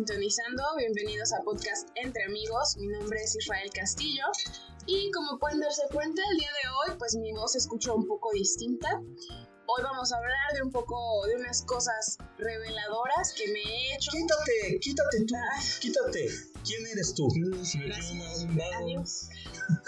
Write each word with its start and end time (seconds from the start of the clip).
sintonizando. 0.00 0.62
Bienvenidos 0.78 1.30
a 1.34 1.42
Podcast 1.42 1.90
Entre 1.94 2.24
Amigos. 2.24 2.74
Mi 2.78 2.86
nombre 2.86 3.22
es 3.22 3.36
Israel 3.36 3.68
Castillo. 3.74 4.24
Y 4.86 5.10
como 5.10 5.38
pueden 5.38 5.60
darse 5.60 5.82
cuenta, 5.92 6.22
el 6.32 6.38
día 6.38 6.48
de 6.48 6.68
hoy, 6.70 6.96
pues 6.98 7.16
mi 7.16 7.32
voz 7.32 7.52
se 7.52 7.58
escucha 7.58 7.92
un 7.92 8.06
poco 8.06 8.30
distinta. 8.32 8.88
Hoy 9.66 9.82
vamos 9.82 10.10
a 10.10 10.16
hablar 10.16 10.54
de 10.54 10.62
un 10.62 10.70
poco 10.70 10.96
de 11.26 11.36
unas 11.36 11.62
cosas 11.64 12.16
reveladoras 12.38 13.34
que 13.36 13.52
me 13.52 13.60
he 13.60 13.94
hecho. 13.94 14.10
Quítate, 14.12 14.78
quítate 14.80 15.24
tú, 15.26 15.34
quítate. 15.82 16.30
¿Quién 16.64 16.86
eres 16.86 17.12
tú? 17.12 17.28
Adiós. 18.78 19.28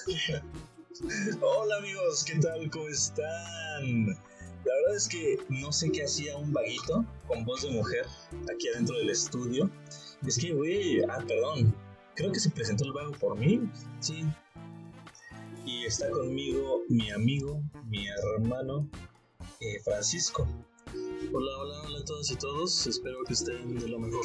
Hola 1.41 1.77
amigos, 1.79 2.23
¿qué 2.25 2.39
tal? 2.39 2.71
¿Cómo 2.71 2.89
están? 2.89 4.19
La 4.65 4.75
verdad 4.75 4.97
es 4.97 5.09
que 5.09 5.39
no 5.49 5.73
sé 5.73 5.91
qué 5.91 6.05
hacía 6.05 6.37
un 6.37 6.53
vaguito 6.53 7.05
con 7.27 7.45
voz 7.45 7.63
de 7.63 7.71
mujer 7.71 8.07
aquí 8.53 8.69
adentro 8.69 8.97
del 8.97 9.11
estudio. 9.11 9.69
Es 10.25 10.39
que, 10.39 10.53
güey, 10.53 11.03
ah, 11.03 11.25
perdón, 11.27 11.75
creo 12.15 12.31
que 12.31 12.39
se 12.39 12.51
presentó 12.51 12.85
el 12.85 12.93
vago 12.93 13.13
por 13.13 13.37
mí. 13.37 13.61
Sí. 13.99 14.25
Y 15.67 15.85
está 15.85 16.09
conmigo 16.11 16.83
mi 16.89 17.11
amigo, 17.11 17.61
mi 17.89 18.07
hermano, 18.07 18.89
eh, 19.61 19.81
Francisco. 19.85 20.47
Hola, 21.33 21.59
hola, 21.59 21.83
hola 21.83 21.99
a 21.99 22.05
todas 22.05 22.31
y 22.31 22.37
todos. 22.37 22.87
Espero 22.87 23.19
que 23.27 23.33
estén 23.33 23.79
de 23.79 23.89
lo 23.89 23.99
mejor. 23.99 24.25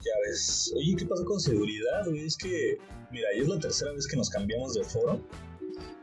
Ya 0.00 0.12
ves. 0.26 0.70
Oye, 0.76 0.96
¿qué 0.98 1.06
pasó 1.06 1.24
con 1.24 1.40
seguridad, 1.40 2.04
güey? 2.06 2.26
Es 2.26 2.36
que, 2.36 2.78
mira, 3.10 3.28
ya 3.34 3.42
es 3.42 3.48
la 3.48 3.58
tercera 3.58 3.92
vez 3.92 4.06
que 4.06 4.16
nos 4.16 4.28
cambiamos 4.28 4.74
de 4.74 4.84
foro. 4.84 5.20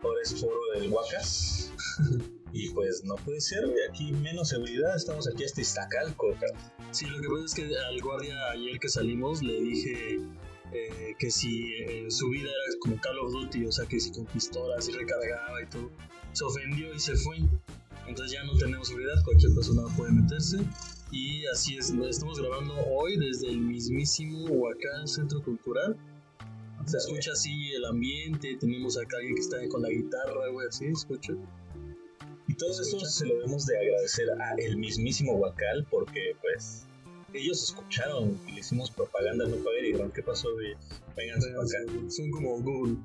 Ahora 0.01 0.21
es 0.23 0.39
foro 0.39 0.59
del 0.73 0.91
Huacas. 0.91 1.71
y 2.53 2.69
pues 2.69 3.03
no 3.03 3.15
puede 3.15 3.41
ser, 3.41 3.65
güey. 3.67 3.79
Aquí 3.89 4.11
menos 4.13 4.49
seguridad. 4.49 4.95
Estamos 4.95 5.27
aquí 5.27 5.43
hasta 5.43 5.61
Iztacalco. 5.61 6.35
Sí, 6.91 7.05
lo 7.05 7.21
que 7.21 7.27
pasa 7.27 7.45
es 7.45 7.53
que 7.53 7.77
al 7.77 8.01
guardia 8.01 8.51
ayer 8.51 8.79
que 8.79 8.89
salimos 8.89 9.43
le 9.43 9.61
dije 9.61 10.19
eh, 10.73 11.15
que 11.17 11.31
si 11.31 11.73
eh, 11.73 12.05
su 12.09 12.29
vida 12.29 12.49
era 12.49 12.79
como 12.79 12.99
Call 12.99 13.19
of 13.19 13.31
Duty, 13.31 13.65
o 13.65 13.71
sea, 13.71 13.85
que 13.85 13.99
si 13.99 14.11
con 14.11 14.25
pistolas 14.25 14.87
y 14.89 14.91
recargaba 14.91 15.61
y 15.61 15.67
todo, 15.67 15.89
se 16.33 16.43
ofendió 16.43 16.93
y 16.93 16.99
se 16.99 17.15
fue. 17.15 17.37
Entonces 18.07 18.37
ya 18.37 18.43
no 18.43 18.57
tenemos 18.57 18.87
seguridad, 18.87 19.23
cualquier 19.25 19.53
persona 19.53 19.83
puede 19.95 20.11
meterse. 20.13 20.57
Y 21.11 21.45
así 21.47 21.77
es, 21.77 21.91
estamos 21.91 22.39
grabando 22.39 22.73
hoy 22.85 23.17
desde 23.17 23.49
el 23.49 23.59
mismísimo 23.59 24.45
Huacán 24.45 25.07
Centro 25.07 25.41
Cultural. 25.41 25.95
Se 26.85 26.97
escucha 26.97 27.31
así 27.33 27.71
el 27.73 27.85
ambiente, 27.85 28.55
tenemos 28.59 28.97
acá 28.97 29.17
alguien 29.17 29.35
que 29.35 29.41
está 29.41 29.57
con 29.69 29.81
la 29.81 29.89
guitarra, 29.89 30.47
güey, 30.51 30.67
así, 30.67 30.85
escucha. 30.85 31.33
Y 32.47 32.53
todo 32.55 32.71
esto 32.71 32.99
se 32.99 33.25
lo 33.25 33.35
debemos 33.35 33.65
de 33.65 33.77
agradecer 33.77 34.29
a 34.31 34.55
el 34.57 34.77
mismísimo 34.77 35.33
Huacal 35.33 35.85
porque 35.89 36.35
pues 36.41 36.85
ellos 37.33 37.61
escucharon 37.61 38.39
y 38.47 38.53
le 38.53 38.59
hicimos 38.61 38.89
propaganda 38.91 39.45
no 39.45 39.57
pagar 39.57 39.83
y 39.83 39.87
dijeron, 39.87 40.11
¿qué 40.11 40.23
pasó? 40.23 40.49
Vengan 41.15 41.39
acá. 41.39 42.09
Son 42.09 42.31
como 42.31 42.59
Google. 42.61 42.97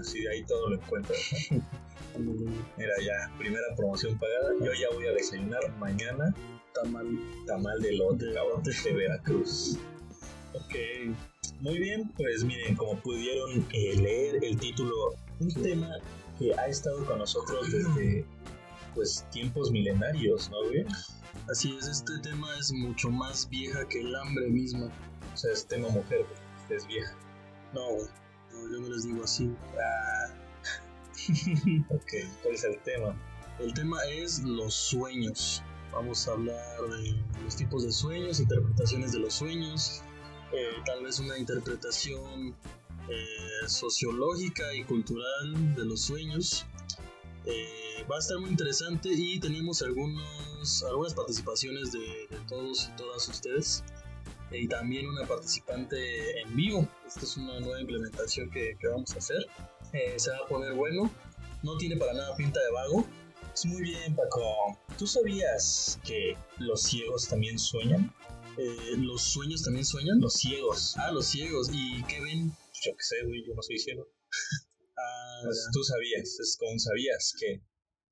Así 0.00 0.22
de 0.22 0.30
ahí 0.30 0.44
todo 0.44 0.70
lo 0.70 0.76
encuentran. 0.76 1.18
Mira, 2.78 2.94
ya, 3.04 3.36
primera 3.38 3.66
promoción 3.76 4.18
pagada. 4.18 4.54
Yo 4.60 4.72
ya 4.72 4.88
voy 4.94 5.06
a 5.06 5.12
desayunar 5.12 5.60
mañana 5.78 6.34
Tamal. 6.72 7.06
tamal 7.46 7.80
de 7.80 7.92
lote, 7.96 8.32
cabrón, 8.32 8.62
de 8.62 8.92
Veracruz. 8.94 9.78
Ok. 10.54 10.74
Muy 11.60 11.78
bien, 11.78 12.08
pues 12.16 12.44
miren, 12.44 12.76
como 12.76 12.98
pudieron 13.00 13.66
eh, 13.72 13.96
leer 13.96 14.44
el 14.44 14.58
título, 14.58 15.14
un 15.40 15.50
tema 15.50 15.90
que 16.38 16.54
ha 16.54 16.66
estado 16.66 17.04
con 17.04 17.18
nosotros 17.18 17.70
desde 17.70 18.24
pues 18.94 19.24
tiempos 19.30 19.70
milenarios, 19.70 20.50
¿no, 20.50 20.64
güey? 20.64 20.86
Así 21.50 21.76
es, 21.78 21.86
este 21.86 22.18
tema 22.18 22.48
es 22.58 22.72
mucho 22.72 23.10
más 23.10 23.48
vieja 23.48 23.86
que 23.88 24.00
el 24.00 24.14
hambre 24.16 24.48
mismo. 24.48 24.90
O 25.32 25.36
sea, 25.36 25.52
es 25.52 25.66
tema 25.66 25.88
mujer, 25.88 26.24
güey. 26.24 26.76
Es 26.76 26.86
vieja. 26.86 27.14
No, 27.74 27.86
güey. 27.92 28.08
No, 28.52 28.72
yo 28.72 28.80
no 28.80 28.88
les 28.88 29.04
digo 29.04 29.22
así. 29.22 29.54
Ah. 29.78 30.34
ok, 31.94 32.12
¿cuál 32.42 32.54
es 32.54 32.64
el 32.64 32.78
tema? 32.82 33.14
El 33.58 33.74
tema 33.74 33.98
es 34.06 34.42
los 34.42 34.74
sueños. 34.74 35.62
Vamos 35.92 36.26
a 36.26 36.32
hablar 36.32 36.80
de 36.90 37.14
los 37.44 37.56
tipos 37.56 37.84
de 37.84 37.92
sueños, 37.92 38.40
interpretaciones 38.40 39.12
de 39.12 39.20
los 39.20 39.34
sueños, 39.34 40.02
eh, 40.52 40.82
tal 40.84 41.04
vez 41.04 41.18
una 41.18 41.38
interpretación 41.38 42.54
eh, 43.08 43.68
sociológica 43.68 44.74
y 44.74 44.84
cultural 44.84 45.74
de 45.74 45.84
los 45.84 46.02
sueños. 46.02 46.66
Eh, 47.44 48.04
va 48.10 48.16
a 48.16 48.18
estar 48.18 48.38
muy 48.38 48.50
interesante 48.50 49.08
y 49.12 49.38
tenemos 49.38 49.80
algunos, 49.82 50.82
algunas 50.82 51.14
participaciones 51.14 51.92
de, 51.92 52.28
todos 52.48 52.90
y 52.92 52.96
todas 52.96 53.28
ustedes 53.28 53.84
y 54.50 54.66
también 54.68 55.06
una 55.06 55.24
participante 55.26 56.40
en 56.40 56.56
vivo. 56.56 56.88
Esta 57.06 57.20
es 57.20 57.36
una 57.36 57.60
nueva 57.60 57.80
implementación 57.80 58.50
que, 58.50 58.76
vamos 58.90 59.14
a 59.14 59.18
hacer. 59.18 59.46
Eh, 59.92 60.14
se 60.16 60.30
va 60.30 60.38
a 60.38 60.48
poner 60.48 60.74
bueno. 60.74 61.10
No 61.62 61.76
tiene 61.76 61.96
para 61.96 62.12
nada 62.12 62.34
pinta 62.36 62.60
de 62.60 62.70
vago. 62.72 63.06
Es 63.54 63.64
muy 63.64 63.82
bien, 63.82 64.14
Paco. 64.14 64.78
¿Tú 64.98 65.06
sabías 65.06 65.98
que 66.04 66.36
los 66.58 66.82
ciegos 66.82 67.28
también 67.28 67.58
sueñan? 67.58 68.12
Eh, 68.58 68.96
¿Los 68.98 69.22
sueños 69.22 69.62
también 69.62 69.84
sueñan? 69.84 70.20
Los 70.20 70.34
ciegos. 70.34 70.94
Ah, 70.96 71.12
los 71.12 71.26
ciegos. 71.26 71.68
¿Y 71.72 72.02
qué 72.04 72.20
ven? 72.20 72.50
Yo 72.84 72.92
qué 72.96 73.02
sé, 73.02 73.16
güey, 73.24 73.44
yo 73.46 73.54
no 73.54 73.62
soy 73.62 73.78
ciego. 73.78 74.08
Ah, 74.98 75.40
Pues 75.44 75.68
tú 75.74 75.84
sabías, 75.84 76.40
es 76.40 76.56
como 76.58 76.78
sabías 76.78 77.34
que 77.38 77.60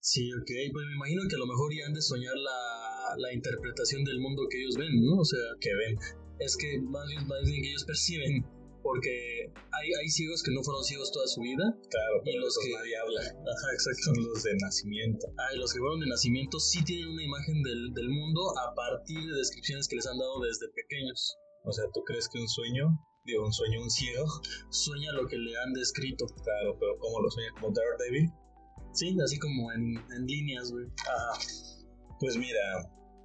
Sí, 0.00 0.30
ok. 0.34 0.50
Pues 0.70 0.86
me 0.86 0.96
imagino 0.96 1.22
que 1.26 1.36
a 1.36 1.38
lo 1.38 1.46
mejor 1.46 1.72
ya 1.74 1.86
han 1.86 1.94
de 1.94 2.02
soñar 2.02 2.36
la, 2.36 3.14
la 3.16 3.32
interpretación 3.32 4.04
del 4.04 4.20
mundo 4.20 4.42
que 4.50 4.60
ellos 4.60 4.76
ven, 4.76 5.02
¿no? 5.02 5.16
O 5.20 5.24
sea, 5.24 5.40
que 5.62 5.74
ven. 5.74 5.96
es 6.40 6.58
que 6.58 6.78
más 6.82 7.08
bien, 7.08 7.26
más 7.26 7.40
bien 7.46 7.62
que 7.62 7.70
ellos 7.70 7.84
perciben. 7.84 8.44
Porque 8.84 9.48
hay, 9.72 9.88
hay 9.96 10.08
ciegos 10.12 10.42
que 10.44 10.52
no 10.52 10.62
fueron 10.62 10.84
ciegos 10.84 11.10
toda 11.10 11.26
su 11.26 11.40
vida. 11.40 11.64
Claro, 11.88 12.20
Y 12.26 12.36
los 12.36 12.52
que- 12.60 12.70
nadie 12.70 12.96
habla. 13.00 13.20
Ajá, 13.24 13.68
exacto. 13.72 14.12
Son 14.12 14.22
los 14.28 14.42
de 14.44 14.52
nacimiento. 14.60 15.26
Ah, 15.40 15.54
y 15.54 15.58
los 15.58 15.72
que 15.72 15.80
fueron 15.80 16.00
de 16.00 16.06
nacimiento 16.06 16.60
sí 16.60 16.84
tienen 16.84 17.08
una 17.08 17.24
imagen 17.24 17.62
del, 17.62 17.94
del 17.94 18.10
mundo 18.10 18.42
a 18.60 18.74
partir 18.74 19.18
de 19.24 19.38
descripciones 19.38 19.88
que 19.88 19.96
les 19.96 20.06
han 20.06 20.18
dado 20.18 20.38
desde 20.44 20.68
pequeños. 20.68 21.34
O 21.64 21.72
sea, 21.72 21.86
¿tú 21.94 22.04
crees 22.04 22.28
que 22.28 22.38
un 22.38 22.46
sueño, 22.48 22.92
digo, 23.24 23.42
un 23.46 23.54
sueño, 23.54 23.80
un 23.80 23.88
ciego? 23.90 24.26
Sueña 24.70 25.12
lo 25.12 25.26
que 25.28 25.38
le 25.38 25.56
han 25.56 25.72
descrito. 25.72 26.26
Claro, 26.44 26.76
pero 26.78 26.98
¿cómo 26.98 27.22
lo 27.22 27.30
sueña? 27.30 27.48
¿Como 27.58 27.72
Daredevil? 27.72 28.28
Sí, 28.92 29.16
así 29.24 29.38
como 29.38 29.72
en, 29.72 29.96
en 30.12 30.26
líneas, 30.26 30.70
güey. 30.70 30.84
Ajá. 31.08 31.40
Pues 32.20 32.36
mira, 32.36 32.60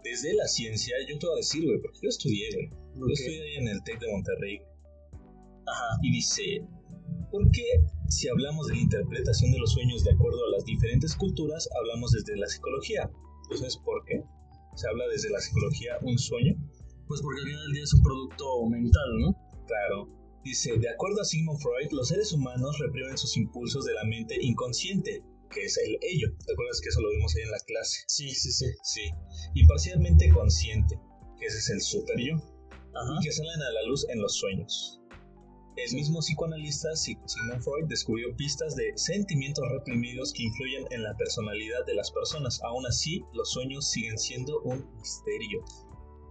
desde 0.05 0.33
la 0.35 0.47
ciencia, 0.47 0.95
yo 1.07 1.19
te 1.19 1.25
voy 1.27 1.35
a 1.35 1.43
decir, 1.43 1.65
güey, 1.65 1.81
porque 1.81 1.99
yo 2.01 2.07
estudié, 2.09 2.47
güey. 2.53 2.69
Yo 2.95 3.03
Ok. 3.05 3.11
estudié 3.11 3.41
ahí 3.43 3.55
en 3.57 3.67
el 3.67 3.83
TEC 3.83 3.99
de 3.99 4.07
Monterrey. 4.09 4.59
Ajá. 5.71 5.97
Y 6.01 6.11
dice, 6.11 6.65
¿por 7.31 7.49
qué 7.51 7.63
si 8.07 8.27
hablamos 8.27 8.67
de 8.67 8.75
la 8.75 8.81
interpretación 8.81 9.51
de 9.51 9.59
los 9.59 9.73
sueños 9.73 10.03
de 10.03 10.11
acuerdo 10.11 10.39
a 10.45 10.51
las 10.51 10.65
diferentes 10.65 11.15
culturas, 11.15 11.69
hablamos 11.79 12.11
desde 12.11 12.37
la 12.37 12.47
psicología? 12.47 13.09
¿Entonces 13.43 13.77
por 13.77 14.03
qué? 14.05 14.23
Se 14.75 14.87
habla 14.87 15.05
desde 15.07 15.29
la 15.29 15.39
psicología 15.39 15.97
un 16.01 16.17
sueño. 16.17 16.55
Pues 17.07 17.21
porque 17.21 17.41
al 17.41 17.47
final 17.47 17.63
del 17.63 17.73
día 17.73 17.83
es 17.83 17.93
un 17.93 18.03
producto 18.03 18.65
mental, 18.69 19.19
¿no? 19.19 19.35
Claro. 19.65 20.07
Dice, 20.43 20.77
de 20.77 20.89
acuerdo 20.89 21.21
a 21.21 21.25
Sigmund 21.25 21.59
Freud, 21.59 21.91
los 21.91 22.07
seres 22.07 22.31
humanos 22.31 22.77
reprimen 22.79 23.17
sus 23.17 23.35
impulsos 23.35 23.85
de 23.85 23.93
la 23.93 24.03
mente 24.05 24.37
inconsciente, 24.39 25.23
que 25.51 25.65
es 25.65 25.77
el 25.77 25.97
ello. 26.01 26.27
¿Te 26.45 26.53
acuerdas 26.53 26.79
que 26.81 26.89
eso 26.89 27.01
lo 27.01 27.09
vimos 27.09 27.35
ahí 27.35 27.43
en 27.43 27.51
la 27.51 27.59
clase? 27.59 28.03
Sí, 28.07 28.29
sí, 28.29 28.51
sí. 28.51 28.67
Sí. 28.83 29.01
Y 29.55 29.65
parcialmente 29.65 30.29
consciente, 30.29 30.99
que 31.39 31.45
ese 31.45 31.57
es 31.57 31.69
el 31.71 31.81
super 31.81 32.15
yo, 32.19 32.35
Ajá. 32.35 33.15
y 33.19 33.25
que 33.25 33.31
salen 33.31 33.61
a 33.61 33.71
la 33.71 33.83
luz 33.87 34.07
en 34.09 34.21
los 34.21 34.35
sueños. 34.35 34.98
El 35.85 35.95
mismo 35.95 36.19
psicoanalista 36.19 36.89
Sig- 36.89 37.21
Sigmund 37.25 37.61
Freud 37.63 37.85
descubrió 37.87 38.35
pistas 38.35 38.75
de 38.75 38.91
sentimientos 38.95 39.63
reprimidos 39.71 40.33
que 40.33 40.43
influyen 40.43 40.85
en 40.91 41.03
la 41.03 41.15
personalidad 41.15 41.85
de 41.85 41.95
las 41.95 42.11
personas. 42.11 42.59
Aún 42.63 42.85
así, 42.85 43.23
los 43.33 43.51
sueños 43.51 43.89
siguen 43.89 44.17
siendo 44.17 44.59
un 44.61 44.85
misterio. 44.97 45.63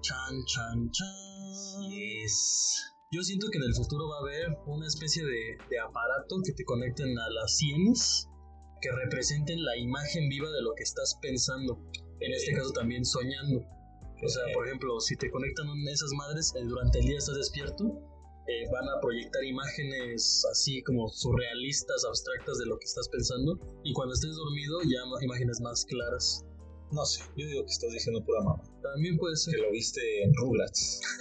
Chan, 0.03 0.45
chan, 0.47 0.91
chan. 0.91 1.93
Es... 2.25 2.95
Yo 3.11 3.23
siento 3.23 3.49
que 3.51 3.59
en 3.59 3.65
el 3.65 3.75
futuro 3.75 4.09
va 4.09 4.17
a 4.17 4.21
haber 4.21 4.59
una 4.67 4.87
especie 4.87 5.25
de, 5.25 5.57
de 5.71 5.79
aparato 5.81 6.37
que 6.45 6.53
te 6.53 6.65
conecten 6.65 7.19
a 7.19 7.31
las 7.31 7.57
sienes 7.57 8.29
que 8.83 8.91
representen 8.93 9.65
la 9.65 9.77
imagen 9.79 10.29
viva 10.29 10.51
de 10.51 10.63
lo 10.63 10.75
que 10.77 10.83
estás 10.83 11.19
pensando. 11.23 11.83
En 12.21 12.33
este 12.33 12.53
caso 12.53 12.71
también 12.73 13.05
soñando. 13.05 13.65
O 14.23 14.29
sea, 14.29 14.43
por 14.53 14.67
ejemplo, 14.67 15.01
si 15.01 15.17
te 15.17 15.31
conectan 15.31 15.67
esas 15.91 16.11
madres 16.13 16.53
eh, 16.55 16.65
durante 16.65 16.99
el 16.99 17.07
día 17.07 17.19
estás 17.19 17.37
despierto, 17.37 17.85
eh, 18.49 18.67
van 18.73 18.89
a 18.89 19.01
proyectar 19.01 19.45
imágenes 19.45 20.45
así 20.51 20.83
como 20.83 21.09
surrealistas, 21.09 22.05
abstractas 22.05 22.59
de 22.59 22.67
lo 22.67 22.79
que 22.79 22.87
estás 22.87 23.09
pensando. 23.09 23.59
Y 23.85 23.93
cuando 23.93 24.15
estés 24.15 24.35
dormido 24.35 24.81
ya 24.83 25.01
imágenes 25.23 25.61
más 25.61 25.85
claras. 25.85 26.45
No 26.91 27.05
sé, 27.05 27.21
yo 27.37 27.47
digo 27.47 27.65
que 27.67 27.71
estás 27.73 27.93
diciendo 27.93 28.25
pura 28.25 28.41
mamá. 28.43 28.63
También 28.83 29.19
puede 29.19 29.37
ser. 29.37 29.55
Que 29.55 29.61
lo 29.61 29.71
viste 29.71 30.01
en 30.23 30.33
Rugrats. 30.35 31.01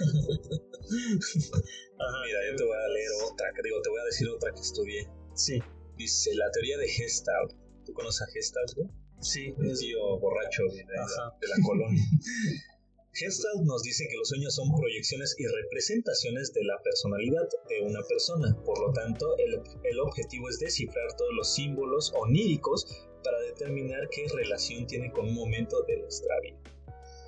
Ajá, 2.00 2.18
Mira, 2.24 2.38
yo 2.50 2.56
te 2.56 2.64
voy 2.64 2.76
a 2.76 2.88
leer 2.88 3.10
otra, 3.30 3.46
que 3.54 3.62
digo, 3.62 3.82
te 3.82 3.90
voy 3.90 4.00
a 4.00 4.04
decir 4.04 4.28
otra 4.28 4.52
que 4.54 4.60
estudié. 4.60 5.06
Sí, 5.34 5.60
Dice, 5.98 6.34
la 6.36 6.50
teoría 6.52 6.78
de 6.78 6.88
Gestalt. 6.88 7.52
¿Tú 7.84 7.92
conoces 7.92 8.22
a 8.22 8.26
Gestalt, 8.32 8.72
güey? 8.76 8.88
sí. 9.20 9.52
Un 9.58 9.74
tío 9.74 10.18
borracho 10.20 10.62
güey, 10.68 10.78
de, 10.78 10.96
Ajá. 10.98 11.36
de 11.40 11.48
la 11.48 11.56
colonia. 11.66 12.02
Gestalt 13.12 13.62
nos 13.64 13.82
dice 13.82 14.06
que 14.08 14.16
los 14.16 14.28
sueños 14.28 14.54
son 14.54 14.70
proyecciones 14.74 15.34
y 15.38 15.46
representaciones 15.46 16.52
de 16.52 16.64
la 16.64 16.78
personalidad 16.82 17.48
de 17.68 17.80
una 17.80 18.02
persona. 18.02 18.56
Por 18.64 18.78
lo 18.80 18.92
tanto, 18.92 19.36
el, 19.38 19.60
el 19.82 20.00
objetivo 20.00 20.48
es 20.48 20.58
descifrar 20.58 21.16
todos 21.16 21.32
los 21.34 21.54
símbolos 21.54 22.12
oníricos 22.16 22.86
para 23.24 23.40
determinar 23.40 24.08
qué 24.10 24.26
relación 24.34 24.86
tiene 24.86 25.10
con 25.12 25.26
un 25.26 25.34
momento 25.34 25.82
de 25.82 25.98
nuestra 25.98 26.40
vida. 26.40 26.58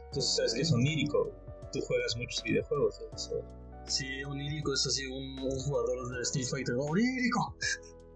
Entonces, 0.06 0.36
¿sabes 0.36 0.54
qué 0.54 0.60
es 0.62 0.72
onírico? 0.72 1.32
Tú 1.72 1.80
juegas 1.80 2.16
muchos 2.16 2.42
videojuegos. 2.42 3.00
Eso. 3.14 3.42
Sí, 3.86 4.22
onírico 4.24 4.74
es 4.74 4.86
así 4.86 5.06
un, 5.06 5.38
un 5.40 5.58
jugador 5.60 6.16
de 6.16 6.22
Street 6.22 6.46
Fighter. 6.46 6.74
¡Onírico! 6.78 7.56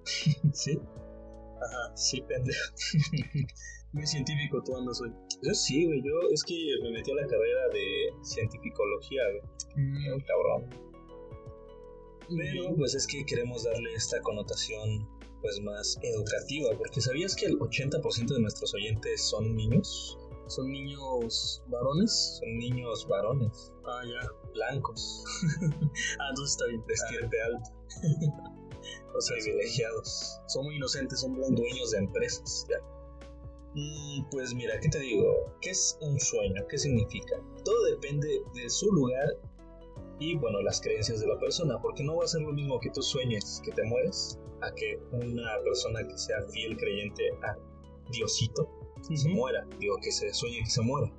¿Sí? 0.52 0.78
Ajá. 1.62 1.96
Sí, 1.96 2.20
pendejo. 2.22 2.74
Muy 3.94 4.06
científico 4.06 4.60
tú 4.64 4.76
andas 4.76 5.00
hoy. 5.00 5.10
Yo 5.42 5.54
sí, 5.54 5.86
güey. 5.86 6.02
Yo 6.02 6.28
es 6.32 6.42
que 6.44 6.54
me 6.82 6.90
metí 6.90 7.10
a 7.12 7.14
la 7.14 7.26
carrera 7.26 7.68
de 7.72 8.12
cientificología, 8.24 9.22
güey. 9.30 10.12
Un 10.12 10.20
cabrón. 10.20 10.70
Pero 12.28 12.74
pues 12.76 12.94
es 12.94 13.06
que 13.06 13.24
queremos 13.24 13.64
darle 13.64 13.92
esta 13.94 14.20
connotación 14.22 15.08
pues 15.42 15.60
más 15.60 15.98
educativa, 16.02 16.70
porque 16.78 17.00
¿sabías 17.02 17.36
que 17.36 17.44
el 17.46 17.58
80% 17.58 18.34
de 18.34 18.40
nuestros 18.40 18.72
oyentes 18.74 19.22
son 19.28 19.54
niños? 19.54 20.18
¿Son 20.46 20.70
niños 20.70 21.62
varones? 21.68 22.38
Son 22.40 22.56
niños 22.58 23.06
varones, 23.08 23.72
Ah, 23.86 24.00
ya. 24.06 24.26
blancos, 24.54 25.22
Ah, 26.18 26.28
entonces 26.30 26.52
está 26.52 26.66
bien. 26.66 26.82
de 26.86 26.94
estirpe 26.94 27.42
alta, 27.42 27.70
O 29.14 29.20
sea, 29.20 29.36
privilegiados, 29.42 30.40
son 30.48 30.64
muy 30.64 30.76
inocentes, 30.76 31.20
son 31.20 31.34
blancos. 31.34 31.56
dueños 31.56 31.90
de 31.90 31.98
empresas, 31.98 32.66
ya. 32.70 32.76
Mm, 33.74 34.30
pues 34.30 34.54
mira, 34.54 34.78
¿qué 34.80 34.88
te 34.88 35.00
digo? 35.00 35.52
¿Qué 35.60 35.70
es 35.70 35.98
un 36.00 36.18
sueño? 36.20 36.62
¿Qué 36.68 36.78
significa? 36.78 37.36
Todo 37.64 37.84
depende 37.86 38.42
de 38.54 38.70
su 38.70 38.90
lugar 38.92 39.28
y, 40.20 40.36
bueno, 40.36 40.62
las 40.62 40.80
creencias 40.80 41.20
de 41.20 41.26
la 41.26 41.38
persona, 41.38 41.80
porque 41.82 42.04
no 42.04 42.16
va 42.16 42.24
a 42.24 42.28
ser 42.28 42.42
lo 42.42 42.52
mismo 42.52 42.78
que 42.78 42.90
tú 42.90 43.02
sueñes 43.02 43.60
que 43.64 43.72
te 43.72 43.82
mueres 43.82 44.38
a 44.62 44.72
que 44.74 44.98
una 45.10 45.58
persona 45.64 46.06
que 46.06 46.16
sea 46.16 46.40
fiel 46.52 46.76
creyente 46.76 47.30
a 47.42 47.56
Diosito 48.12 48.68
se 49.02 49.28
Ujú. 49.28 49.36
muera, 49.36 49.66
digo, 49.80 49.96
que 50.02 50.12
se 50.12 50.32
sueñe 50.32 50.60
que 50.60 50.70
se 50.70 50.80
muera. 50.82 51.12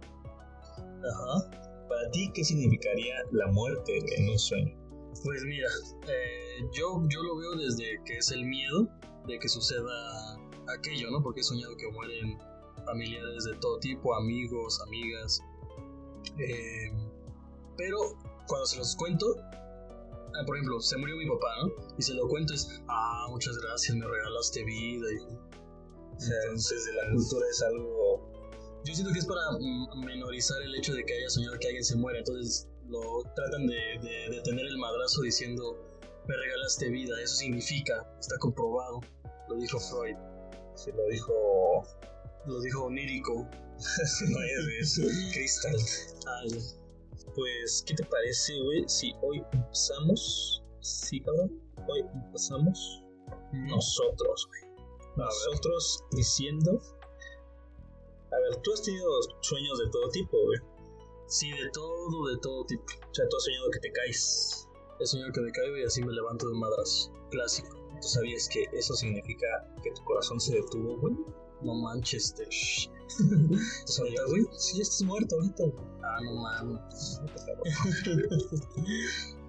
Ajá. 0.78 1.50
Para 1.90 2.10
ti, 2.12 2.32
¿qué 2.34 2.44
significaría 2.44 3.16
la 3.32 3.48
muerte 3.48 4.00
en 4.18 4.30
un 4.30 4.40
sueño? 4.40 4.76
Pues 5.24 5.44
mira, 5.44 5.68
eh, 6.08 6.64
yo, 6.74 7.02
yo 7.10 7.22
lo 7.22 7.38
veo 7.38 7.56
desde 7.56 8.02
que 8.06 8.18
es 8.18 8.32
el 8.32 8.46
miedo 8.46 8.88
de 9.28 9.38
que 9.40 9.48
suceda 9.48 10.25
aquello, 10.74 11.12
¿no? 11.12 11.22
Porque 11.22 11.42
he 11.42 11.44
soñado 11.44 11.76
que 11.78 11.92
mueren 11.92 12.38
familiares 12.86 13.44
de 13.46 13.56
todo 13.58 13.80
tipo, 13.80 14.16
amigos, 14.16 14.82
amigas. 14.82 15.42
Eh, 16.38 16.92
pero 17.78 17.98
cuando 18.48 18.66
se 18.66 18.78
los 18.78 18.96
cuento, 18.96 19.36
ah, 19.40 20.44
por 20.46 20.56
ejemplo, 20.56 20.80
se 20.80 20.98
murió 20.98 21.16
mi 21.18 21.28
papá, 21.28 21.48
¿no? 21.62 21.72
Y 21.98 22.02
se 22.02 22.14
lo 22.14 22.28
cuento 22.28 22.54
es, 22.54 22.82
ah, 22.88 23.28
muchas 23.30 23.58
gracias, 23.58 23.96
me 23.98 24.06
regalaste 24.06 24.64
vida. 24.64 25.08
O 26.16 26.20
sea, 26.20 26.38
desde 26.52 26.94
la 26.94 27.12
cultura 27.12 27.46
es 27.50 27.62
algo... 27.64 28.32
Yo 28.86 28.94
siento 28.94 29.12
que 29.12 29.20
es 29.20 29.26
para 29.26 29.42
mm, 29.60 30.06
menorizar 30.06 30.62
el 30.62 30.76
hecho 30.76 30.94
de 30.94 31.04
que 31.04 31.14
haya 31.14 31.30
soñado 31.30 31.58
que 31.60 31.68
alguien 31.68 31.84
se 31.84 31.96
muera, 31.96 32.20
entonces 32.20 32.70
lo 32.88 33.24
tratan 33.36 33.66
de, 33.66 33.76
de, 34.02 34.36
de 34.36 34.42
tener 34.44 34.66
el 34.68 34.78
madrazo 34.78 35.24
diciendo, 35.24 35.76
me 36.28 36.36
regalaste 36.38 36.90
vida, 36.90 37.20
eso 37.20 37.36
significa, 37.36 38.08
está 38.20 38.38
comprobado, 38.38 39.02
lo 39.50 39.56
dijo 39.56 39.80
Freud, 39.80 40.16
Se 40.76 40.92
lo 40.92 41.06
dijo... 41.08 41.84
lo 42.46 42.60
dijo 42.60 42.86
Onírico. 42.86 43.34
no 44.30 44.42
es 44.80 45.00
Crystal. 45.34 45.78
Ya. 45.78 46.76
Pues, 47.34 47.84
¿qué 47.86 47.94
te 47.96 48.06
parece, 48.06 48.60
güey? 48.62 48.88
Si 48.88 49.14
hoy 49.22 49.44
empezamos... 49.52 50.64
Sí, 50.82 51.20
cabrón. 51.22 51.60
Hoy 51.88 52.02
empezamos 52.14 53.04
nosotros, 53.52 54.48
güey. 54.50 54.62
Nosotros 55.18 56.04
diciendo... 56.12 56.82
A 58.32 58.40
ver, 58.40 58.62
tú 58.62 58.74
has 58.74 58.82
tenido 58.82 59.10
sueños 59.42 59.80
de 59.80 59.90
todo 59.90 60.10
tipo, 60.10 60.38
güey. 60.44 60.60
Sí, 61.28 61.50
de 61.52 61.70
todo, 61.72 62.28
de 62.28 62.38
todo 62.38 62.66
tipo. 62.66 62.84
O 62.84 63.14
sea, 63.14 63.28
tú 63.30 63.38
has 63.38 63.44
soñado 63.44 63.72
que 63.72 63.80
te 63.80 63.92
caes. 63.92 64.68
He 65.00 65.06
soñado 65.06 65.32
que 65.32 65.42
me 65.42 65.52
caigo 65.52 65.78
y 65.78 65.84
así 65.84 66.04
me 66.04 66.12
levanto 66.12 66.48
de 66.48 66.54
un 66.54 66.60
madrazo. 66.60 67.12
Clásico. 67.32 67.85
¿Tú 68.02 68.08
sabías 68.08 68.48
que 68.50 68.66
eso 68.74 68.94
significa 68.96 69.48
que 69.84 69.92
tu 69.92 70.04
corazón 70.04 70.40
se 70.40 70.56
detuvo, 70.56 70.98
güey? 71.00 71.16
No 71.62 71.74
manches. 71.76 72.36
¿Tú 72.36 72.44
sabías, 73.92 74.26
güey? 74.30 74.44
Sí, 74.58 74.78
ya 74.78 74.84
estás 74.84 75.04
muerto 75.04 75.36
ahorita. 75.36 75.64
Ah, 76.04 76.20
no 76.24 76.36
mames. 76.36 77.22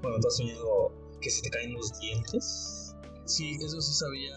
bueno, 0.02 0.18
¿tú 0.20 0.28
has 0.28 0.36
soñado 0.36 0.92
que 1.20 1.30
se 1.30 1.42
te 1.42 1.50
caen 1.50 1.74
los 1.74 1.98
dientes? 1.98 2.94
Sí, 3.24 3.56
eso 3.60 3.80
sí 3.80 3.92
sabía. 3.92 4.36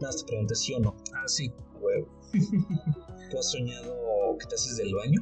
Nada, 0.00 0.14
te 0.16 0.24
pregunté 0.24 0.54
sí 0.54 0.74
o 0.74 0.80
no. 0.80 0.94
Ah, 1.14 1.26
sí. 1.26 1.52
Huevo. 1.80 2.06
¿Tú 3.30 3.38
has 3.38 3.50
soñado 3.50 4.36
que 4.38 4.46
te 4.46 4.54
haces 4.54 4.76
del 4.76 4.94
baño? 4.94 5.20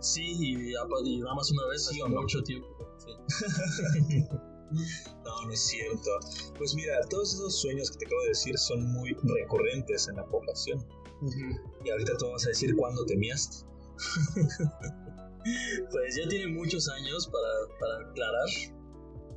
Sí, 0.00 0.22
y, 0.38 0.70
y 0.70 1.18
nada 1.20 1.34
más 1.34 1.50
una 1.50 1.66
vez 1.68 1.86
¿Sí 1.86 2.00
hace 2.00 2.10
no? 2.14 2.20
mucho 2.20 2.42
tiempo. 2.42 2.68
Sí. 2.98 3.12
No, 4.70 5.46
no 5.46 5.52
es 5.52 5.60
cierto. 5.60 6.10
Pues 6.56 6.74
mira, 6.74 7.00
todos 7.08 7.34
esos 7.34 7.60
sueños 7.60 7.90
que 7.90 7.98
te 7.98 8.06
acabo 8.06 8.22
de 8.22 8.28
decir 8.28 8.58
son 8.58 8.92
muy 8.92 9.16
recurrentes 9.22 10.08
en 10.08 10.16
la 10.16 10.26
población. 10.26 10.86
Y 11.84 11.90
ahorita 11.90 12.16
tú 12.18 12.30
vas 12.30 12.44
a 12.46 12.48
decir 12.48 12.74
cuándo 12.76 13.04
te 13.04 13.16
miaste. 13.16 13.66
Pues 15.90 16.16
ya 16.16 16.28
tiene 16.28 16.48
muchos 16.48 16.88
años 16.90 17.26
para, 17.28 17.78
para 17.80 18.10
aclarar. 18.10 18.48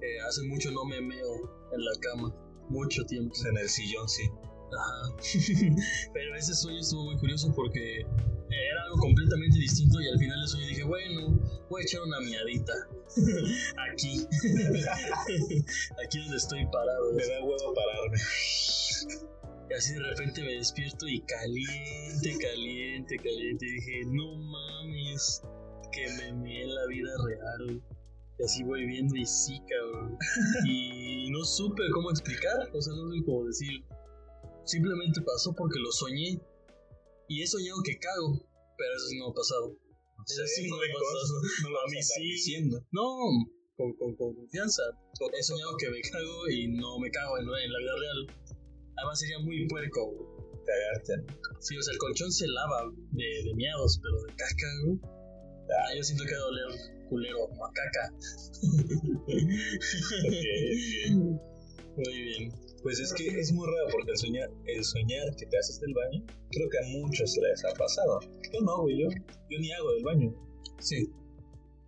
Eh, 0.01 0.19
hace 0.27 0.43
mucho 0.43 0.71
no 0.71 0.83
me 0.83 0.99
meo 0.99 1.35
en 1.71 1.85
la 1.85 1.91
cama. 2.01 2.35
Mucho 2.69 3.05
tiempo. 3.05 3.33
En 3.47 3.57
el 3.57 3.69
sillón, 3.69 4.09
sí. 4.09 4.29
Ajá. 4.77 5.15
Pero 6.13 6.35
ese 6.35 6.53
sueño 6.53 6.79
estuvo 6.79 7.05
muy 7.05 7.17
curioso 7.17 7.53
porque 7.55 8.05
algo 8.91 9.01
completamente 9.01 9.57
distinto 9.57 10.01
y 10.01 10.07
al 10.07 10.19
final 10.19 10.39
del 10.39 10.47
sueño 10.47 10.67
dije, 10.67 10.83
bueno, 10.83 11.39
voy 11.69 11.81
a 11.81 11.83
echar 11.83 12.01
una 12.01 12.19
miadita. 12.19 12.73
Aquí. 13.91 14.27
Aquí 16.03 16.19
donde 16.19 16.37
estoy 16.37 16.65
parado. 16.65 17.13
Me 17.13 17.25
da 17.25 17.41
huevo 17.41 17.73
pararme. 17.73 18.17
Y 19.69 19.73
así 19.73 19.93
de 19.93 19.99
repente 19.99 20.41
me 20.43 20.53
despierto 20.55 21.07
y 21.07 21.21
caliente, 21.21 22.37
caliente, 22.39 23.17
caliente. 23.17 23.65
Y 23.65 23.71
dije, 23.71 24.01
no 24.07 24.35
mames, 24.35 25.41
que 25.91 26.07
me 26.17 26.33
meé 26.33 26.63
en 26.63 26.75
la 26.75 26.85
vida 26.87 27.11
real. 27.25 27.81
Y 28.39 28.43
así 28.43 28.63
voy 28.63 28.85
viendo 28.85 29.15
y 29.15 29.25
sí, 29.25 29.61
cabrón. 29.69 30.17
Y 30.65 31.29
no 31.31 31.43
supe 31.45 31.83
cómo 31.93 32.09
explicar, 32.09 32.69
o 32.73 32.81
sea, 32.81 32.93
no 32.93 33.11
sé 33.11 33.23
cómo 33.25 33.45
decir. 33.45 33.83
Simplemente 34.65 35.21
pasó 35.21 35.53
porque 35.53 35.79
lo 35.79 35.91
soñé. 35.91 36.41
Y 37.29 37.41
he 37.41 37.47
soñado 37.47 37.81
que 37.83 37.97
cago, 37.97 38.41
pero 38.81 38.97
eso 38.97 39.07
sí 39.13 39.17
no 39.21 39.29
ha 39.29 39.33
pasado. 39.33 39.77
Eso 40.25 40.41
sí 40.57 40.65
no 40.69 40.77
me. 40.77 40.87
No 40.89 41.69
lo 41.69 41.79
A 41.85 41.87
mí 41.89 42.01
sí. 42.01 42.21
diciendo. 42.23 42.81
No, 42.91 43.05
con, 43.77 43.93
con, 43.97 44.15
con 44.17 44.33
confianza. 44.33 44.81
He 45.37 45.43
soñado 45.43 45.77
que 45.77 45.89
me 45.89 46.01
cago 46.01 46.49
y 46.49 46.67
no 46.73 46.97
me 46.97 47.09
cago 47.11 47.37
en, 47.37 47.45
en 47.45 47.71
la 47.71 47.79
vida 47.79 47.93
real. 47.93 48.19
Además 48.97 49.19
sería 49.19 49.39
muy 49.39 49.67
puerco. 49.67 50.01
Cagarte. 50.65 51.13
Sí, 51.61 51.77
o 51.77 51.81
sea, 51.81 51.93
el 51.93 51.97
colchón 51.99 52.31
se 52.31 52.47
lava 52.47 52.89
de, 53.11 53.43
de 53.45 53.53
miados, 53.55 53.99
pero 54.01 54.15
de 54.23 54.33
caca, 54.33 54.69
güey. 54.85 54.99
Ah, 55.03 55.95
yo 55.95 56.03
siento 56.03 56.23
que 56.25 56.33
va 56.33 56.37
a 56.39 56.45
doler 56.45 56.67
culero, 57.09 57.47
como 57.47 57.65
a 57.65 57.71
caca. 57.73 58.13
Ok, 60.25 60.27
ok. 60.27 60.45
Muy 61.97 62.21
bien. 62.23 62.51
Pues 62.83 62.99
es 62.99 63.13
que 63.13 63.27
es 63.39 63.51
muy 63.51 63.67
raro 63.67 63.87
porque 63.91 64.11
el 64.11 64.17
soñar, 64.17 64.49
el 64.65 64.83
soñar 64.83 65.35
que 65.35 65.45
te 65.45 65.57
haces 65.57 65.79
del 65.79 65.93
baño, 65.93 66.25
creo 66.49 66.69
que 66.69 66.79
a 66.79 66.87
muchos 66.87 67.37
les 67.37 67.63
ha 67.65 67.73
pasado. 67.73 68.19
Yo 68.51 68.61
no, 68.61 68.81
güey, 68.81 69.01
yo, 69.01 69.07
yo 69.49 69.59
ni 69.59 69.71
hago 69.71 69.91
del 69.91 70.03
baño. 70.03 70.33
Sí. 70.79 71.07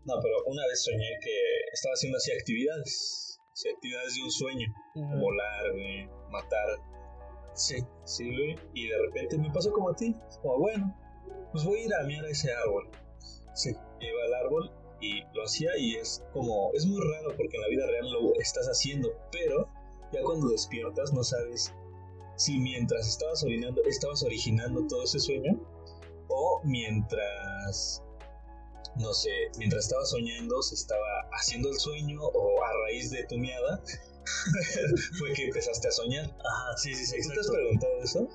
No, 0.06 0.16
pero 0.22 0.36
una 0.46 0.68
vez 0.68 0.84
soñé 0.84 1.18
que 1.22 1.36
estaba 1.72 1.94
haciendo 1.94 2.18
así 2.18 2.32
actividades. 2.32 3.40
Así, 3.54 3.70
actividades 3.70 4.16
de 4.16 4.24
un 4.24 4.32
sueño. 4.32 4.68
Volar, 4.96 5.72
güey, 5.72 6.08
matar. 6.30 6.80
Sí. 7.56 7.78
Sí, 8.06 8.26
güey. 8.26 8.56
Y 8.74 8.88
de 8.88 8.98
repente 9.00 9.38
me 9.38 9.52
pasó 9.52 9.72
como 9.72 9.90
a 9.90 9.96
ti. 9.96 10.16
Como, 10.42 10.60
bueno, 10.60 10.96
pues 11.52 11.64
voy 11.64 11.80
a 11.80 11.86
ir 11.86 11.94
a 11.94 12.04
mirar 12.04 12.26
ese 12.26 12.54
árbol. 12.54 12.90
Sí. 13.56 13.72
Iba 13.72 14.24
al 14.26 14.46
árbol 14.46 14.72
y 15.02 15.22
lo 15.34 15.44
hacía 15.44 15.78
y 15.78 15.96
es 15.96 16.24
como, 16.32 16.72
es 16.74 16.86
muy 16.86 17.02
raro 17.02 17.36
porque 17.36 17.58
en 17.58 17.62
la 17.62 17.68
vida 17.68 17.86
real 17.88 18.10
lo 18.12 18.34
estás 18.40 18.68
haciendo, 18.68 19.12
pero 19.32 19.68
ya 20.13 20.22
cuando 20.24 20.50
despiertas 20.50 21.12
no 21.13 21.24
sabes 21.24 21.74
si 22.36 22.58
mientras 22.60 23.08
estabas 23.08 23.43
orinando 23.43 23.82
estabas 23.84 24.24
originando 24.24 24.86
todo 24.88 25.03
ese 25.03 25.20
sueño 25.20 25.60
o 26.29 26.62
mientras, 26.63 28.01
no 28.96 29.13
sé, 29.13 29.29
mientras 29.58 29.86
estabas 29.86 30.10
soñando 30.10 30.62
se 30.62 30.75
estaba 30.75 31.29
haciendo 31.32 31.70
el 31.70 31.79
sueño 31.79 32.20
o 32.22 32.63
a 32.63 32.72
raíz 32.86 33.12
de 33.12 33.25
tu 33.25 33.38
miada 33.38 33.82
fue 35.20 35.34
que 35.34 35.46
empezaste 35.46 35.88
a 35.88 35.91
soñar. 35.91 36.25
Ajá, 36.25 36.77
sí, 36.77 36.93
sí, 36.96 37.05
sí. 37.05 37.22
¿Tú 37.22 37.34
te 37.34 37.39
has 37.41 37.50
preguntado 37.50 37.93
eso? 38.03 38.27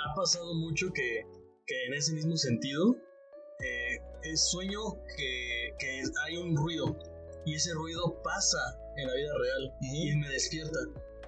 Ha 0.00 0.14
pasado 0.14 0.54
mucho 0.54 0.90
que, 0.92 1.22
que 1.66 1.86
en 1.86 1.94
ese 1.94 2.12
mismo 2.14 2.36
sentido, 2.36 2.96
eh, 3.60 3.98
es 4.22 4.50
sueño 4.50 4.80
que, 5.16 5.74
que 5.78 6.02
hay 6.24 6.36
un 6.38 6.56
ruido 6.56 6.96
y 7.44 7.54
ese 7.54 7.74
ruido 7.74 8.22
pasa 8.22 8.58
en 8.96 9.06
la 9.06 9.14
vida 9.14 9.32
real 9.38 9.74
y 9.80 10.16
me 10.16 10.28
despierta. 10.30 10.78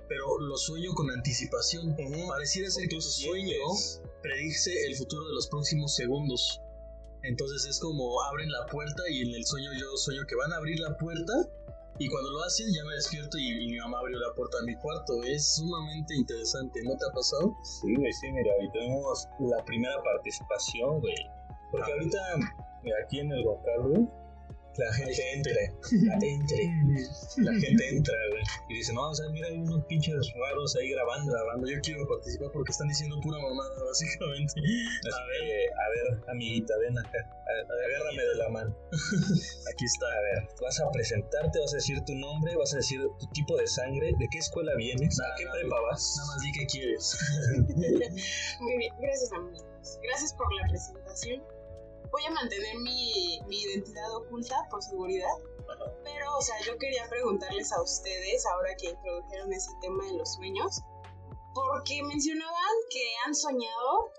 Pero 0.09 0.39
lo 0.39 0.57
sueño 0.57 0.93
con 0.95 1.11
anticipación. 1.11 1.97
Pareciera 2.29 2.71
ser 2.71 2.89
que 2.89 2.97
un 2.97 3.03
sueño 3.03 3.57
predice 4.23 4.87
el 4.87 4.97
futuro 4.97 5.27
de 5.27 5.35
los 5.35 5.49
próximos 5.49 5.95
segundos. 5.95 6.61
Entonces 7.23 7.67
es 7.67 7.81
como 7.81 8.23
abren 8.23 8.51
la 8.51 8.67
puerta 8.67 9.03
y 9.11 9.23
en 9.23 9.35
el 9.35 9.45
sueño 9.45 9.71
yo 9.73 9.97
sueño 9.97 10.23
que 10.29 10.37
van 10.37 10.53
a 10.53 10.57
abrir 10.57 10.79
la 10.79 10.97
puerta 10.97 11.33
y 11.99 12.09
cuando 12.09 12.31
lo 12.31 12.43
hacen 12.45 12.67
ya 12.73 12.85
me 12.85 12.95
despierto 12.95 13.39
y, 13.39 13.71
mi 13.71 13.79
mamá 13.79 14.01
abrió 14.01 14.19
la 14.19 14.35
puerta 14.35 14.59
de 14.59 14.67
mi 14.67 14.77
cuarto. 14.77 15.23
Es 15.25 15.57
sumamente 15.57 16.15
interesante, 16.15 16.83
¿no 16.85 16.95
te 16.97 17.07
ha 17.07 17.13
pasado? 17.13 17.57
Sí, 17.63 17.95
güey, 17.97 18.13
sí, 18.13 18.31
mira, 18.33 18.53
y 18.63 18.71
tenemos 18.71 19.27
la 19.41 19.65
primera 19.65 20.03
participación, 20.03 21.01
güey. 21.01 21.17
Porque 21.71 21.91
ahorita, 21.91 22.19
mira, 22.83 22.97
aquí 23.03 23.21
en 23.21 23.33
el 23.33 23.43
güey, 23.45 24.07
la 24.79 24.93
gente 24.93 25.33
entra, 25.33 25.53
la 25.53 26.15
entre, 26.15 26.71
la 27.39 27.53
gente 27.53 27.89
entra, 27.89 28.15
güey, 28.31 28.43
y 28.69 28.75
dice, 28.75 28.93
no, 28.93 29.11
o 29.11 29.15
sea, 29.15 29.29
mira, 29.31 29.49
hay 29.49 29.59
unos 29.59 29.85
pinches 29.87 30.15
raros 30.35 30.77
ahí 30.77 30.91
grabando, 30.91 31.33
grabando, 31.33 31.67
yo 31.69 31.81
quiero 31.83 32.07
participar 32.07 32.51
porque 32.53 32.73
están 32.73 32.89
diciendo 32.89 33.19
pura 33.23 33.39
mamada, 33.41 33.85
básicamente. 33.85 34.61
a 34.61 35.27
ver, 35.27 35.71
a 35.73 35.89
ver, 35.91 36.23
amiguita, 36.29 36.75
ven 36.79 36.99
acá, 36.99 37.31
agárrame 37.47 38.23
de 38.23 38.35
la 38.37 38.49
mano. 38.51 38.77
Aquí 39.73 39.85
está, 39.85 40.07
a 40.07 40.21
ver, 40.21 40.49
vas 40.61 40.81
a 40.81 40.91
presentarte, 40.91 41.59
vas 41.59 41.73
a 41.73 41.77
decir 41.77 42.01
tu 42.05 42.15
nombre, 42.15 42.57
vas 42.57 42.75
a 42.75 42.79
decir 42.79 43.01
tu 43.19 43.27
tipo 43.33 43.57
de 43.57 43.67
sangre, 43.67 44.13
de 44.19 44.29
qué 44.29 44.39
escuela 44.39 44.75
vienes, 44.77 45.19
a 45.21 45.35
qué 45.37 45.45
prepa 45.51 45.81
vas. 45.81 46.15
Nada 46.19 46.33
más 46.33 46.43
di 46.43 46.53
qué 46.53 46.67
quieres. 46.67 47.19
Muy 48.61 48.77
bien, 48.77 48.93
gracias 49.01 49.33
amigos. 49.33 49.65
Gracias 50.03 50.35
por 50.35 50.53
la 50.55 50.69
presentación 50.69 51.56
voy 52.17 52.25
a 52.25 52.31
mantener 52.31 52.79
mi, 52.79 53.37
identidad 53.47 54.17
oculta 54.17 54.57
por 54.71 54.83
seguridad. 54.83 55.37
Pero, 56.03 56.37
o 56.39 56.41
sea, 56.41 56.57
yo 56.65 56.79
quería 56.79 57.07
preguntarles 57.11 57.71
a 57.73 57.83
ustedes, 57.83 58.47
ahora 58.47 58.75
que 58.77 58.89
introdujeron 58.89 59.53
ese 59.53 59.71
tema 59.83 60.03
de 60.07 60.15
los 60.15 60.33
sueños, 60.35 60.81
porque 61.53 62.03
mencionaban 62.05 62.73
que 62.89 63.03
han 63.27 63.35
soñado 63.35 64.13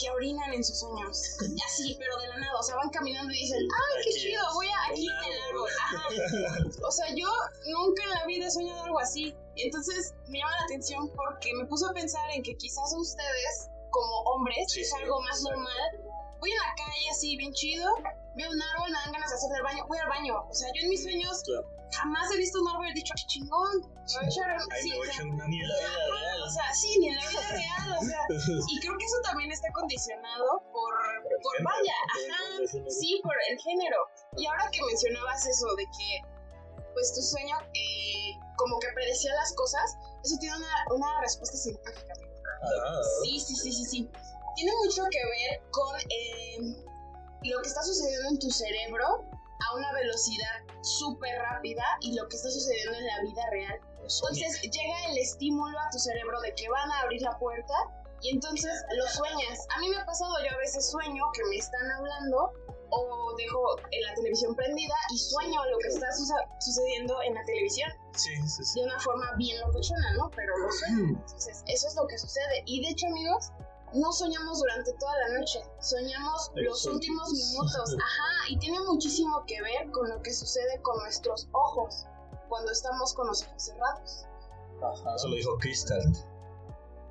que 0.00 0.10
orinan 0.10 0.52
en 0.52 0.62
sus 0.62 0.78
sueños. 0.78 1.36
Así, 1.66 1.96
pero 1.98 2.16
de 2.18 2.28
la 2.28 2.38
nada. 2.38 2.60
O 2.60 2.62
sea, 2.62 2.76
van 2.76 2.90
caminando 2.90 3.32
y 3.32 3.38
dicen, 3.38 3.58
¡ay, 3.58 4.04
qué 4.04 4.10
chido! 4.10 4.42
Voy 4.54 4.68
a 4.68 4.92
aquí 4.92 5.08
en 5.08 5.32
el 5.32 5.42
árbol. 5.50 6.74
O 6.86 6.90
sea, 6.92 7.06
yo 7.14 7.26
nunca 7.72 8.04
en 8.04 8.10
la 8.10 8.26
vida 8.26 8.46
he 8.46 8.50
soñado 8.50 8.84
algo 8.84 9.00
así. 9.00 9.34
Y 9.56 9.62
entonces 9.62 10.14
me 10.28 10.38
llama 10.38 10.52
la 10.58 10.64
atención 10.64 11.10
porque 11.16 11.54
me 11.54 11.64
puso 11.64 11.88
a 11.88 11.92
pensar 11.92 12.30
en 12.30 12.42
que 12.42 12.56
quizás 12.56 12.94
ustedes, 12.94 13.70
como 13.90 14.20
hombres, 14.30 14.76
es 14.76 14.92
algo 14.92 15.20
más 15.22 15.42
normal 15.42 16.06
voy 16.40 16.50
a 16.52 16.56
la 16.56 16.74
calle 16.76 17.10
así, 17.10 17.36
bien 17.36 17.52
chido, 17.52 17.86
veo 18.34 18.50
un 18.50 18.62
árbol, 18.62 18.90
me 18.90 18.98
dan 18.98 19.12
ganas 19.12 19.30
de 19.30 19.36
hacer 19.36 19.50
del 19.50 19.62
baño, 19.62 19.86
voy 19.88 19.98
al 19.98 20.08
baño. 20.08 20.34
O 20.48 20.54
sea, 20.54 20.68
yo 20.74 20.82
en 20.82 20.88
mis 20.90 21.02
sueños 21.02 21.42
jamás 21.92 22.30
he 22.32 22.36
visto 22.36 22.60
un 22.60 22.68
árbol 22.68 22.86
y 22.88 22.90
he 22.90 22.94
dicho, 22.94 23.14
qué 23.16 23.26
chingón. 23.26 23.80
Me 23.80 24.14
voy 24.14 24.24
a 24.24 24.28
echar, 24.28 24.60
sí, 24.80 24.92
o 24.92 25.04
sea, 25.04 25.24
una 25.24 25.46
mierda 25.48 25.74
real. 25.74 26.42
O 26.42 26.50
sea, 26.50 26.74
sí, 26.74 26.98
ni 27.00 27.08
en 27.08 27.16
la 27.16 27.28
vida 27.28 27.48
real, 27.50 27.98
o 27.98 28.04
sea. 28.04 28.20
Y 28.68 28.80
creo 28.80 28.96
que 28.98 29.04
eso 29.04 29.20
también 29.22 29.50
está 29.50 29.68
condicionado 29.72 30.62
por, 30.72 30.92
por, 31.42 31.62
vaya, 31.64 31.94
ajá, 32.04 32.82
sí, 32.88 33.20
por 33.22 33.34
el 33.50 33.58
género. 33.58 33.98
Y 34.36 34.46
ahora 34.46 34.68
que 34.70 34.80
mencionabas 34.84 35.46
eso 35.46 35.66
de 35.76 35.84
que, 35.84 36.22
pues 36.92 37.14
tu 37.14 37.22
sueño, 37.22 37.56
eh, 37.74 38.38
como 38.56 38.78
que 38.78 38.88
predecía 38.94 39.34
las 39.34 39.52
cosas, 39.54 39.96
eso 40.24 40.36
tiene 40.38 40.56
una, 40.56 40.84
una 40.94 41.20
respuesta 41.20 41.56
científica. 41.56 42.14
Ah. 42.62 43.00
Sí, 43.22 43.40
sí, 43.40 43.54
sí, 43.56 43.72
sí, 43.72 43.84
sí 43.84 44.10
tiene 44.56 44.72
mucho 44.84 45.02
que 45.10 45.18
ver 45.18 45.62
con 45.70 45.96
eh, 46.00 46.84
lo 47.42 47.62
que 47.62 47.68
está 47.68 47.82
sucediendo 47.82 48.30
en 48.30 48.38
tu 48.38 48.50
cerebro 48.50 49.24
a 49.60 49.76
una 49.76 49.92
velocidad 49.92 50.64
súper 50.82 51.38
rápida 51.38 51.84
y 52.00 52.14
lo 52.14 52.28
que 52.28 52.36
está 52.36 52.50
sucediendo 52.50 52.98
en 52.98 53.06
la 53.06 53.22
vida 53.22 53.42
real. 53.52 53.80
Entonces 54.00 54.62
llega 54.62 55.10
el 55.10 55.18
estímulo 55.18 55.78
a 55.78 55.90
tu 55.90 55.98
cerebro 55.98 56.40
de 56.40 56.54
que 56.54 56.68
van 56.68 56.90
a 56.90 57.00
abrir 57.00 57.22
la 57.22 57.36
puerta 57.38 57.74
y 58.22 58.30
entonces 58.30 58.72
lo 58.96 59.06
sueñas. 59.08 59.66
A 59.76 59.80
mí 59.80 59.88
me 59.88 59.96
ha 59.96 60.06
pasado, 60.06 60.32
yo 60.44 60.54
a 60.54 60.58
veces 60.58 60.90
sueño 60.90 61.24
que 61.34 61.44
me 61.50 61.56
están 61.56 61.90
hablando 61.98 62.52
o 62.90 63.34
dejo 63.36 63.78
en 63.90 64.02
la 64.04 64.14
televisión 64.14 64.54
prendida 64.54 64.94
y 65.12 65.18
sueño 65.18 65.64
lo 65.66 65.78
que 65.78 65.88
está 65.88 66.06
sucediendo 66.60 67.20
en 67.22 67.34
la 67.34 67.44
televisión. 67.44 67.90
Sí, 68.14 68.30
sí, 68.46 68.64
sí. 68.64 68.80
De 68.80 68.86
una 68.86 69.00
forma 69.00 69.32
bien 69.36 69.60
locochona, 69.60 70.12
¿no? 70.14 70.30
Pero 70.30 70.56
lo 70.56 70.70
sueño. 70.70 71.18
Entonces, 71.20 71.64
eso 71.66 71.88
es 71.88 71.94
lo 71.96 72.06
que 72.06 72.16
sucede. 72.16 72.62
Y 72.66 72.82
de 72.82 72.90
hecho, 72.90 73.06
amigos, 73.08 73.50
no 73.94 74.12
soñamos 74.12 74.58
durante 74.58 74.92
toda 74.94 75.12
la 75.28 75.38
noche, 75.38 75.60
soñamos 75.80 76.50
los 76.54 76.86
últimos 76.86 77.32
minutos. 77.32 77.96
Ajá, 77.98 78.50
y 78.50 78.58
tiene 78.58 78.80
muchísimo 78.80 79.44
que 79.46 79.60
ver 79.62 79.90
con 79.90 80.08
lo 80.08 80.20
que 80.22 80.32
sucede 80.32 80.80
con 80.82 80.98
nuestros 80.98 81.48
ojos 81.52 82.04
cuando 82.48 82.72
estamos 82.72 83.14
con 83.14 83.26
los 83.28 83.42
ojos 83.42 83.62
cerrados. 83.62 84.26
Ajá. 84.82 85.14
Eso 85.14 85.28
lo 85.28 85.36
dijo 85.36 85.58
Crystal. 85.58 86.02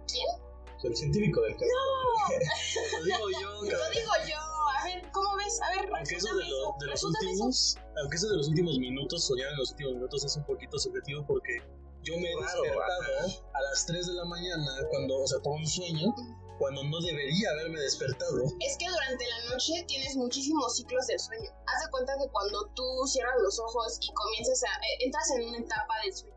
¿Quién? 0.08 0.46
El 0.84 0.96
científico 0.96 1.42
del 1.42 1.54
caso. 1.54 1.66
No, 1.66 3.00
lo 3.00 3.06
digo 3.06 3.42
yo. 3.42 3.50
Lo 3.50 3.90
digo 3.90 4.12
yo. 4.28 4.38
A 4.80 4.84
ver, 4.84 5.12
¿cómo 5.12 5.36
ves? 5.36 5.60
A 5.62 5.70
ver, 5.70 5.90
aunque 5.96 6.16
eso 6.16 6.36
de, 6.36 6.44
de 6.44 6.86
los 6.92 7.04
últimos, 7.04 7.78
aunque 7.98 8.18
eso 8.18 8.30
de 8.30 8.38
los 8.38 8.50
últimos 8.50 8.78
minutos, 8.78 9.26
soñar 9.26 9.52
en 9.52 9.58
los 9.58 9.72
últimos 9.72 9.94
minutos 9.96 10.24
es 10.26 10.36
un 10.36 10.44
poquito 10.44 10.78
subjetivo 10.78 11.26
porque 11.26 11.58
yo 12.04 12.14
me 12.20 12.32
he 12.32 12.36
despertado 12.36 13.42
a 13.54 13.62
las 13.64 13.86
3 13.88 14.06
de 14.06 14.14
la 14.14 14.26
mañana 14.26 14.72
cuando, 14.92 15.22
o 15.22 15.28
sea, 15.28 15.40
por 15.40 15.54
un 15.54 15.66
sueño 15.66 16.14
cuando 16.58 16.84
no 16.84 17.00
debería 17.02 17.52
haberme 17.52 17.80
despertado. 17.82 18.44
Es 18.60 18.78
que 18.78 18.90
durante 18.90 19.28
la 19.28 19.52
noche 19.52 19.84
tienes 19.88 20.16
muchísimos 20.16 20.78
ciclos 20.78 21.08
del 21.08 21.20
sueño. 21.20 21.52
Haz 21.68 21.86
de 21.86 21.92
cuenta 21.92 22.14
que 22.18 22.32
cuando 22.32 22.66
tú 22.76 22.84
cierras 23.08 23.36
los 23.42 23.60
ojos 23.60 24.00
y 24.02 24.14
comienzas 24.14 24.64
a... 24.64 24.76
Eh, 24.80 25.06
entras 25.06 25.32
en 25.32 25.48
una 25.50 25.60
etapa 25.60 25.94
del 26.04 26.14
sueño 26.14 26.36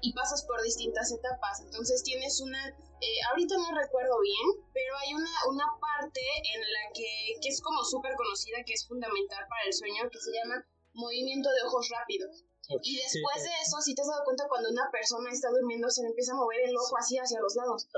y 0.00 0.12
pasas 0.12 0.44
por 0.44 0.62
distintas 0.62 1.10
etapas. 1.12 1.60
Entonces 1.60 2.02
tienes 2.02 2.40
una... 2.40 2.68
Eh, 2.68 3.18
ahorita 3.30 3.56
no 3.56 3.78
recuerdo 3.78 4.20
bien, 4.20 4.64
pero 4.72 4.96
hay 4.98 5.14
una, 5.14 5.30
una 5.48 5.66
parte 5.80 6.20
en 6.54 6.60
la 6.60 6.92
que, 6.92 7.40
que 7.40 7.48
es 7.48 7.60
como 7.60 7.82
súper 7.84 8.14
conocida, 8.16 8.64
que 8.66 8.74
es 8.74 8.86
fundamental 8.86 9.44
para 9.48 9.64
el 9.66 9.72
sueño, 9.72 10.08
que 10.10 10.20
se 10.20 10.32
llama 10.32 10.66
movimiento 10.92 11.50
de 11.50 11.62
ojos 11.62 11.88
rápidos. 11.90 12.44
Y 12.82 12.96
después 12.96 13.42
de 13.42 13.50
eso, 13.62 13.80
si 13.80 13.94
te 13.94 14.02
has 14.02 14.08
dado 14.08 14.24
cuenta, 14.24 14.48
cuando 14.48 14.70
una 14.70 14.90
persona 14.90 15.30
está 15.30 15.50
durmiendo, 15.50 15.90
se 15.90 16.02
le 16.02 16.08
empieza 16.08 16.32
a 16.32 16.36
mover 16.36 16.60
el 16.64 16.76
ojo 16.76 16.96
así 16.96 17.18
hacia 17.18 17.40
los 17.40 17.54
lados. 17.56 17.88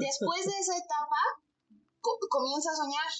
Después 0.00 0.44
de 0.46 0.58
esa 0.58 0.76
etapa, 0.76 1.20
comienza 2.28 2.70
a 2.70 2.76
soñar. 2.76 3.12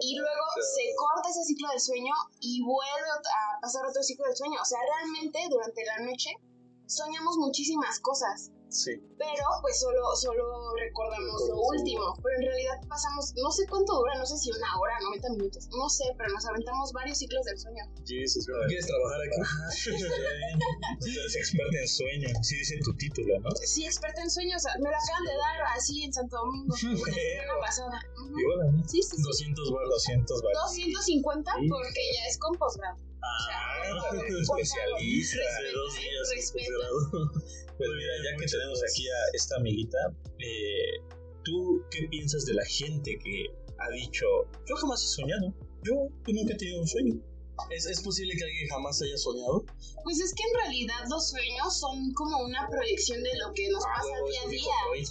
y 0.00 0.16
luego 0.16 0.44
se 0.76 0.94
corta 0.94 1.30
ese 1.30 1.44
ciclo 1.44 1.68
del 1.70 1.80
sueño 1.80 2.12
y 2.40 2.62
vuelve 2.62 3.08
a 3.10 3.60
pasar 3.60 3.86
otro 3.86 4.02
ciclo 4.02 4.26
del 4.26 4.36
sueño. 4.36 4.60
O 4.60 4.64
sea, 4.64 4.78
realmente 4.82 5.40
durante 5.48 5.84
la 5.84 5.98
noche 6.00 6.30
soñamos 6.86 7.36
muchísimas 7.38 7.98
cosas. 8.00 8.50
Sí. 8.68 9.00
Pero 9.18 9.44
pues 9.62 9.80
solo, 9.80 10.14
solo 10.14 10.44
recordamos 10.76 11.42
lo 11.48 11.56
último. 11.56 12.14
Pero 12.22 12.36
en 12.36 12.46
realidad 12.46 12.80
pasamos, 12.88 13.34
no 13.36 13.50
sé 13.50 13.66
cuánto 13.66 13.96
dura, 13.96 14.14
no 14.16 14.26
sé 14.26 14.36
si 14.38 14.50
una 14.50 14.78
hora, 14.78 14.94
90 15.02 15.30
minutos, 15.30 15.68
no 15.76 15.88
sé, 15.88 16.04
pero 16.16 16.32
nos 16.32 16.44
aventamos 16.46 16.92
varios 16.92 17.18
ciclos 17.18 17.44
del 17.44 17.58
sueño. 17.58 17.84
Jesus, 18.06 18.46
¿quieres 18.68 18.86
trabajar 18.86 19.20
aquí? 19.22 19.40
Tú 21.00 21.06
eres 21.06 21.36
experta 21.36 21.78
en 21.78 21.88
sueños, 21.88 22.32
sí 22.42 22.56
dice 22.56 22.78
tu 22.84 22.94
título, 22.96 23.40
¿no? 23.40 23.50
Sí, 23.64 23.86
experta 23.86 24.22
en 24.22 24.30
sueños, 24.30 24.62
me 24.78 24.90
lo 24.90 24.96
acaban 24.96 25.24
de 25.24 25.32
dar 25.32 25.76
así 25.76 26.04
en 26.04 26.12
Santo 26.12 26.36
Domingo, 26.36 26.74
la 27.06 27.12
semana 27.12 27.60
pasada. 27.60 28.00
Sí, 28.86 29.02
sí, 29.02 29.16
sí. 29.16 29.22
200 29.22 29.72
bar, 29.72 29.88
200 29.88 30.42
bar. 30.42 30.52
250 30.54 31.52
porque 31.68 32.00
ya 32.14 32.26
es 32.28 32.38
con 32.38 32.56
posgrado. 32.56 33.07
Ah, 33.22 33.82
especialista 34.40 35.38
de 35.62 35.72
dos 35.72 35.94
días. 35.94 36.52
Pues 37.76 37.90
mira, 37.96 38.12
ya 38.24 38.36
que 38.36 38.46
tenemos 38.46 38.82
aquí 38.82 39.08
a 39.08 39.20
esta 39.34 39.56
amiguita, 39.56 39.98
eh, 40.38 41.00
¿tú 41.44 41.82
qué 41.90 42.08
piensas 42.08 42.44
de 42.44 42.54
la 42.54 42.64
gente 42.64 43.18
que 43.22 43.46
ha 43.78 43.90
dicho, 43.90 44.26
yo 44.66 44.76
jamás 44.76 45.02
he 45.04 45.08
soñado, 45.08 45.54
yo, 45.84 45.94
nunca 46.26 46.54
he 46.54 46.56
tenido 46.56 46.80
un 46.80 46.86
sueño? 46.88 47.14
¿Es, 47.70 47.86
¿Es, 47.86 48.00
posible 48.02 48.34
que 48.36 48.44
alguien 48.44 48.68
jamás 48.68 49.02
haya 49.02 49.16
soñado? 49.16 49.64
Pues 50.04 50.20
es 50.20 50.32
que 50.32 50.42
en 50.44 50.54
realidad 50.62 51.04
los 51.10 51.28
sueños 51.28 51.78
son 51.78 52.12
como 52.14 52.38
una 52.44 52.68
proyección 52.68 53.22
de 53.22 53.30
lo 53.36 53.52
que 53.52 53.68
nos 53.68 53.84
ah, 53.84 53.94
pasa 53.96 54.08
día 54.28 54.40
a 54.42 54.48
día. 54.48 55.08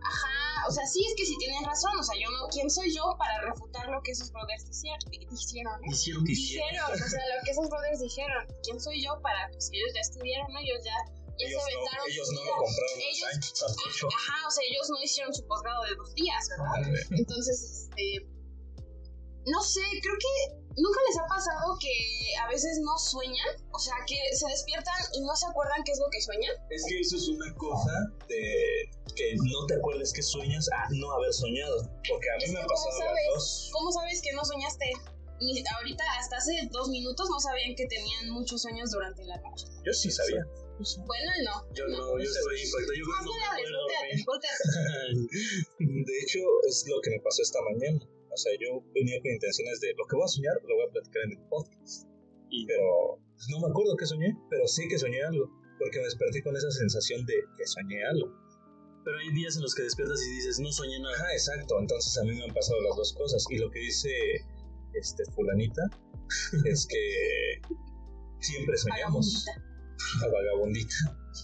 Ajá, 0.00 0.41
o 0.68 0.72
sea, 0.72 0.86
sí 0.86 1.04
es 1.04 1.14
que 1.16 1.26
sí 1.26 1.36
tienen 1.38 1.64
razón, 1.64 1.92
o 1.98 2.02
sea, 2.02 2.14
yo 2.18 2.30
no, 2.30 2.48
¿quién 2.48 2.70
soy 2.70 2.94
yo 2.94 3.14
para 3.18 3.40
refutar 3.42 3.88
lo 3.88 4.00
que 4.02 4.12
esos 4.12 4.30
brothers 4.32 4.66
dijeron? 4.66 4.98
Dijeron, 5.10 5.80
dijeron, 5.82 6.24
dijeron, 6.24 6.92
o 6.92 6.96
sea, 6.96 7.22
lo 7.36 7.44
que 7.44 7.50
esos 7.50 7.68
brothers 7.68 8.00
dijeron, 8.00 8.46
¿quién 8.62 8.80
soy 8.80 9.02
yo 9.02 9.20
para, 9.22 9.48
pues 9.50 9.70
ellos 9.72 9.90
ya 9.94 10.00
estudiaron, 10.00 10.46
ellos 10.56 10.80
ya, 10.84 10.96
ya 11.38 11.46
ellos 11.46 11.62
se 11.62 11.72
aventaron. 11.72 11.98
No, 11.98 12.12
ellos 12.12 12.28
no 12.32 12.44
lo 12.44 12.52
compraron 12.56 12.98
ellos, 13.00 14.12
ajá, 14.14 14.46
o 14.46 14.50
sea, 14.50 14.64
ellos 14.64 14.90
no 14.90 15.02
hicieron 15.02 15.34
su 15.34 15.46
posgrado 15.46 15.82
de 15.84 15.94
dos 15.96 16.14
días, 16.14 16.48
¿verdad? 16.50 17.06
Entonces, 17.10 17.88
este, 17.88 18.26
no 19.46 19.60
sé, 19.62 19.82
creo 20.02 20.16
que 20.18 20.61
¿Nunca 20.76 21.00
les 21.08 21.18
ha 21.18 21.26
pasado 21.26 21.76
que 21.80 21.92
a 22.40 22.48
veces 22.48 22.80
no 22.82 22.96
sueñan? 22.98 23.48
O 23.72 23.78
sea, 23.78 23.94
que 24.06 24.16
se 24.34 24.46
despiertan 24.48 24.94
y 25.14 25.20
no 25.20 25.34
se 25.36 25.46
acuerdan 25.46 25.82
qué 25.84 25.92
es 25.92 25.98
lo 25.98 26.08
que 26.10 26.20
sueñan. 26.20 26.52
Es 26.70 26.84
que 26.88 27.00
eso 27.00 27.16
es 27.16 27.28
una 27.28 27.54
cosa 27.54 27.92
de 28.28 28.88
que 29.14 29.36
no 29.36 29.66
te 29.66 29.74
acuerdes 29.74 30.12
que 30.12 30.22
sueñas 30.22 30.68
a 30.72 30.88
no 30.90 31.12
haber 31.12 31.32
soñado. 31.32 31.90
Porque 32.08 32.28
a 32.30 32.36
mí 32.38 32.52
me 32.52 32.60
ha 32.60 32.66
pasado 32.66 32.98
sabes, 32.98 33.26
dos. 33.34 33.70
¿Cómo 33.72 33.92
sabes 33.92 34.22
que 34.22 34.32
no 34.32 34.44
soñaste? 34.44 34.92
Ahorita, 35.76 36.04
hasta 36.20 36.36
hace 36.36 36.52
dos 36.70 36.88
minutos, 36.88 37.28
no 37.28 37.40
sabían 37.40 37.74
que 37.74 37.86
tenían 37.86 38.30
muchos 38.30 38.62
sueños 38.62 38.92
durante 38.92 39.24
la 39.24 39.36
noche. 39.38 39.66
Yo 39.84 39.92
sí 39.92 40.08
sabía. 40.08 40.46
Bueno, 41.04 41.30
no. 41.44 41.74
Yo 41.74 41.86
no, 41.88 42.18
yo 42.18 42.30
soy 42.30 42.62
impactado. 42.62 42.94
Yo 42.94 43.04
no 43.04 44.24
volteate. 44.24 44.62
De 45.78 46.18
hecho, 46.22 46.38
es 46.68 46.84
lo 46.86 47.00
que 47.02 47.10
me 47.10 47.20
pasó 47.20 47.42
esta 47.42 47.58
mañana. 47.62 47.98
O 48.32 48.36
sea, 48.36 48.52
yo 48.58 48.82
venía 48.94 49.20
con 49.20 49.30
intenciones 49.30 49.80
de 49.80 49.92
lo 49.96 50.06
que 50.06 50.16
voy 50.16 50.24
a 50.24 50.28
soñar, 50.28 50.56
lo 50.66 50.74
voy 50.74 50.86
a 50.88 50.92
platicar 50.92 51.22
en 51.24 51.32
el 51.32 51.42
podcast. 51.48 52.08
Y, 52.48 52.66
pero 52.66 53.20
no 53.50 53.60
me 53.60 53.68
acuerdo 53.68 53.96
qué 53.96 54.06
soñé, 54.06 54.36
pero 54.48 54.66
sí 54.66 54.88
que 54.88 54.98
soñé 54.98 55.22
algo. 55.22 55.50
Porque 55.78 55.98
me 55.98 56.04
desperté 56.04 56.42
con 56.42 56.56
esa 56.56 56.70
sensación 56.70 57.26
de 57.26 57.34
que 57.56 57.66
soñé 57.66 58.04
algo. 58.04 58.32
Pero 59.04 59.18
hay 59.18 59.32
días 59.34 59.56
en 59.56 59.62
los 59.62 59.74
que 59.74 59.82
despiertas 59.82 60.22
y 60.22 60.30
dices, 60.36 60.60
no 60.60 60.70
soñé 60.72 60.98
nada. 61.00 61.14
Ajá, 61.14 61.32
exacto. 61.32 61.78
Entonces 61.78 62.16
a 62.18 62.24
mí 62.24 62.34
me 62.34 62.44
han 62.44 62.54
pasado 62.54 62.80
las 62.82 62.96
dos 62.96 63.12
cosas. 63.14 63.44
Y 63.50 63.58
lo 63.58 63.70
que 63.70 63.80
dice 63.80 64.10
este 64.94 65.24
fulanita 65.32 65.82
es 66.64 66.86
que 66.86 67.60
siempre 68.40 68.76
soñamos. 68.76 69.44
La 70.20 70.28
vagabundita. 70.28 70.94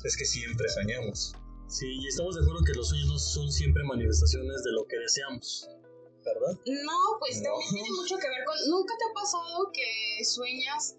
Es 0.04 0.16
que 0.16 0.25
siempre 0.25 0.68
soñamos. 0.68 1.33
Sí, 1.68 1.87
y 1.87 2.07
estamos 2.07 2.35
de 2.35 2.42
acuerdo 2.42 2.64
que 2.64 2.73
los 2.73 2.88
sueños 2.88 3.09
no 3.09 3.18
son 3.18 3.52
siempre 3.52 3.85
manifestaciones 3.85 4.62
de 4.62 4.73
lo 4.73 4.87
que 4.87 4.99
deseamos. 4.99 5.68
¿Verdad? 6.35 6.54
No, 6.66 6.99
pues 7.18 7.40
No. 7.42 7.50
también 7.50 7.70
tiene 7.75 7.90
mucho 7.97 8.16
que 8.18 8.28
ver 8.28 8.44
con. 8.44 8.56
¿Nunca 8.68 8.94
te 8.99 9.04
ha 9.04 9.12
pasado 9.14 9.70
que 9.73 10.25
sueñas 10.25 10.97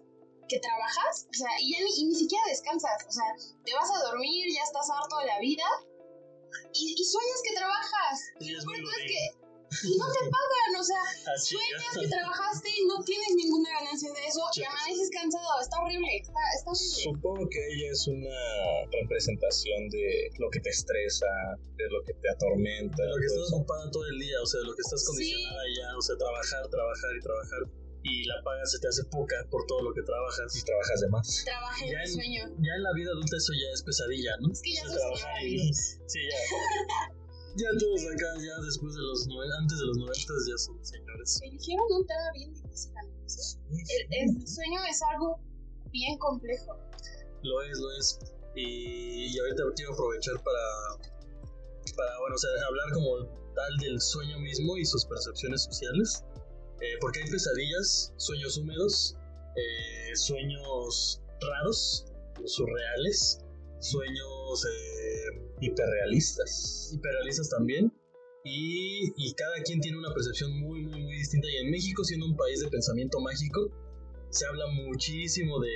que 0.48 0.58
trabajas? 0.58 1.26
O 1.30 1.34
sea, 1.34 1.50
y 1.60 1.72
ya 1.72 1.78
ni, 1.84 1.90
y 2.00 2.04
ni 2.06 2.14
siquiera 2.14 2.42
descansas. 2.48 3.04
O 3.06 3.12
sea, 3.12 3.24
te 3.64 3.74
vas 3.74 3.90
a 3.90 4.02
dormir, 4.10 4.46
ya 4.52 4.62
estás 4.62 4.88
harto 4.90 5.18
de 5.18 5.26
la 5.26 5.38
vida. 5.40 5.64
Y, 6.74 6.94
y 6.98 7.04
sueñas 7.04 7.40
que 7.48 7.54
trabajas. 7.54 8.20
Es 8.40 8.64
muy 8.66 8.80
Lo 8.80 8.86
godín. 8.88 9.06
que. 9.06 9.39
Y 9.70 9.94
no 9.96 10.06
te 10.10 10.22
pagan, 10.26 10.70
o 10.78 10.84
sea, 10.84 10.98
Ah, 11.30 11.38
sueñas 11.38 11.94
que 11.94 12.08
trabajaste 12.10 12.68
y 12.70 12.82
no 12.90 12.98
tienes 13.04 13.30
ninguna 13.38 13.70
ganancia 13.70 14.10
de 14.12 14.22
eso 14.26 14.40
y 14.50 14.60
Chicos. 14.60 14.70
amaneces 14.74 15.10
cansado. 15.14 15.60
Está 15.62 15.76
horrible, 15.78 16.08
está, 16.18 16.42
está 16.58 16.70
horrible. 16.74 17.02
Supongo 17.06 17.42
que 17.48 17.60
ella 17.70 17.88
es 17.94 18.02
una 18.10 18.40
representación 18.90 19.88
de 19.90 20.30
lo 20.38 20.50
que 20.50 20.60
te 20.60 20.70
estresa, 20.70 21.26
de 21.78 21.86
lo 21.90 22.02
que 22.04 22.14
te 22.14 22.28
atormenta. 22.30 22.98
De 23.02 23.08
lo 23.10 23.16
que 23.22 23.26
estás 23.26 23.46
eso. 23.46 23.56
ocupada 23.62 23.90
todo 23.90 24.06
el 24.06 24.18
día, 24.18 24.36
o 24.42 24.46
sea, 24.46 24.58
de 24.60 24.66
lo 24.66 24.74
que 24.74 24.82
estás 24.82 25.00
Sí. 25.00 25.06
condicionada 25.06 25.62
ya, 25.78 25.88
o 25.96 26.02
sea, 26.02 26.16
trabajar, 26.18 26.62
trabajar 26.68 27.10
y 27.16 27.20
trabajar. 27.22 27.60
Y 28.02 28.24
la 28.24 28.42
paga 28.42 28.64
se 28.64 28.78
te 28.80 28.88
hace 28.88 29.04
poca 29.12 29.36
por 29.50 29.66
todo 29.66 29.82
lo 29.82 29.92
que 29.94 30.02
trabajas. 30.02 30.56
Y 30.56 30.62
trabajas 30.64 31.00
de 31.00 31.08
más. 31.10 31.42
Trabajé 31.44 31.84
en 31.84 31.92
Ya 31.92 31.98
el 32.02 32.08
en- 32.08 32.14
sueño. 32.14 32.42
Ya 32.64 32.72
en 32.74 32.82
la 32.82 32.92
vida 32.96 33.10
adulta 33.12 33.36
eso 33.36 33.52
ya 33.52 33.68
es 33.74 33.82
pesadilla, 33.84 34.32
¿no? 34.40 34.50
Es 34.50 34.62
que 34.62 34.72
ya 34.72 34.82
O 34.84 34.88
sea, 34.88 34.96
trabajar. 34.98 35.36
Sí, 36.10 36.20
ya. 36.26 36.36
Ya 37.56 37.66
todos 37.78 38.02
acá, 38.06 38.26
ya 38.38 38.54
después 38.64 38.94
de 38.94 39.02
los 39.02 39.26
nove- 39.28 39.50
antes 39.58 39.78
de 39.78 39.86
los 39.86 39.96
noventas 39.98 40.46
ya 40.48 40.56
son 40.58 40.84
señores. 40.84 41.40
Eligieron 41.42 41.86
un 41.90 42.06
tema 42.06 42.30
bien 42.34 42.54
difícil, 42.54 42.92
amigos. 42.96 43.58
¿eh? 43.70 44.06
El, 44.10 44.30
el 44.38 44.46
sueño 44.48 44.80
es 44.88 45.00
algo 45.14 45.38
bien 45.90 46.16
complejo. 46.18 46.78
Lo 47.42 47.62
es, 47.62 47.78
lo 47.78 47.90
es. 47.98 48.18
Y, 48.54 49.34
y 49.34 49.38
ahorita 49.38 49.62
quiero 49.74 49.92
aprovechar 49.94 50.34
para, 50.42 51.02
para, 51.96 52.18
bueno, 52.20 52.34
o 52.34 52.38
sea, 52.38 52.50
hablar 52.68 52.92
como 52.94 53.16
tal 53.54 53.76
del 53.78 54.00
sueño 54.00 54.38
mismo 54.38 54.76
y 54.76 54.84
sus 54.84 55.04
percepciones 55.06 55.64
sociales. 55.64 56.24
Eh, 56.80 56.96
porque 57.00 57.20
hay 57.20 57.30
pesadillas, 57.30 58.12
sueños 58.16 58.56
húmedos, 58.56 59.16
eh, 59.56 60.16
sueños 60.16 61.20
raros, 61.40 62.06
surreales, 62.46 63.40
sueños 63.80 64.64
eh, 64.64 65.49
Hiperrealistas. 65.60 66.90
hiperrealistas 66.94 67.48
también. 67.50 67.92
Y, 68.44 69.12
y 69.16 69.34
cada 69.34 69.62
quien 69.62 69.80
tiene 69.80 69.98
una 69.98 70.12
percepción 70.14 70.58
muy, 70.60 70.80
muy, 70.82 71.02
muy 71.02 71.16
distinta. 71.16 71.46
Y 71.50 71.56
en 71.66 71.70
México, 71.70 72.02
siendo 72.04 72.26
un 72.26 72.36
país 72.36 72.60
de 72.60 72.68
pensamiento 72.68 73.20
mágico, 73.20 73.70
se 74.30 74.46
habla 74.46 74.66
muchísimo 74.68 75.60
de, 75.60 75.68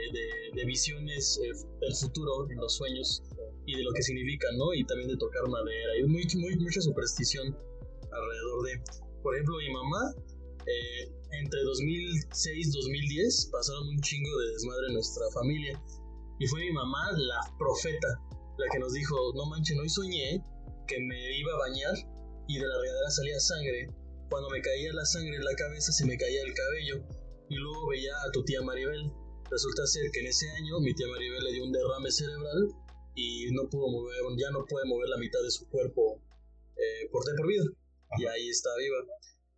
de- 0.54 0.64
visiones 0.64 1.38
eh, 1.44 1.52
del 1.82 1.94
futuro 1.94 2.48
en 2.50 2.56
los 2.56 2.74
sueños 2.76 3.22
y 3.66 3.76
de 3.76 3.82
lo 3.82 3.90
que 3.92 4.02
significa, 4.02 4.46
¿no? 4.56 4.72
Y 4.72 4.84
también 4.86 5.10
de 5.10 5.16
tocar 5.18 5.46
madera. 5.48 5.98
Y 6.00 6.04
muy, 6.04 6.24
muy, 6.36 6.56
mucha 6.56 6.80
superstición 6.80 7.48
alrededor 8.10 8.62
de. 8.64 8.80
Por 9.22 9.34
ejemplo, 9.34 9.56
mi 9.58 9.70
mamá, 9.72 10.14
eh, 10.66 11.12
entre 11.32 11.60
2006 11.64 12.66
y 12.66 12.70
2010, 12.70 13.48
pasaron 13.52 13.88
un 13.88 14.00
chingo 14.00 14.38
de 14.38 14.52
desmadre 14.52 14.86
en 14.88 14.94
nuestra 14.94 15.24
familia. 15.34 15.82
Y 16.40 16.46
fue 16.46 16.60
mi 16.64 16.72
mamá 16.72 17.12
la 17.12 17.40
profeta, 17.58 18.08
la 18.56 18.66
que 18.72 18.78
nos 18.78 18.92
dijo: 18.92 19.32
No 19.34 19.46
manchen, 19.46 19.78
hoy 19.78 19.88
soñé 19.88 20.42
que 20.86 21.00
me 21.00 21.38
iba 21.38 21.52
a 21.54 21.58
bañar 21.58 21.94
y 22.46 22.58
de 22.58 22.66
la 22.66 22.80
regadera 22.80 23.10
salía 23.10 23.40
sangre. 23.40 23.88
Cuando 24.30 24.50
me 24.50 24.60
caía 24.60 24.92
la 24.92 25.04
sangre 25.04 25.36
en 25.36 25.44
la 25.44 25.54
cabeza, 25.54 25.92
se 25.92 26.06
me 26.06 26.16
caía 26.16 26.42
el 26.42 26.54
cabello. 26.54 27.06
Y 27.48 27.56
luego 27.56 27.88
veía 27.88 28.12
a 28.26 28.30
tu 28.32 28.44
tía 28.44 28.62
Maribel. 28.62 29.10
Resulta 29.50 29.86
ser 29.86 30.10
que 30.10 30.20
en 30.20 30.26
ese 30.26 30.50
año 30.50 30.80
mi 30.80 30.94
tía 30.94 31.06
Maribel 31.06 31.44
le 31.44 31.52
dio 31.52 31.64
un 31.64 31.72
derrame 31.72 32.10
cerebral 32.10 32.68
y 33.14 33.46
no 33.52 33.68
pudo 33.68 33.88
mover, 33.88 34.16
ya 34.36 34.50
no 34.50 34.64
puede 34.66 34.86
mover 34.86 35.08
la 35.08 35.18
mitad 35.18 35.40
de 35.42 35.50
su 35.50 35.68
cuerpo 35.68 36.20
eh, 36.76 37.08
por 37.12 37.24
de 37.24 37.34
por 37.36 37.46
vida. 37.46 37.64
Y 38.18 38.26
ahí 38.26 38.48
está 38.48 38.70
viva. 38.78 38.96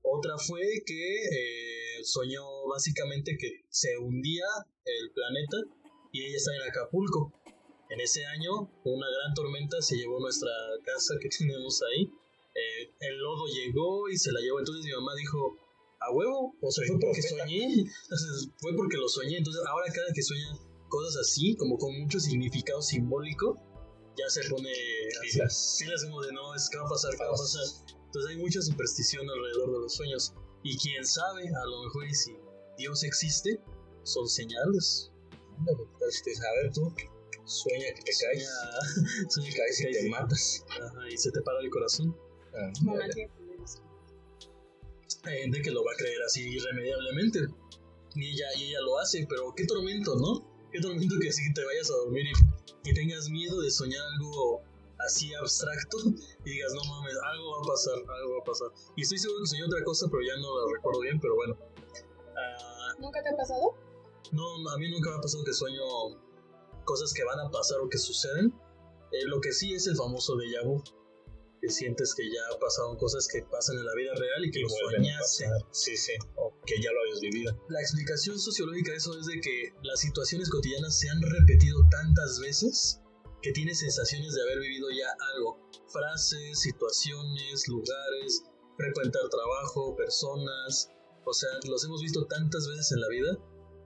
Otra 0.03 0.39
fue 0.39 0.61
que 0.85 1.15
eh, 1.25 2.05
soñó 2.05 2.45
básicamente 2.69 3.37
que 3.39 3.65
se 3.69 3.99
hundía 3.99 4.45
el 4.85 5.11
planeta 5.13 5.57
y 6.13 6.25
ella 6.25 6.37
está 6.37 6.55
en 6.55 6.63
Acapulco. 6.63 7.33
En 7.89 8.01
ese 8.01 8.25
año, 8.27 8.71
una 8.85 9.07
gran 9.07 9.35
tormenta 9.35 9.81
se 9.81 9.97
llevó 9.97 10.21
nuestra 10.21 10.51
casa 10.85 11.15
que 11.21 11.29
tenemos 11.39 11.83
ahí. 11.83 12.11
Eh, 12.55 12.91
el 13.01 13.19
lodo 13.19 13.47
llegó 13.47 14.09
y 14.09 14.17
se 14.17 14.33
la 14.33 14.41
llevó. 14.41 14.59
Entonces 14.59 14.85
mi 14.85 14.93
mamá 14.93 15.15
dijo, 15.15 15.59
a 16.01 16.11
huevo, 16.11 16.55
o 16.61 16.71
sea, 16.71 16.87
fue 16.87 16.99
porque 16.99 17.23
soñé. 17.23 17.65
Entonces, 18.03 18.51
fue 18.59 18.75
porque 18.75 18.97
lo 18.97 19.09
soñé. 19.09 19.39
Entonces 19.39 19.63
ahora 19.69 19.87
cada 19.93 20.13
que 20.13 20.23
sueña 20.23 20.59
cosas 20.89 21.17
así, 21.17 21.57
como 21.57 21.79
con 21.79 21.99
mucho 22.01 22.19
significado 22.21 22.81
simbólico, 22.83 23.61
ya 24.17 24.29
se 24.31 24.49
pone 24.49 24.73
Pilas. 25.21 25.77
pilas 25.79 26.05
como 26.05 26.23
de 26.23 26.33
no, 26.33 26.55
es 26.55 26.71
que 26.71 26.79
va 26.79 26.87
a 26.87 26.89
pasar, 26.89 27.11
qué 27.13 27.25
va 27.25 27.29
a 27.29 27.33
pasar. 27.33 27.65
Entonces 28.07 28.31
hay 28.31 28.37
mucha 28.39 28.63
superstición 28.63 29.29
alrededor 29.29 29.73
de 29.73 29.79
los 29.81 29.95
sueños. 29.95 30.33
Y 30.63 30.77
quién 30.79 31.05
sabe, 31.05 31.49
a 31.49 31.67
lo 31.67 31.85
mejor 31.85 32.07
y 32.07 32.15
si 32.15 32.37
Dios 32.79 33.05
existe, 33.05 33.61
son 34.03 34.27
señales. 34.27 35.13
Dice, 36.25 36.47
a 36.47 36.63
ver 36.63 36.73
tú, 36.73 36.93
sueña 37.63 37.87
que 37.95 38.03
te 38.03 38.13
caes, 38.13 38.19
Sueña, 38.19 39.31
sueña 39.31 39.51
que 39.51 39.57
caes 39.57 39.81
y 39.81 39.85
caes 39.85 39.99
te 39.99 40.09
matas. 40.09 40.65
Ajá, 40.71 41.09
y 41.11 41.17
se 41.17 41.31
te 41.31 41.41
para 41.43 41.61
el 41.61 41.71
corazón. 41.71 42.17
Ah. 42.55 42.73
Hay 45.25 45.39
gente 45.43 45.63
que 45.63 45.71
lo 45.71 45.85
va 45.85 45.93
a 45.93 45.97
creer 45.97 46.23
así 46.25 46.49
irremediablemente. 46.49 47.47
Y 48.15 48.33
ella, 48.33 48.47
y 48.57 48.65
ella 48.65 48.81
lo 48.81 48.99
hace, 48.99 49.27
pero 49.29 49.53
qué 49.55 49.67
tormento, 49.67 50.17
¿no? 50.17 50.69
Qué 50.73 50.81
tormento 50.81 51.17
que 51.21 51.29
así 51.29 51.53
te 51.53 51.65
vayas 51.65 51.91
a 51.91 51.95
dormir 51.95 52.25
y, 52.27 52.91
y 52.91 52.95
tengas 52.95 53.29
miedo 53.29 53.61
de 53.61 53.71
soñar 53.71 54.03
algo 54.15 54.63
así 54.99 55.35
abstracto 55.35 55.99
y 56.45 56.51
digas, 56.51 56.73
no 56.73 56.83
mames, 56.85 57.15
algo 57.31 57.51
va 57.53 57.59
a 57.59 57.69
pasar, 57.69 57.95
algo 57.95 58.33
va 58.35 58.41
a 58.41 58.45
pasar. 58.45 58.69
Y 58.97 59.03
estoy 59.03 59.19
seguro 59.19 59.41
que 59.43 59.49
soñé 59.49 59.65
otra 59.65 59.85
cosa, 59.85 60.07
pero 60.11 60.23
ya 60.23 60.37
no 60.37 60.67
la 60.67 60.77
recuerdo 60.77 61.01
bien, 61.01 61.21
pero 61.21 61.35
bueno. 61.35 61.57
Ah, 62.37 62.95
¿Nunca 62.99 63.23
te 63.23 63.29
ha 63.31 63.37
pasado? 63.37 63.75
no, 64.33 64.71
a 64.71 64.79
mí 64.79 64.91
nunca 64.91 65.11
me 65.11 65.17
ha 65.17 65.21
pasado 65.21 65.45
que 65.45 65.53
sueño 65.53 65.83
cosas 66.87 67.13
que 67.13 67.25
van 67.25 67.41
a 67.41 67.51
pasar 67.51 67.79
o 67.81 67.89
que 67.91 67.99
suceden. 67.99 68.55
Eh, 69.13 69.27
lo 69.27 69.41
que 69.41 69.53
sí 69.53 69.75
es 69.75 69.87
el 69.87 69.97
famoso 69.97 70.37
déjà 70.37 70.65
vu. 70.65 70.83
Que 71.61 71.71
sientes 71.71 72.15
que 72.15 72.23
ya 72.25 72.59
pasaron 72.61 72.97
cosas 72.97 73.29
que 73.29 73.43
pasan 73.43 73.79
en 73.79 73.87
la 73.87 73.95
vida 73.95 74.13
real 74.15 74.45
y 74.45 74.51
que 74.51 74.61
Y 74.61 74.63
lo 74.63 74.69
soñaste. 74.69 75.45
Sí, 75.73 75.97
sí. 75.97 76.13
O 76.37 76.55
que 76.65 76.81
ya 76.81 76.91
lo 76.93 77.01
habías 77.01 77.21
vivido. 77.21 77.53
La 77.69 77.81
explicación 77.81 78.39
sociológica 78.39 78.93
de 78.93 78.99
eso 78.99 79.19
es 79.19 79.27
de 79.27 79.41
que 79.41 79.73
las 79.83 80.01
situaciones 80.01 80.49
cotidianas 80.49 80.99
se 80.99 81.09
han 81.09 81.21
repetido 81.21 81.81
tantas 81.91 82.41
veces 82.41 83.01
que 83.43 83.53
tienes 83.53 83.81
sensaciones 83.81 84.35
de 84.35 84.43
haber 84.43 84.61
vivido 84.61 84.89
ya 84.91 85.09
algo. 85.35 85.59
Frases, 85.89 86.61
situaciones, 86.61 87.69
lugares, 87.69 88.43
frecuentar 88.77 89.29
trabajo, 89.31 89.97
personas. 89.97 90.91
O 91.25 91.33
sea, 91.33 91.51
los 91.69 91.85
hemos 91.85 92.03
visto 92.03 92.27
tantas 92.27 92.69
veces 92.69 92.93
en 92.93 93.01
la 93.01 93.09
vida 93.09 93.39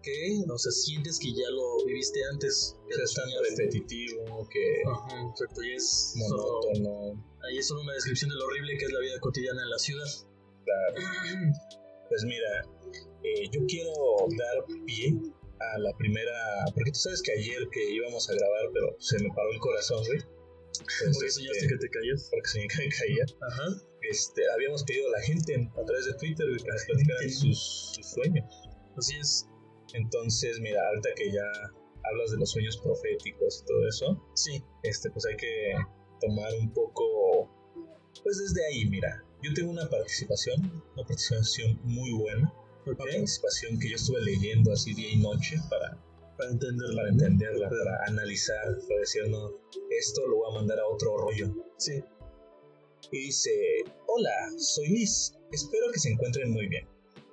que, 0.02 0.42
o 0.48 0.58
sea, 0.58 0.72
sientes 0.72 1.18
que 1.18 1.32
ya 1.32 1.48
lo 1.50 1.84
viviste 1.84 2.20
antes. 2.32 2.76
Que 2.88 3.02
es 3.02 3.14
tan 3.14 3.28
repetitivo, 3.50 4.48
que 4.48 4.82
Ajá, 4.86 5.28
exacto, 5.30 5.62
y 5.62 5.74
es 5.74 6.14
solo, 6.28 6.60
monótono. 6.72 7.36
ahí 7.42 7.58
es 7.58 7.68
solo 7.68 7.82
una 7.82 7.94
descripción 7.94 8.30
de 8.30 8.36
lo 8.36 8.44
horrible 8.44 8.76
que 8.78 8.84
es 8.86 8.92
la 8.92 9.00
vida 9.00 9.20
cotidiana 9.20 9.62
en 9.62 9.70
la 9.70 9.78
ciudad. 9.78 10.06
Claro. 10.64 11.52
Pues 12.08 12.24
mira, 12.24 12.64
eh, 13.22 13.48
yo 13.52 13.60
quiero 13.66 13.92
dar 14.36 14.64
pie 14.84 15.14
a 15.60 15.78
la 15.78 15.96
primera. 15.96 16.64
Porque 16.74 16.90
tú 16.92 16.98
sabes 16.98 17.22
que 17.22 17.32
ayer 17.32 17.68
que 17.70 17.92
íbamos 17.92 18.28
a 18.28 18.34
grabar, 18.34 18.70
pero 18.72 18.96
se 18.98 19.18
me 19.22 19.28
paró 19.34 19.52
el 19.52 19.60
corazón, 19.60 20.04
güey. 20.06 20.18
Pues, 20.18 21.12
¿Por 21.12 21.22
qué 21.22 21.26
este, 21.26 21.30
soñaste 21.30 21.66
que 21.68 21.76
te 21.76 21.88
caías? 21.90 22.28
Porque 22.30 22.48
soñé 22.48 22.66
que 22.68 22.78
me 22.78 22.88
caía. 22.88 23.24
Ajá. 23.48 23.66
Este, 24.02 24.42
habíamos 24.54 24.84
pedido 24.84 25.08
a 25.08 25.18
la 25.18 25.22
gente 25.22 25.54
a 25.54 25.84
través 25.84 26.06
de 26.06 26.14
Twitter 26.14 26.46
güey, 26.48 26.62
que 26.62 26.70
nos 26.70 26.84
platicaran 26.84 27.30
sus, 27.30 27.92
sus 27.94 28.10
sueños. 28.10 28.46
Así 28.96 29.16
es. 29.16 29.46
Entonces, 29.94 30.59
mira, 30.61 30.81
ahorita 30.88 31.11
que 31.16 31.33
ya 31.33 31.42
hablas 32.05 32.31
de 32.31 32.38
los 32.38 32.50
sueños 32.50 32.79
proféticos 32.79 33.62
y 33.62 33.66
todo 33.66 33.88
eso, 33.88 34.22
Sí. 34.35 34.62
este, 34.83 35.11
pues 35.11 35.26
hay 35.26 35.37
que 35.37 35.72
tomar 36.20 36.53
un 36.61 36.72
poco, 36.72 37.48
pues 38.22 38.38
desde 38.38 38.66
ahí, 38.66 38.88
mira, 38.88 39.24
yo 39.42 39.53
tengo 39.55 39.70
una 39.70 39.88
participación, 39.88 40.61
una 40.94 41.07
participación 41.07 41.81
muy 41.85 42.12
buena, 42.12 42.53
Una 42.87 42.96
participación 42.96 43.79
que 43.79 43.90
yo 43.90 43.96
estuve 43.96 44.22
leyendo 44.22 44.72
así 44.72 44.94
día 44.94 45.11
y 45.12 45.16
noche 45.18 45.57
para, 45.68 46.03
para 46.38 46.50
entenderla, 46.50 47.03
para, 47.03 47.09
entenderla, 47.11 47.68
para 47.68 48.05
analizar, 48.07 48.64
para 48.88 49.00
decir, 49.00 49.29
no, 49.29 49.50
esto 49.90 50.26
lo 50.26 50.37
voy 50.38 50.50
a 50.50 50.55
mandar 50.57 50.81
a 50.81 50.87
otro 50.87 51.16
rollo. 51.18 51.55
Sí. 51.76 52.03
Y 53.12 53.18
dice, 53.26 53.50
hola, 54.07 54.31
soy 54.57 54.88
Liz, 54.88 55.35
espero 55.53 55.92
que 55.92 55.98
se 55.98 56.11
encuentren 56.11 56.50
muy 56.50 56.68
bien. 56.68 56.88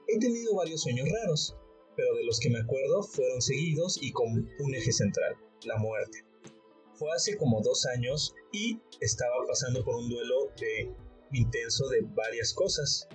He 0.08 0.20
tenido 0.20 0.56
varios 0.56 0.82
sueños 0.82 1.08
raros, 1.10 1.56
pero 1.98 2.16
de 2.16 2.24
los 2.24 2.40
que 2.40 2.52
me 2.52 2.60
acuerdo 2.60 3.02
fueron 3.02 3.42
seguidos 3.42 3.98
y 4.02 4.12
con 4.12 4.48
un 4.60 4.76
eje 4.76 4.92
central, 4.92 5.36
la 5.66 5.78
muerte. 5.78 6.24
Fue 6.94 7.10
hace 7.14 7.36
como 7.38 7.62
dos 7.62 7.86
años 7.88 8.34
y 8.54 8.80
estaba 9.02 9.36
pasando 9.48 9.84
por 9.84 9.96
un 9.96 10.10
duelo 10.10 10.52
de 10.60 10.94
intenso 11.34 11.90
de 11.90 12.02
varias 12.02 12.54
cosas 12.54 13.08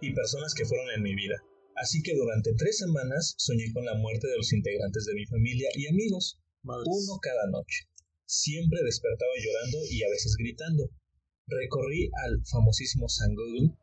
y 0.00 0.14
personas 0.14 0.54
que 0.54 0.64
fueron 0.64 0.90
en 0.90 1.02
mi 1.02 1.14
vida. 1.14 1.36
Así 1.76 2.02
que 2.02 2.14
durante 2.14 2.54
tres 2.54 2.78
semanas 2.78 3.34
soñé 3.38 3.72
con 3.72 3.84
la 3.84 3.94
muerte 3.94 4.26
de 4.26 4.36
los 4.36 4.52
integrantes 4.52 5.04
de 5.04 5.14
mi 5.14 5.26
familia 5.26 5.68
y 5.74 5.86
amigos, 5.88 6.40
uno 6.64 7.18
cada 7.22 7.46
noche. 7.50 7.88
Siempre 8.24 8.82
despertaba 8.84 9.32
llorando 9.38 9.78
y 9.90 10.02
a 10.02 10.08
veces 10.08 10.36
gritando. 10.38 10.90
Recorrí 11.46 12.10
al 12.24 12.42
famosísimo 12.46 13.08
San 13.08 13.34
Google 13.34 13.74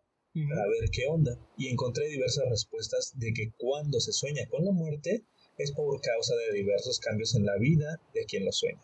para 0.46 0.68
ver 0.68 0.90
qué 0.92 1.08
onda 1.08 1.38
y 1.58 1.68
encontré 1.70 2.08
diversas 2.08 2.48
respuestas 2.50 3.14
de 3.16 3.34
que 3.34 3.52
cuando 3.58 4.00
se 4.00 4.12
sueña 4.12 4.48
con 4.50 4.66
la 4.66 4.72
muerte 4.72 5.24
es 5.58 5.72
por 5.72 6.00
causa 6.02 6.36
de 6.36 6.54
diversos 6.54 7.00
cambios 7.00 7.36
en 7.36 7.46
la 7.46 7.58
vida 7.58 8.00
de 8.14 8.26
quien 8.26 8.46
lo 8.46 8.52
sueña. 8.52 8.82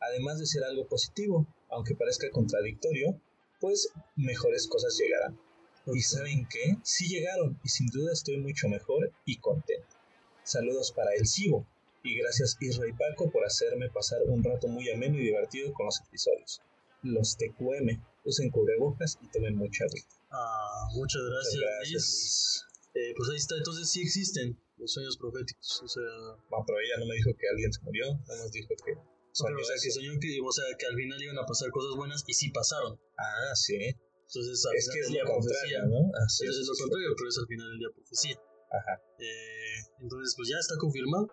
Además 0.00 0.38
de 0.38 0.46
ser 0.46 0.62
algo 0.64 0.86
positivo, 0.86 1.46
aunque 1.68 1.96
parezca 1.96 2.30
contradictorio, 2.30 3.20
pues 3.60 3.88
mejores 4.14 4.68
cosas 4.68 4.96
llegarán. 4.98 5.38
¿Y 5.86 6.00
saben 6.00 6.46
qué? 6.48 6.76
Sí 6.82 7.08
llegaron 7.08 7.58
y 7.64 7.68
sin 7.68 7.88
duda 7.88 8.12
estoy 8.12 8.38
mucho 8.38 8.68
mejor 8.68 9.12
y 9.24 9.38
contento. 9.38 9.96
Saludos 10.44 10.92
para 10.92 11.12
el 11.14 11.26
Cibo 11.26 11.66
y 12.02 12.16
gracias 12.18 12.56
Isra 12.60 12.86
y 12.88 12.92
Paco 12.92 13.30
por 13.30 13.44
hacerme 13.44 13.90
pasar 13.90 14.22
un 14.26 14.44
rato 14.44 14.68
muy 14.68 14.90
ameno 14.90 15.18
y 15.18 15.24
divertido 15.24 15.72
con 15.72 15.86
los 15.86 16.00
episodios. 16.06 16.60
Los 17.02 17.36
TQM 17.36 18.00
usen 18.24 18.50
cubrebocas 18.50 19.18
y 19.22 19.28
tomen 19.28 19.56
mucha 19.56 19.84
agua. 19.84 20.00
Ah, 20.34 20.88
muchas 20.94 21.22
gracias. 21.22 21.62
gracias 21.62 22.64
eh, 22.94 23.12
pues 23.16 23.28
ahí 23.30 23.36
está, 23.36 23.56
entonces 23.56 23.90
sí 23.90 24.02
existen 24.02 24.54
los 24.78 24.92
sueños 24.92 25.18
proféticos, 25.18 25.82
o 25.82 25.88
sea... 25.88 26.06
Bueno, 26.48 26.64
pero 26.66 26.78
ella 26.78 26.94
no 26.98 27.06
me 27.06 27.14
dijo 27.14 27.34
que 27.34 27.48
alguien 27.50 27.72
se 27.72 27.82
murió, 27.82 28.06
nada 28.06 28.42
más 28.42 28.52
dijo 28.52 28.70
que... 28.86 28.94
Soñó 29.34 29.58
o 29.58 29.64
sea, 29.64 29.74
que 29.82 29.90
soñó 29.90 30.14
que, 30.20 30.38
o 30.38 30.52
sea, 30.52 30.64
que 30.78 30.86
al 30.86 30.94
final 30.94 31.20
iban 31.20 31.38
a 31.38 31.44
pasar 31.44 31.70
cosas 31.70 31.96
buenas 31.96 32.22
y 32.28 32.34
sí 32.34 32.50
pasaron. 32.50 32.94
Ah, 33.18 33.50
sí. 33.56 33.74
Entonces, 33.74 34.64
al 34.64 34.76
es 34.76 34.86
final 34.86 34.94
que 34.94 35.00
es 35.00 35.06
del 35.06 35.14
día 35.14 35.24
profecía. 35.24 35.82
¿no? 35.90 35.98
Así 36.22 36.46
Entonces 36.46 36.62
es 36.62 36.68
lo 36.70 36.76
contrario, 36.78 37.10
pero 37.18 37.28
es 37.28 37.38
al 37.38 37.46
final 37.50 37.66
del 37.66 37.78
día 37.78 37.90
profecía. 37.90 38.36
Ajá. 38.70 38.94
Eh, 39.18 39.78
entonces, 39.98 40.34
pues 40.38 40.48
ya 40.48 40.58
está 40.62 40.78
confirmado. 40.78 41.26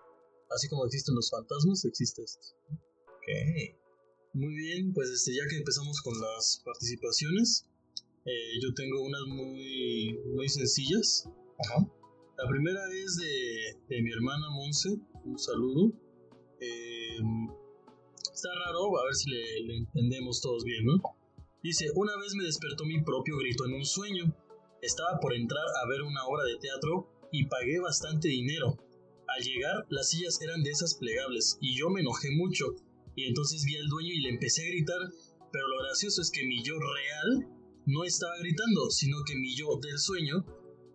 Así 0.49 0.67
como 0.67 0.85
existen 0.87 1.13
los 1.13 1.29
fantasmas, 1.29 1.85
existe 1.85 2.23
esto. 2.23 2.41
Ok. 3.05 3.27
Muy 4.33 4.55
bien, 4.55 4.93
pues 4.93 5.09
este, 5.09 5.35
ya 5.35 5.45
que 5.47 5.57
empezamos 5.57 6.01
con 6.01 6.19
las 6.19 6.63
participaciones, 6.65 7.67
eh, 8.25 8.59
yo 8.61 8.73
tengo 8.73 9.01
unas 9.01 9.21
muy, 9.27 10.17
muy 10.35 10.49
sencillas. 10.49 11.29
Ajá. 11.59 11.87
La 12.37 12.47
primera 12.49 12.81
es 12.93 13.17
de, 13.17 13.95
de 13.95 14.01
mi 14.01 14.11
hermana 14.11 14.49
Monse, 14.51 14.89
un 15.25 15.37
saludo. 15.37 15.93
Eh, 16.59 17.19
está 18.33 18.49
raro, 18.65 18.99
a 18.99 19.05
ver 19.05 19.15
si 19.15 19.29
le, 19.29 19.61
le 19.65 19.77
entendemos 19.77 20.41
todos 20.41 20.63
bien, 20.63 20.85
¿no? 20.85 21.01
Dice, 21.63 21.91
una 21.95 22.17
vez 22.17 22.33
me 22.33 22.43
despertó 22.43 22.85
mi 22.85 23.01
propio 23.03 23.37
grito 23.37 23.65
en 23.65 23.73
un 23.73 23.85
sueño. 23.85 24.35
Estaba 24.81 25.19
por 25.19 25.35
entrar 25.35 25.63
a 25.83 25.87
ver 25.87 26.01
una 26.01 26.25
obra 26.25 26.43
de 26.43 26.57
teatro 26.57 27.07
y 27.31 27.45
pagué 27.45 27.79
bastante 27.79 28.29
dinero. 28.29 28.77
Al 29.27 29.43
llegar, 29.43 29.85
las 29.89 30.09
sillas 30.09 30.41
eran 30.41 30.63
de 30.63 30.71
esas 30.71 30.95
plegables 30.95 31.57
y 31.61 31.77
yo 31.77 31.89
me 31.89 32.01
enojé 32.01 32.31
mucho. 32.31 32.75
Y 33.15 33.25
entonces 33.25 33.63
vi 33.65 33.77
al 33.77 33.87
dueño 33.87 34.09
y 34.11 34.21
le 34.21 34.29
empecé 34.29 34.63
a 34.63 34.69
gritar, 34.69 34.99
pero 35.51 35.67
lo 35.67 35.83
gracioso 35.83 36.21
es 36.21 36.31
que 36.31 36.45
mi 36.45 36.63
yo 36.63 36.75
real 36.79 37.47
no 37.91 38.03
estaba 38.03 38.37
gritando, 38.39 38.89
sino 38.89 39.17
que 39.25 39.35
mi 39.35 39.55
yo 39.55 39.77
del 39.81 39.99
sueño 39.99 40.45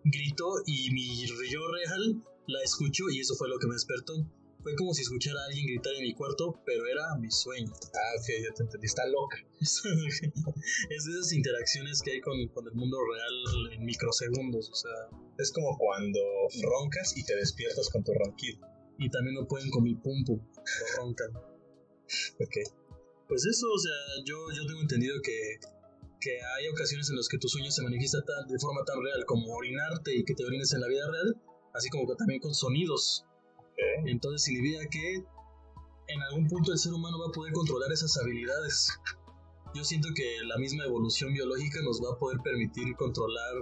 gritó 0.03 0.61
y 0.65 0.91
mi 0.91 1.25
yo 1.25 1.67
real 1.67 2.23
la 2.47 2.63
escuchó 2.63 3.09
y 3.09 3.19
eso 3.19 3.35
fue 3.35 3.49
lo 3.49 3.59
que 3.59 3.67
me 3.67 3.73
despertó. 3.73 4.13
Fue 4.63 4.75
como 4.75 4.93
si 4.93 5.03
escuchara 5.03 5.39
a 5.39 5.45
alguien 5.45 5.67
gritar 5.67 5.93
en 5.95 6.03
mi 6.03 6.13
cuarto, 6.13 6.59
pero 6.65 6.87
era 6.87 7.15
mi 7.19 7.31
sueño. 7.31 7.71
Ah, 7.71 8.19
ok, 8.19 8.27
ya 8.43 8.53
te 8.53 8.63
entendí. 8.63 8.85
Está 8.85 9.07
loca. 9.07 9.37
es 9.61 11.05
de 11.05 11.11
esas 11.11 11.31
interacciones 11.31 12.01
que 12.01 12.11
hay 12.11 12.21
con, 12.21 12.47
con 12.49 12.67
el 12.67 12.73
mundo 12.73 12.97
real 12.99 13.73
en 13.73 13.85
microsegundos, 13.85 14.69
o 14.69 14.75
sea, 14.75 14.91
Es 15.37 15.51
como 15.51 15.77
cuando 15.77 16.19
roncas 16.63 17.15
y 17.15 17.23
te 17.23 17.35
despiertas 17.35 17.89
con 17.89 18.03
tu 18.03 18.13
ronquido. 18.13 18.59
y 18.97 19.09
también 19.09 19.35
no 19.35 19.47
pueden 19.47 19.69
con 19.69 19.83
mi 19.83 19.95
pum 19.95 20.23
pum, 20.25 20.39
lo 20.39 20.97
roncan. 20.97 21.31
Ok. 22.39 22.55
Pues 23.27 23.45
eso, 23.45 23.67
o 23.69 23.77
sea, 23.77 24.23
yo, 24.25 24.37
yo 24.55 24.65
tengo 24.65 24.81
entendido 24.81 25.15
que, 25.21 25.59
que 26.19 26.31
hay 26.41 26.67
ocasiones 26.69 27.09
en 27.09 27.15
las 27.17 27.27
que 27.27 27.37
tu 27.37 27.47
sueño 27.47 27.69
se 27.71 27.83
manifiesta 27.83 28.19
tan- 28.25 28.47
de 28.47 28.57
forma 28.59 28.83
tan 28.85 29.01
real 29.01 29.23
como 29.25 29.53
orinarte 29.55 30.15
y 30.15 30.23
que 30.23 30.33
te 30.33 30.43
orines 30.45 30.73
en 30.73 30.81
la 30.81 30.87
vida 30.87 31.05
real, 31.09 31.35
así 31.73 31.89
como 31.89 32.07
que 32.07 32.15
también 32.15 32.39
con 32.39 32.53
sonidos. 32.53 33.25
Ok. 33.57 34.07
Entonces 34.07 34.43
significa 34.43 34.87
que 34.89 35.15
en 36.09 36.21
algún 36.23 36.47
punto 36.47 36.71
el 36.71 36.77
ser 36.79 36.93
humano 36.93 37.19
va 37.19 37.27
a 37.27 37.31
poder 37.31 37.53
controlar 37.53 37.91
esas 37.91 38.17
habilidades. 38.17 38.89
Yo 39.75 39.83
siento 39.83 40.09
que 40.15 40.37
la 40.45 40.57
misma 40.57 40.85
evolución 40.85 41.33
biológica 41.33 41.81
nos 41.83 42.01
va 42.01 42.13
a 42.13 42.17
poder 42.17 42.39
permitir 42.43 42.95
controlar 42.95 43.53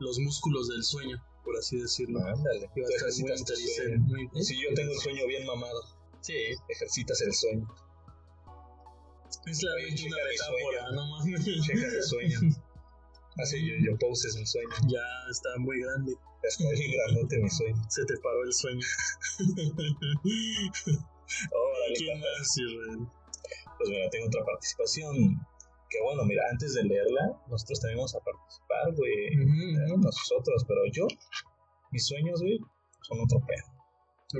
los 0.00 0.18
músculos 0.18 0.68
del 0.68 0.82
sueño, 0.82 1.16
por 1.44 1.56
así 1.56 1.78
decirlo. 1.78 2.18
Ándale. 2.20 2.68
Y 2.76 2.80
va 2.80 2.86
a 2.86 2.90
Tú 2.90 3.06
estar 3.06 3.10
muy 3.20 3.98
muy- 4.00 4.24
¿eh? 4.34 4.42
Si 4.42 4.60
yo 4.60 4.68
tengo 4.74 4.92
el 4.92 4.98
sueño 4.98 5.26
bien 5.26 5.46
mamado, 5.46 5.80
Sí, 6.20 6.34
ejercitas 6.68 7.20
el 7.22 7.32
sueño. 7.32 7.66
Es 9.46 9.62
la 9.62 9.74
Oye, 9.74 9.94
checa 9.94 10.16
mi 10.16 10.22
metáfora, 10.30 10.80
sueño. 10.80 10.92
no 10.92 11.02
mames. 11.18 11.44
Checa 11.66 11.86
el 11.86 12.02
sueño. 12.02 12.38
Hace 13.38 13.60
yo, 13.64 13.74
yo 13.80 13.98
poses 13.98 14.36
mi 14.36 14.46
sueño. 14.46 14.68
Ya 14.88 15.00
está 15.30 15.48
muy 15.58 15.80
grande. 15.80 16.14
Está 16.42 16.68
bien 16.70 16.90
grandote 16.92 17.38
mi 17.38 17.48
sueño. 17.50 17.82
Se 17.88 18.04
te 18.04 18.16
paró 18.18 18.42
el 18.44 18.52
sueño. 18.52 18.86
Órale, 21.52 21.94
¿Quién 21.96 22.20
más, 22.20 22.56
Israel? 22.58 23.06
Pues 23.78 23.88
mira, 23.90 24.10
tengo 24.10 24.26
otra 24.26 24.44
participación. 24.44 25.14
Que 25.88 26.00
bueno, 26.02 26.24
mira, 26.24 26.42
antes 26.50 26.74
de 26.74 26.84
leerla, 26.84 27.32
nosotros 27.48 27.80
vamos 27.84 28.14
a 28.14 28.20
participar, 28.20 28.94
güey. 28.96 29.26
Eh, 29.28 29.96
Nosotros, 29.98 30.64
pero 30.66 30.80
yo, 30.92 31.06
mis 31.90 32.06
sueños, 32.06 32.40
güey, 32.40 32.58
son 33.02 33.20
otro 33.20 33.40
pedo. 33.46 33.66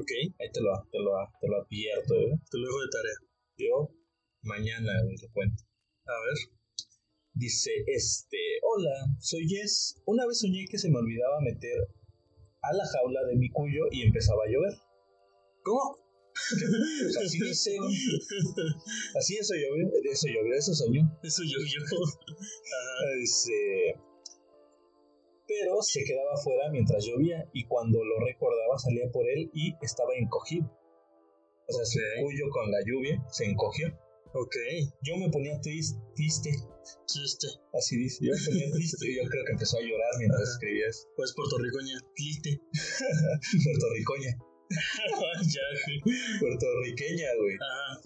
Ok, 0.01 0.11
Ahí 0.41 0.51
te 0.53 0.61
lo, 0.63 0.73
te 0.91 0.99
lo, 0.99 1.13
te 1.41 1.49
lo 1.49 1.57
advierto, 1.63 2.15
güey. 2.15 2.33
te 2.51 2.59
lo 2.59 2.67
dejo 2.67 2.81
de 2.81 2.89
tarea. 2.89 3.19
Yo, 3.59 3.89
mañana, 4.43 4.93
lo 5.03 5.33
cuento. 5.33 5.63
A 6.07 6.13
ver. 6.13 6.39
Dice, 7.35 7.71
este, 7.87 8.39
hola, 8.63 9.17
soy 9.19 9.49
Jess. 9.49 9.97
Una 10.05 10.27
vez 10.27 10.41
soñé 10.41 10.67
que 10.71 10.79
se 10.79 10.91
me 10.91 10.99
olvidaba 10.99 11.41
meter 11.41 11.89
a 12.61 12.73
la 12.75 12.85
jaula 12.87 13.25
de 13.25 13.37
mi 13.37 13.49
cuyo 13.51 13.85
y 13.91 14.03
empezaba 14.03 14.45
a 14.45 14.51
llover. 14.51 14.75
¿Cómo? 15.63 15.99
Pues 16.33 17.17
así 17.25 17.41
dice. 17.41 17.77
Así 19.17 19.37
eso 19.37 19.55
llovió, 19.55 19.89
eso 20.11 20.29
llovió, 20.29 20.55
eso 20.55 20.75
soñó. 20.75 21.19
Eso 21.23 21.43
yo. 21.45 21.59
Ajá. 21.59 23.15
Dice, 23.19 23.97
pero 25.47 25.83
se 25.83 26.05
quedaba 26.05 26.35
afuera 26.35 26.71
mientras 26.71 27.05
llovía 27.05 27.49
y 27.53 27.65
cuando 27.67 28.05
lo 28.05 28.25
recordaba 28.25 28.79
salía 28.79 29.11
por 29.11 29.29
él 29.29 29.51
y 29.53 29.75
estaba 29.83 30.15
encogido. 30.17 30.67
O 31.69 31.73
sea, 31.73 31.85
su 31.85 32.01
cuyo 32.23 32.51
con 32.51 32.71
la 32.71 32.79
lluvia 32.85 33.23
se 33.31 33.45
encogió. 33.45 33.89
Ok. 34.35 34.57
Yo 35.03 35.17
me 35.17 35.29
ponía 35.31 35.61
tris- 35.61 35.97
triste, 36.15 36.51
Chiste. 37.07 37.49
así 37.75 37.97
dice. 37.97 38.25
Yo 38.25 38.33
me 38.33 38.45
ponía 38.47 38.73
triste 38.73 39.07
y 39.11 39.17
yo 39.17 39.23
creo 39.29 39.45
que 39.45 39.53
empezó 39.53 39.77
a 39.79 39.81
llorar 39.83 40.13
mientras 40.19 40.43
Ajá. 40.43 40.53
escribía 40.53 40.87
eso. 40.89 41.07
Pues 41.17 41.33
puertorricoña. 41.35 41.99
Triste. 42.17 42.61
Puertorricoña. 43.65 44.39
Puertorriqueña, 46.41 47.29
güey. 47.41 47.57
Ajá. 47.57 48.01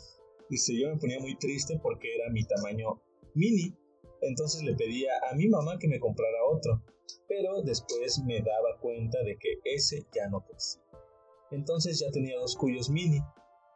Dice, 0.50 0.78
yo 0.78 0.88
me 0.90 0.96
ponía 0.98 1.18
muy 1.20 1.36
triste 1.38 1.78
porque 1.82 2.14
era 2.14 2.30
mi 2.30 2.44
tamaño 2.44 3.02
mini. 3.34 3.74
Entonces 4.22 4.62
le 4.62 4.74
pedía 4.74 5.12
a 5.30 5.34
mi 5.36 5.48
mamá 5.48 5.78
que 5.78 5.88
me 5.88 6.00
comprara 6.00 6.38
otro. 6.50 6.82
Pero 7.28 7.62
después 7.62 8.18
me 8.26 8.40
daba 8.40 8.78
cuenta 8.80 9.22
de 9.22 9.36
que 9.38 9.58
ese 9.64 10.06
ya 10.14 10.28
no 10.28 10.40
crecía. 10.44 10.82
Entonces 11.50 12.00
ya 12.00 12.10
tenía 12.10 12.36
dos 12.38 12.56
cuyos 12.56 12.90
mini. 12.90 13.20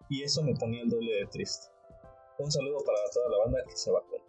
Y 0.08 0.22
eso 0.24 0.42
me 0.42 0.54
ponía 0.54 0.82
el 0.82 0.88
doble 0.88 1.12
de 1.14 1.26
triste. 1.26 1.66
Un 2.40 2.50
saludo 2.50 2.79
para 2.87 2.98
toda 3.12 3.29
la 3.29 3.38
banda 3.44 3.59
que 3.68 3.76
se 3.76 3.90
vacuna. 3.90 4.24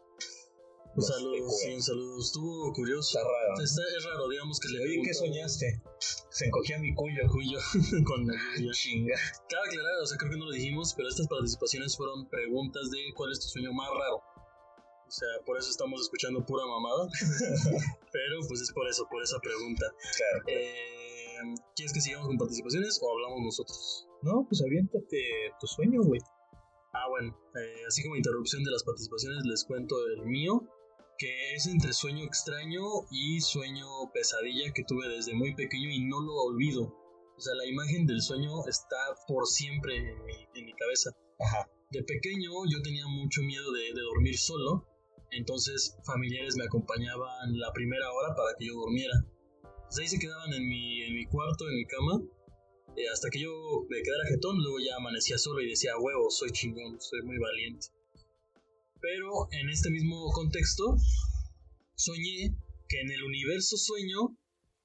Un 0.93 0.97
Los 0.97 1.08
saludo, 1.08 1.50
sí, 1.50 1.74
un 1.74 1.82
saludo. 1.82 2.19
Estuvo 2.19 2.74
curioso. 2.74 3.17
Está 3.17 3.24
raro. 3.24 3.63
Está, 3.63 3.82
es 3.97 4.04
raro, 4.04 4.28
digamos 4.28 4.60
que 4.60 4.67
le 4.67 4.84
Oye, 4.84 5.02
¿qué 5.02 5.13
soñaste? 5.13 5.82
Se 6.30 6.45
encogía 6.45 6.78
mi 6.80 6.93
cuyo. 6.93 7.21
Cuyo 7.32 7.58
con 8.06 8.28
la 8.28 8.34
lluvia. 8.58 8.71
Chinga. 8.74 9.15
Cabe 9.47 9.69
aclarar, 9.69 10.02
o 10.04 10.06
sea, 10.06 10.17
creo 10.17 10.32
que 10.32 10.38
no 10.38 10.45
lo 10.47 10.52
dijimos, 10.52 10.93
pero 10.93 11.08
estas 11.08 11.30
participaciones 11.30 11.95
fueron 11.95 12.28
preguntas 12.28 12.91
de 12.91 13.00
cuál 13.15 13.32
es 13.32 13.39
tu 13.39 13.47
sueño 13.47 13.71
más 13.71 13.88
raro. 13.89 14.17
O 14.17 15.08
O 15.08 15.12
sea, 15.12 15.30
por 15.45 15.58
eso 15.58 15.69
estamos 15.69 16.02
escuchando 16.02 16.45
pura 16.45 16.65
mamada. 16.65 17.08
Pero 18.12 18.39
pues 18.50 18.60
es 18.60 18.74
por 18.74 18.88
eso, 18.89 19.08
por 19.10 19.24
esa 19.24 19.39
pregunta. 19.39 19.86
Claro. 20.17 20.43
Eh, 20.47 21.56
¿Quieres 21.76 21.93
que 21.93 22.02
sigamos 22.02 22.28
con 22.28 22.38
participaciones 22.38 23.00
o 23.02 23.10
hablamos 23.10 23.39
nosotros? 23.41 24.08
No, 24.21 24.45
pues 24.47 24.62
aviéntate 24.62 25.54
tu 25.62 25.67
sueño, 25.67 26.02
güey. 26.04 26.19
Ah, 26.93 27.08
bueno, 27.10 27.38
eh, 27.56 27.86
así 27.88 28.04
como 28.04 28.15
interrupción 28.15 28.63
de 28.63 28.71
las 28.71 28.84
participaciones, 28.84 29.45
les 29.45 29.63
cuento 29.63 29.95
el 30.08 30.25
mío, 30.25 30.67
que 31.17 31.54
es 31.54 31.67
entre 31.67 31.93
sueño 31.93 32.25
extraño 32.25 32.84
y 33.12 33.39
sueño 33.39 33.86
pesadilla 34.13 34.73
que 34.73 34.84
tuve 34.84 35.08
desde 35.08 35.34
muy 35.34 35.56
pequeño 35.56 35.89
y 35.89 36.01
no 36.01 36.19
lo 36.19 36.34
olvido. 36.34 36.93
O 37.38 37.39
sea, 37.39 37.56
la 37.56 37.65
imagen 37.65 38.06
del 38.06 38.21
sueño 38.21 38.65
está 38.67 38.97
por 39.27 39.47
siempre 39.47 39.97
en 39.97 40.25
mi, 40.25 40.34
en 40.54 40.65
mi 40.65 40.73
cabeza. 40.73 41.12
Ajá. 41.39 41.69
De 41.91 42.04
pequeño 42.04 42.51
yo 42.69 42.82
tenía 42.82 43.08
mucho 43.08 43.41
miedo 43.41 43.71
de, 43.71 43.93
de 43.93 44.01
dormir 44.01 44.38
solo, 44.38 44.86
entonces 45.32 45.97
familiares 46.04 46.56
me 46.58 46.65
acompañaban 46.65 47.58
la 47.58 47.71
primera 47.73 48.12
hora 48.12 48.36
para 48.36 48.54
que 48.58 48.67
yo 48.67 48.73
durmiera. 48.73 49.13
Pues 49.62 49.99
ahí 49.99 50.08
se 50.08 50.19
quedaban 50.19 50.54
en 50.54 50.67
mi, 50.67 51.04
en 51.04 51.13
mi 51.15 51.25
cuarto, 51.25 51.69
en 51.69 51.75
mi 51.75 51.86
cama, 51.86 52.21
eh, 52.97 53.08
hasta 53.12 53.30
que 53.30 53.39
yo 53.39 53.86
me 53.89 54.01
quedara 54.01 54.27
jetón, 54.30 54.58
luego 54.58 54.80
ya 54.80 54.95
amanecía 54.97 55.38
solo 55.38 55.62
y 55.62 55.69
decía, 55.69 55.97
huevo, 55.97 56.30
soy 56.30 56.51
chingón, 56.51 56.99
soy 56.99 57.21
muy 57.23 57.38
valiente. 57.38 57.88
Pero 58.99 59.47
en 59.51 59.69
este 59.69 59.89
mismo 59.89 60.32
contexto, 60.32 60.95
soñé 61.95 62.56
que 62.88 63.01
en 63.01 63.12
el 63.12 63.23
universo 63.23 63.77
sueño 63.77 64.38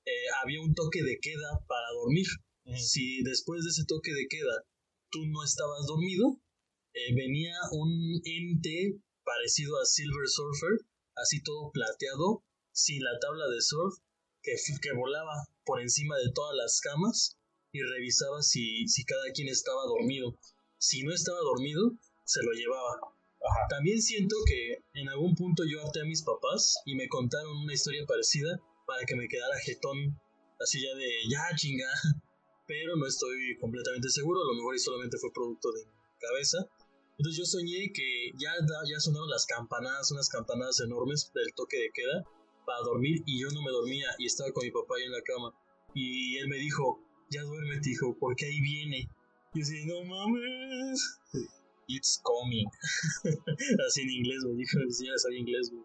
eh, 0.05 0.27
había 0.43 0.61
un 0.61 0.75
toque 0.75 1.03
de 1.03 1.19
queda 1.21 1.65
para 1.67 1.89
dormir. 2.01 2.27
Si 2.77 3.23
después 3.23 3.63
de 3.63 3.71
ese 3.71 3.85
toque 3.87 4.13
de 4.13 4.27
queda 4.29 4.65
tú 5.11 5.27
no 5.27 5.43
estabas 5.45 5.87
dormido, 5.87 6.41
eh, 6.95 7.15
venía 7.15 7.55
un 7.73 8.21
ente 8.25 9.01
parecido 9.25 9.81
a 9.81 9.85
Silver 9.85 10.29
Surfer, 10.29 10.87
así 11.17 11.43
todo 11.43 11.71
plateado, 11.73 12.45
sin 12.73 13.03
la 13.03 13.19
tabla 13.19 13.49
de 13.49 13.61
surf, 13.61 13.99
que, 14.43 14.55
que 14.81 14.93
volaba 14.93 15.47
por 15.65 15.81
encima 15.81 16.17
de 16.17 16.33
todas 16.33 16.57
las 16.57 16.81
camas 16.81 17.36
y 17.77 17.83
revisaba 17.83 18.43
si, 18.43 18.89
si 18.89 19.05
cada 19.05 19.31
quien 19.33 19.49
estaba 19.49 19.83
dormido. 19.85 20.39
Si 20.79 21.03
no 21.03 21.13
estaba 21.13 21.39
dormido, 21.41 21.93
se 22.25 22.43
lo 22.43 22.53
llevaba. 22.53 22.97
Ajá. 23.41 23.67
También 23.69 24.01
siento 24.01 24.37
que 24.47 24.83
en 25.01 25.09
algún 25.09 25.35
punto 25.35 25.65
yo 25.65 25.83
harté 25.83 26.01
a 26.01 26.05
mis 26.05 26.23
papás 26.23 26.81
y 26.85 26.95
me 26.95 27.09
contaron 27.09 27.57
una 27.59 27.75
historia 27.75 28.05
parecida 28.07 28.61
para 28.87 29.05
que 29.05 29.17
me 29.17 29.29
quedara 29.29 29.59
jetón, 29.61 30.19
así 30.61 30.83
ya 30.83 30.95
de 30.95 31.11
ya 31.31 31.57
chinga. 31.57 31.89
Pero 32.67 32.97
no 32.97 33.07
estoy 33.07 33.57
completamente 33.61 34.09
seguro, 34.09 34.43
a 34.43 34.47
lo 34.47 34.55
mejor 34.55 34.75
y 34.75 34.81
solamente 34.81 35.19
fue 35.19 35.33
producto 35.33 35.71
de 35.71 35.87
mi 35.87 35.93
cabeza. 36.19 36.67
Entonces 37.19 37.39
yo 37.39 37.47
soñé 37.47 37.93
que 37.95 38.33
ya, 38.39 38.53
ya 38.91 39.01
sonaron 39.01 39.31
las 39.31 39.47
campanadas, 39.47 40.11
unas 40.11 40.29
campanadas 40.29 40.81
enormes 40.81 41.31
del 41.33 41.55
toque 41.55 41.79
de 41.79 41.91
queda 41.93 42.25
para 42.67 42.81
dormir 42.81 43.23
y 43.25 43.41
yo 43.41 43.49
no 43.53 43.63
me 43.63 43.71
dormía 43.71 44.09
y 44.19 44.27
estaba 44.27 44.51
con 44.51 44.65
mi 44.65 44.73
papá 44.73 44.97
ahí 44.99 45.05
en 45.05 45.13
la 45.13 45.23
cama. 45.23 45.55
Y 45.95 46.37
él 46.39 46.49
me 46.49 46.57
dijo, 46.57 47.01
ya 47.31 47.43
duérmete 47.43 47.91
hijo, 47.91 48.17
porque 48.19 48.47
ahí 48.47 48.61
viene. 48.61 49.09
Y 49.55 49.59
yo 49.59 49.63
así, 49.63 49.85
no 49.87 50.05
mames. 50.05 51.19
It's 51.89 52.21
coming. 52.23 52.67
Así 53.87 54.03
en 54.03 54.11
inglés, 54.11 54.43
me 54.45 54.55
dijo, 54.57 54.79
ya 54.89 55.17
sabía 55.19 55.39
inglés, 55.39 55.71
güey. 55.71 55.85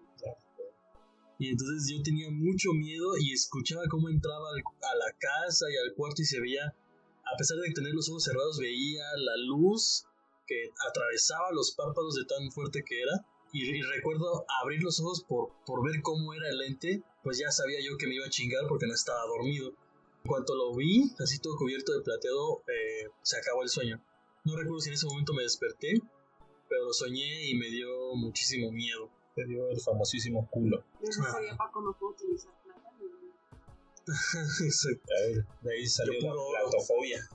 Y 1.40 1.50
entonces 1.50 1.90
yo 1.92 2.02
tenía 2.04 2.30
mucho 2.30 2.72
miedo 2.74 3.18
y 3.20 3.34
escuchaba 3.34 3.84
cómo 3.90 4.10
entraba 4.10 4.50
al- 4.50 4.62
a 4.92 4.96
la 4.96 5.12
casa 5.20 5.66
y 5.72 5.76
al 5.78 5.96
cuarto 5.96 6.22
y 6.22 6.26
se 6.26 6.40
veía, 6.40 6.66
a 6.68 7.38
pesar 7.38 7.58
de 7.58 7.72
tener 7.74 7.94
los 7.94 8.10
ojos 8.10 8.24
cerrados, 8.24 8.60
veía 8.60 9.04
la 9.18 9.38
luz 9.48 10.06
que 10.48 10.70
atravesaba 10.88 11.52
los 11.52 11.72
párpados 11.72 12.16
de 12.16 12.26
tan 12.26 12.52
fuerte 12.52 12.84
que 12.84 13.02
era. 13.02 13.26
Y, 13.54 13.64
y 13.70 13.82
recuerdo 13.82 14.46
abrir 14.62 14.82
los 14.84 15.00
ojos 15.02 15.24
por, 15.28 15.52
por 15.66 15.84
ver 15.84 16.02
cómo 16.04 16.34
era 16.34 16.48
el 16.50 16.62
ente, 16.62 17.04
pues 17.24 17.38
ya 17.40 17.52
sabía 17.52 17.80
yo 17.84 17.98
que 17.98 18.08
me 18.08 18.16
iba 18.16 18.26
a 18.26 18.30
chingar 18.30 18.68
porque 18.68 18.86
no 18.88 18.94
estaba 18.94 19.22
dormido. 19.28 19.74
En 20.24 20.30
cuanto 20.30 20.56
lo 20.56 20.76
vi, 20.76 21.12
así 21.20 21.40
todo 21.40 21.56
cubierto 21.58 21.94
de 21.94 22.02
plateado, 22.02 22.64
eh, 22.68 23.10
se 23.24 23.38
acabó 23.38 23.64
el 23.64 23.70
sueño. 23.70 24.04
No 24.46 24.56
recuerdo 24.56 24.80
si 24.80 24.90
en 24.90 24.96
ese 24.96 25.08
momento 25.08 25.34
me 25.34 25.44
desperté, 25.44 26.00
pero 26.70 26.86
lo 26.86 26.94
soñé 26.94 27.48
y 27.50 27.56
me 27.56 27.68
dio 27.70 28.16
muchísimo 28.16 28.72
miedo. 28.72 29.10
Te 29.36 29.46
dio 29.46 29.70
el 29.70 29.80
famosísimo 29.80 30.48
culo. 30.50 30.84
De 31.02 31.10
eso 31.10 31.24
sería 31.24 31.56
Paco 31.58 31.82
no 31.82 31.98
puedo 31.98 32.14
utilizar 32.14 32.52
plata. 32.64 32.82
Exacto. 34.64 35.04
Ahí- 35.26 35.36
De 35.62 35.74
ahí 35.76 35.88
salió 35.88 36.14
Yo 36.14 36.20
la 36.28 36.32
puro 36.34 36.46
oro. 36.48 36.60
platofobia. 36.70 37.30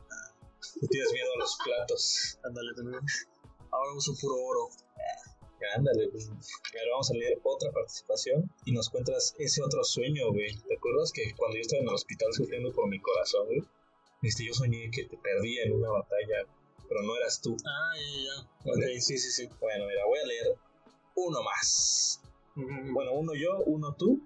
Tú 0.80 0.86
tienes 0.88 1.12
miedo 1.12 1.28
a 1.34 1.38
los 1.38 1.56
platos. 1.64 2.38
Ándale, 2.44 2.74
también. 2.74 3.00
Ahora 3.70 3.94
uso 3.94 4.14
puro 4.20 4.34
oro. 4.36 4.68
Ándale, 5.74 6.08
pues. 6.08 6.28
Ahora 6.28 6.90
vamos 6.92 7.10
a 7.10 7.14
leer 7.14 7.40
otra 7.42 7.70
participación 7.72 8.50
y 8.64 8.72
nos 8.72 8.88
cuentas 8.88 9.34
ese 9.38 9.62
otro 9.62 9.82
sueño, 9.84 10.30
güey. 10.32 10.54
¿Te 10.68 10.76
acuerdas 10.76 11.12
que 11.12 11.34
cuando 11.36 11.56
yo 11.56 11.62
estaba 11.62 11.82
en 11.82 11.88
el 11.88 11.94
hospital 11.94 12.32
sufriendo 12.32 12.72
por 12.72 12.88
mi 12.88 13.00
corazón, 13.00 13.46
güey? 13.46 13.62
Este, 14.22 14.44
yo 14.46 14.54
soñé 14.54 14.90
que 14.90 15.04
te 15.04 15.16
perdí 15.18 15.58
en 15.58 15.72
una 15.72 15.90
batalla, 15.90 16.46
pero 16.88 17.02
no 17.02 17.16
eras 17.16 17.40
tú. 17.40 17.56
Ah, 17.66 17.92
ya, 17.96 18.22
ya. 18.64 18.72
Ok, 18.72 18.82
sí, 19.00 19.18
sí, 19.18 19.30
sí. 19.30 19.48
Bueno, 19.60 19.86
mira, 19.86 20.04
voy 20.06 20.18
a 20.18 20.26
leer 20.26 20.56
uno 21.16 21.42
más. 21.42 22.20
Bueno, 22.54 23.12
uno 23.12 23.34
yo, 23.34 23.58
uno 23.66 23.94
tú, 23.94 24.20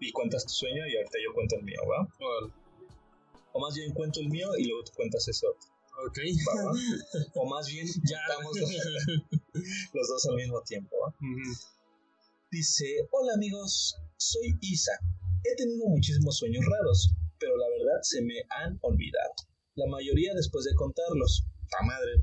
y 0.00 0.12
cuentas 0.12 0.44
tu 0.46 0.52
sueño 0.52 0.86
y 0.86 0.96
ahorita 0.96 1.18
yo 1.22 1.34
cuento 1.34 1.56
el 1.56 1.62
mío, 1.62 1.80
¿va? 1.88 2.08
Órale. 2.24 2.52
O 3.52 3.60
más 3.60 3.74
bien 3.74 3.92
cuento 3.92 4.20
el 4.20 4.28
mío 4.28 4.48
y 4.56 4.64
luego 4.64 4.84
tú 4.84 4.92
cuentas 4.96 5.26
ese 5.28 5.46
otro, 5.46 5.68
Ok. 6.06 6.18
¿va? 6.48 6.64
va? 6.64 6.72
O 7.34 7.46
más 7.46 7.66
bien 7.68 7.86
Ya. 8.08 8.18
contamos 8.26 8.56
los, 9.94 10.08
dos 10.08 10.26
al 10.26 10.36
mismo 10.36 10.62
tiempo. 10.62 10.96
Dice, 12.50 12.84
hola 13.10 13.34
amigos, 13.34 13.96
soy 14.16 14.56
Isa. 14.60 14.92
He 15.44 15.54
tenido 15.56 15.86
muchísimos 15.88 16.38
sueños 16.38 16.64
raros, 16.64 17.10
pero 17.38 17.56
la 17.56 17.68
verdad 17.68 18.00
se 18.02 18.22
me 18.22 18.34
han 18.50 18.78
olvidado. 18.82 19.34
La 19.74 19.86
mayoría 19.86 20.32
después 20.34 20.64
de 20.64 20.74
contarlos. 20.74 21.44
¡Ta 21.70 21.84
madre! 21.84 22.22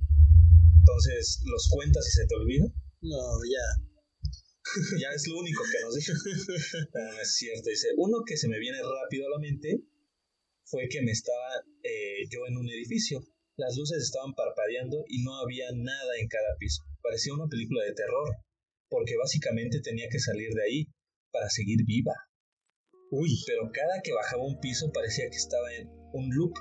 Entonces, 0.79 1.41
¿los 1.45 1.69
cuentas 1.69 2.07
y 2.07 2.11
se 2.11 2.25
te 2.27 2.35
olvida? 2.35 2.65
No, 3.01 3.39
ya. 3.49 3.83
Ya 4.99 5.09
es 5.13 5.27
lo 5.27 5.39
único 5.39 5.61
que 5.63 5.81
nos 5.83 5.95
dijo. 5.95 6.13
No, 6.93 7.11
no 7.13 7.19
es 7.19 7.35
cierto. 7.35 7.69
Dice, 7.69 7.89
uno 7.97 8.23
que 8.25 8.37
se 8.37 8.47
me 8.47 8.59
viene 8.59 8.79
rápido 8.81 9.27
a 9.27 9.31
la 9.31 9.39
mente 9.39 9.83
fue 10.65 10.87
que 10.89 11.01
me 11.01 11.11
estaba 11.11 11.63
eh, 11.83 12.27
yo 12.29 12.45
en 12.47 12.57
un 12.57 12.69
edificio. 12.69 13.23
Las 13.57 13.77
luces 13.77 14.03
estaban 14.03 14.33
parpadeando 14.33 15.05
y 15.07 15.23
no 15.23 15.35
había 15.39 15.67
nada 15.73 16.17
en 16.19 16.27
cada 16.27 16.55
piso. 16.57 16.83
Parecía 17.01 17.33
una 17.33 17.47
película 17.47 17.83
de 17.83 17.93
terror, 17.93 18.29
porque 18.89 19.15
básicamente 19.17 19.81
tenía 19.81 20.07
que 20.09 20.19
salir 20.19 20.49
de 20.53 20.63
ahí 20.63 20.87
para 21.31 21.49
seguir 21.49 21.85
viva. 21.85 22.13
Uy, 23.11 23.29
pero 23.45 23.69
cada 23.71 24.01
que 24.01 24.13
bajaba 24.13 24.43
un 24.43 24.59
piso 24.59 24.91
parecía 24.91 25.29
que 25.29 25.37
estaba 25.37 25.73
en 25.73 25.89
un 26.13 26.29
loop, 26.35 26.53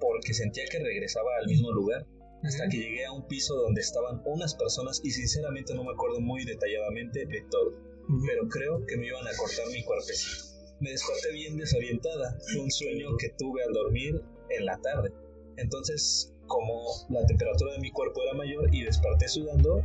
porque 0.00 0.34
sentía 0.34 0.64
que 0.70 0.78
regresaba 0.78 1.28
al 1.40 1.46
mismo 1.46 1.72
lugar. 1.72 2.06
Hasta 2.42 2.68
que 2.68 2.78
llegué 2.78 3.04
a 3.04 3.12
un 3.12 3.26
piso 3.28 3.54
donde 3.54 3.82
estaban 3.82 4.22
unas 4.24 4.54
personas 4.54 5.00
y 5.04 5.10
sinceramente 5.10 5.74
no 5.74 5.84
me 5.84 5.92
acuerdo 5.92 6.20
muy 6.20 6.44
detalladamente 6.44 7.26
de 7.26 7.42
todo 7.50 7.90
pero 8.26 8.48
creo 8.48 8.84
que 8.86 8.96
me 8.96 9.06
iban 9.06 9.26
a 9.26 9.36
cortar 9.36 9.66
mi 9.68 9.84
cuerpecito. 9.84 10.44
Me 10.80 10.90
desperté 10.90 11.32
bien 11.32 11.56
desorientada. 11.56 12.36
Fue 12.52 12.62
un 12.62 12.70
sueño 12.70 13.16
que 13.18 13.30
tuve 13.38 13.62
al 13.62 13.72
dormir 13.72 14.20
en 14.48 14.64
la 14.64 14.80
tarde. 14.80 15.10
Entonces, 15.56 16.32
como 16.46 16.82
la 17.08 17.24
temperatura 17.26 17.72
de 17.74 17.80
mi 17.80 17.90
cuerpo 17.90 18.22
era 18.22 18.34
mayor 18.34 18.74
y 18.74 18.84
desperté 18.84 19.28
sudando, 19.28 19.82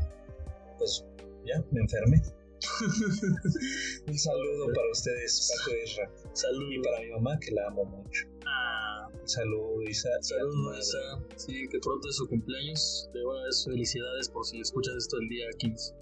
pues 0.78 1.06
ya 1.45 1.63
me 1.71 1.82
enfermé. 1.82 2.21
un 4.08 4.17
saludo 4.17 4.67
para 4.73 4.89
ustedes, 4.91 5.51
Paco 5.58 5.75
y 5.75 5.84
Isra. 5.84 6.12
Salud. 6.34 6.71
Y 6.71 6.82
para 6.82 6.99
mi 7.01 7.12
mamá, 7.12 7.39
que 7.39 7.51
la 7.51 7.67
amo 7.67 7.86
mucho. 7.86 8.25
Ah, 8.45 9.08
Un 9.13 9.28
saludo, 9.28 9.82
Isa. 9.84 10.10
a 10.17 10.23
salud. 10.23 10.78
Isa. 10.78 10.97
Sí, 11.36 11.67
que 11.69 11.80
pronto 11.80 12.10
es 12.10 12.15
su 12.15 12.28
cumpleaños. 12.28 13.10
De 13.13 13.19
verdad, 13.19 13.49
felicidades 13.65 14.30
por 14.30 14.45
si 14.45 14.60
escuchas 14.60 14.95
esto 14.95 15.17
el 15.19 15.30
día 15.30 15.45
15 15.58 15.93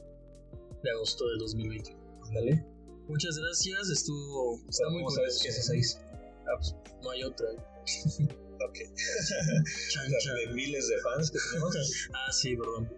de 0.83 0.91
agosto 0.91 1.27
del 1.27 1.39
2020. 1.39 1.95
Ándale. 2.27 2.65
Muchas 3.07 3.37
gracias, 3.37 3.89
estuvo. 3.89 4.59
Está 4.69 4.89
muy 4.89 5.03
¿Cómo 5.03 5.09
sabes 5.09 5.41
que 5.41 5.49
es 5.49 5.57
esa 5.57 5.75
Isa? 5.75 5.99
Ah, 6.47 6.55
pues, 6.57 6.75
no 7.01 7.09
hay 7.09 7.23
otra. 7.23 7.47
De 10.47 10.53
miles 10.53 10.87
de 10.87 10.97
fans 11.01 11.31
que 11.31 11.39
tenemos. 11.51 11.75
Ah, 12.13 12.31
sí, 12.31 12.55
perdón. 12.55 12.89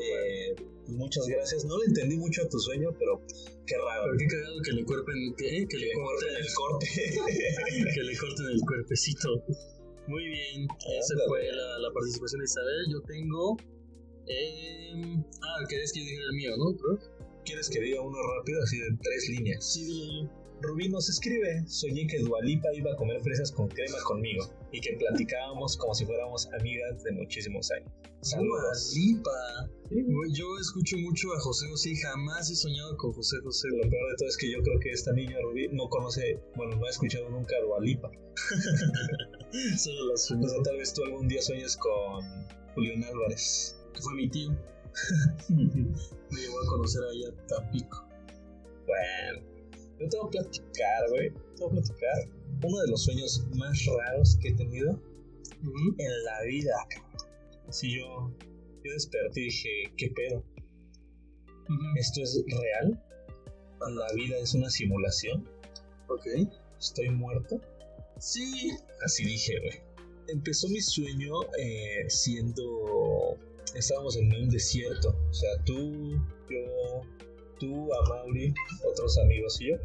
Eh, 0.00 0.54
pues 0.56 0.88
muchas 0.96 1.26
gracias. 1.26 1.64
No 1.64 1.78
le 1.78 1.86
entendí 1.86 2.16
mucho 2.16 2.42
a 2.42 2.48
tu 2.48 2.58
sueño, 2.58 2.90
pero 2.98 3.20
qué 3.66 3.76
raro. 3.76 4.04
Pero 4.06 4.18
qué 4.18 4.26
cagado 4.26 4.62
que 4.62 4.72
le 4.72 4.84
cuerpen. 4.84 5.34
Que 5.36 5.44
le 5.44 5.66
Que 5.68 5.92
corten 5.92 6.02
corten 6.02 6.36
el 6.36 6.54
corte. 6.54 6.86
que 7.94 8.02
le 8.02 8.16
corten 8.16 8.46
el 8.46 8.60
cuerpecito. 8.60 9.28
Muy 10.08 10.24
bien, 10.26 10.66
esa 10.98 11.12
Ándale. 11.14 11.28
fue 11.28 11.52
la, 11.52 11.78
la 11.78 11.92
participación 11.92 12.40
de 12.40 12.44
Isabel. 12.44 12.86
Yo 12.90 13.00
tengo. 13.02 13.56
em, 14.26 15.22
ah, 15.42 15.64
querías 15.68 15.92
que 15.92 16.00
yo 16.00 16.06
dijera 16.06 16.24
el 16.30 16.36
mío, 16.36 16.56
¿no? 16.56 16.98
¿Quieres 17.44 17.68
que 17.68 17.80
diga 17.80 18.00
uno 18.00 18.18
rápido, 18.38 18.62
así 18.62 18.78
de 18.78 18.88
tres 19.02 19.28
líneas? 19.28 19.72
Sí, 19.72 19.84
dilo. 19.84 20.41
Rubí 20.62 20.88
nos 20.88 21.08
escribe, 21.08 21.64
soñé 21.66 22.06
que 22.06 22.20
Dualipa 22.20 22.68
iba 22.74 22.92
a 22.92 22.96
comer 22.96 23.20
fresas 23.20 23.50
con 23.50 23.68
crema 23.68 23.98
conmigo 24.04 24.48
y 24.70 24.80
que 24.80 24.92
platicábamos 24.96 25.76
como 25.76 25.94
si 25.94 26.06
fuéramos 26.06 26.48
amigas 26.58 27.02
de 27.02 27.12
muchísimos 27.12 27.70
años. 27.72 27.90
Saludos. 28.20 28.94
Lipa. 28.94 29.68
Yo 29.90 30.46
escucho 30.60 30.96
mucho 30.98 31.32
a 31.34 31.40
José 31.40 31.68
José 31.68 31.90
y 31.90 31.96
jamás 31.96 32.48
he 32.50 32.54
soñado 32.54 32.96
con 32.96 33.12
José 33.12 33.38
José. 33.42 33.68
Lo 33.70 33.90
peor 33.90 34.10
de 34.10 34.16
todo 34.16 34.28
es 34.28 34.36
que 34.36 34.52
yo 34.52 34.62
creo 34.62 34.78
que 34.78 34.90
esta 34.90 35.12
niña 35.12 35.36
Rubí 35.42 35.68
no 35.72 35.88
conoce, 35.88 36.38
bueno, 36.54 36.76
no 36.76 36.86
ha 36.86 36.90
escuchado 36.90 37.28
nunca 37.28 37.56
a 37.56 37.64
Dualipa. 37.64 38.10
Solo 39.76 40.12
las 40.12 40.30
O 40.30 40.48
sea, 40.48 40.62
tal 40.62 40.76
vez 40.78 40.94
tú 40.94 41.02
algún 41.02 41.26
día 41.26 41.42
sueñes 41.42 41.76
con 41.76 42.24
Julián 42.74 43.02
Álvarez. 43.02 43.76
que 43.92 44.00
fue 44.00 44.14
mi 44.14 44.28
tío. 44.30 44.50
Me 45.48 46.40
llevó 46.40 46.60
a 46.60 46.66
conocer 46.66 47.02
allá 47.02 47.28
a 47.28 47.46
Tampico. 47.48 48.06
Bueno, 48.86 49.51
yo 50.02 50.08
te 50.08 50.16
voy 50.18 50.26
a 50.26 50.30
platicar, 50.30 51.08
güey. 51.10 51.30
Te 51.30 51.64
voy 51.64 51.68
a 51.68 51.82
platicar. 51.82 52.28
Uno 52.64 52.80
de 52.80 52.88
los 52.88 53.04
sueños 53.04 53.44
más 53.56 53.84
raros 53.86 54.36
que 54.40 54.48
he 54.48 54.54
tenido 54.54 55.00
en 55.98 56.24
la 56.24 56.42
vida, 56.42 56.72
cabrón. 56.90 57.12
Así 57.68 57.96
yo, 57.96 58.30
yo 58.84 58.92
desperté 58.92 59.40
y 59.40 59.44
dije, 59.44 59.68
¿qué 59.96 60.10
pedo? 60.10 60.44
¿Esto 61.96 62.22
es 62.22 62.42
real? 62.48 63.02
¿La 63.80 64.14
vida 64.14 64.38
es 64.38 64.54
una 64.54 64.70
simulación? 64.70 65.48
Ok. 66.08 66.26
¿Estoy 66.78 67.10
muerto? 67.10 67.60
Sí. 68.18 68.72
Así 69.04 69.24
dije, 69.24 69.58
güey. 69.60 69.80
Empezó 70.28 70.68
mi 70.68 70.80
sueño 70.80 71.32
eh, 71.58 72.04
siendo... 72.08 73.38
Estábamos 73.74 74.16
en 74.16 74.34
un 74.34 74.48
desierto. 74.50 75.16
O 75.30 75.32
sea, 75.32 75.50
tú, 75.64 76.20
yo, 76.50 77.02
tú, 77.62 77.94
Amaury, 77.94 78.52
otros 78.84 79.16
amigos 79.18 79.60
y 79.60 79.70
yo. 79.70 79.76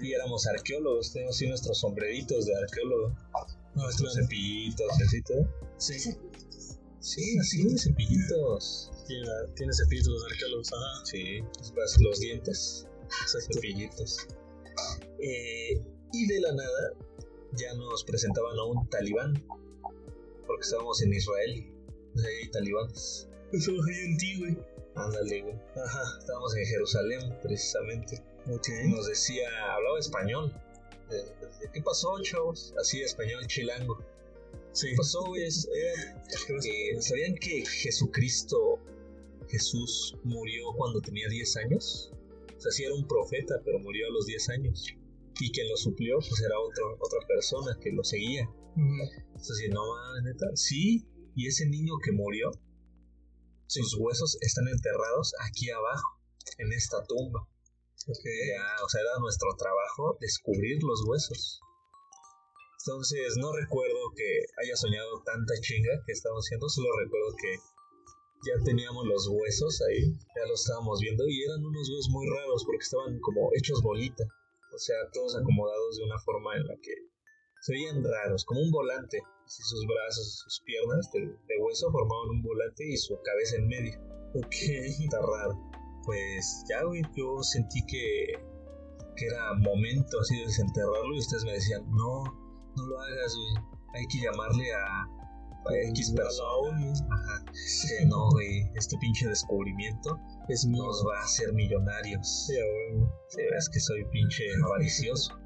Y 0.00 0.12
éramos 0.12 0.46
arqueólogos. 0.46 1.12
Teníamos 1.12 1.36
así 1.36 1.46
nuestros 1.46 1.78
sombreritos 1.78 2.46
de 2.46 2.56
arqueólogo. 2.56 3.14
Nuestros 3.74 4.14
cepillitos 4.14 4.90
así 5.06 5.22
todo. 5.22 5.46
Sí. 5.76 5.98
Sí, 7.00 7.38
así, 7.38 7.78
cepillitos. 7.78 8.90
Tiene, 9.06 9.28
tiene 9.56 9.72
cepillos 9.74 10.08
los 10.08 10.24
arqueólogos. 10.24 10.72
Ajá. 10.72 11.04
Sí, 11.04 11.40
los, 11.76 12.00
los 12.00 12.20
dientes. 12.20 12.86
Cepillitos. 13.52 14.26
Eh, 15.20 15.80
y 16.12 16.26
de 16.26 16.40
la 16.40 16.52
nada 16.52 16.92
ya 17.52 17.74
nos 17.74 18.04
presentaban 18.04 18.58
a 18.58 18.64
un 18.64 18.88
talibán. 18.88 19.34
Porque 20.46 20.62
estábamos 20.62 21.02
en 21.02 21.12
Israel. 21.12 21.70
O 22.14 22.18
sea, 22.18 22.28
hay 22.28 22.50
talibanes. 22.50 23.28
Ahí 23.52 24.04
en 24.04 24.16
ti, 24.16 24.38
güey. 24.38 24.73
Ándale, 24.96 25.42
güey. 25.42 25.54
Ajá, 25.76 26.18
estábamos 26.18 26.56
en 26.56 26.66
Jerusalén, 26.66 27.38
precisamente. 27.42 28.22
Ok. 28.48 28.68
Nos 28.86 29.06
decía, 29.08 29.48
hablaba 29.72 29.98
español. 29.98 30.52
¿Qué 31.72 31.82
pasó, 31.82 32.20
chavos? 32.22 32.74
Así, 32.80 33.00
español 33.02 33.46
chilango. 33.46 33.98
Sí. 34.72 34.90
¿Qué 34.90 34.96
pasó, 34.96 35.24
güey? 35.24 35.42
Eh, 35.42 37.00
¿Sabían 37.00 37.34
que 37.36 37.64
Jesucristo, 37.66 38.78
Jesús, 39.48 40.16
murió 40.24 40.72
cuando 40.76 41.00
tenía 41.00 41.28
10 41.28 41.56
años? 41.58 42.12
O 42.56 42.60
sea, 42.60 42.70
sí 42.70 42.84
era 42.84 42.94
un 42.94 43.06
profeta, 43.06 43.60
pero 43.64 43.78
murió 43.80 44.06
a 44.06 44.10
los 44.10 44.26
10 44.26 44.48
años. 44.50 44.94
Y 45.40 45.50
quien 45.50 45.68
lo 45.68 45.76
suplió, 45.76 46.18
pues 46.18 46.40
era 46.40 46.58
otro, 46.58 46.96
otra 47.00 47.26
persona 47.26 47.76
que 47.80 47.90
lo 47.90 48.04
seguía. 48.04 48.48
Entonces, 48.76 49.70
no 49.70 49.86
mames, 49.86 50.24
neta. 50.24 50.46
Sí, 50.54 51.04
y 51.34 51.46
ese 51.46 51.66
niño 51.66 51.94
que 52.04 52.12
murió, 52.12 52.52
sus 53.82 53.96
huesos 53.98 54.38
están 54.40 54.68
enterrados 54.68 55.34
aquí 55.40 55.70
abajo, 55.70 56.20
en 56.58 56.72
esta 56.72 57.02
tumba. 57.04 57.40
Ok. 58.06 58.24
Ya, 58.24 58.84
o 58.84 58.88
sea, 58.88 59.00
era 59.00 59.18
nuestro 59.18 59.48
trabajo 59.56 60.18
descubrir 60.20 60.82
los 60.82 61.02
huesos. 61.06 61.60
Entonces, 62.84 63.36
no 63.40 63.50
recuerdo 63.52 64.12
que 64.14 64.44
haya 64.60 64.76
soñado 64.76 65.22
tanta 65.24 65.54
chinga 65.60 66.04
que 66.04 66.12
estábamos 66.12 66.44
haciendo, 66.44 66.68
solo 66.68 66.88
recuerdo 67.00 67.34
que 67.40 67.56
ya 68.44 68.62
teníamos 68.62 69.06
los 69.06 69.26
huesos 69.28 69.80
ahí, 69.88 70.12
ya 70.36 70.44
los 70.46 70.60
estábamos 70.60 71.00
viendo 71.00 71.24
y 71.26 71.44
eran 71.44 71.64
unos 71.64 71.88
huesos 71.88 72.10
muy 72.10 72.28
raros 72.28 72.62
porque 72.66 72.84
estaban 72.84 73.18
como 73.20 73.48
hechos 73.56 73.80
bolita, 73.80 74.24
o 74.74 74.78
sea, 74.78 74.96
todos 75.14 75.34
acomodados 75.34 75.96
de 75.96 76.04
una 76.04 76.18
forma 76.20 76.56
en 76.56 76.66
la 76.66 76.76
que 76.76 76.92
se 77.64 77.72
veían 77.72 78.04
raros, 78.04 78.44
como 78.44 78.60
un 78.60 78.70
volante. 78.70 79.22
Sus 79.46 79.86
brazos 79.86 80.26
y 80.26 80.36
sus 80.44 80.60
piernas 80.66 81.10
de, 81.12 81.20
de 81.20 81.56
hueso 81.60 81.90
formaban 81.90 82.30
un 82.30 82.42
volante 82.42 82.86
y 82.86 82.96
su 82.96 83.16
cabeza 83.22 83.56
en 83.56 83.68
medio. 83.68 84.00
Ok, 84.34 84.52
está 85.00 85.18
raro. 85.20 85.58
Pues 86.04 86.64
ya, 86.68 86.82
güey, 86.84 87.02
yo 87.16 87.42
sentí 87.42 87.80
que, 87.86 88.36
que 89.16 89.26
era 89.26 89.54
momento 89.54 90.20
así 90.20 90.38
de 90.40 90.46
desenterrarlo 90.46 91.14
y 91.14 91.18
ustedes 91.18 91.44
me 91.44 91.52
decían, 91.52 91.82
no, 91.88 92.24
no 92.76 92.86
lo 92.86 93.00
hagas, 93.00 93.34
güey. 93.34 93.64
Hay 93.94 94.06
que 94.08 94.18
llamarle 94.20 94.74
a, 94.74 95.04
a 95.64 95.88
X 95.88 96.12
persona. 96.14 96.92
Ajá. 97.12 97.44
No, 98.08 98.28
güey, 98.32 98.70
este 98.74 98.98
pinche 98.98 99.26
descubrimiento 99.26 100.18
Es 100.48 100.66
nos 100.66 101.02
va 101.06 101.18
a 101.18 101.24
hacer 101.24 101.50
millonarios. 101.54 102.46
Sí, 102.46 103.40
ves 103.50 103.70
que 103.70 103.80
soy 103.80 104.04
pinche 104.12 104.44
avaricioso. 104.66 105.43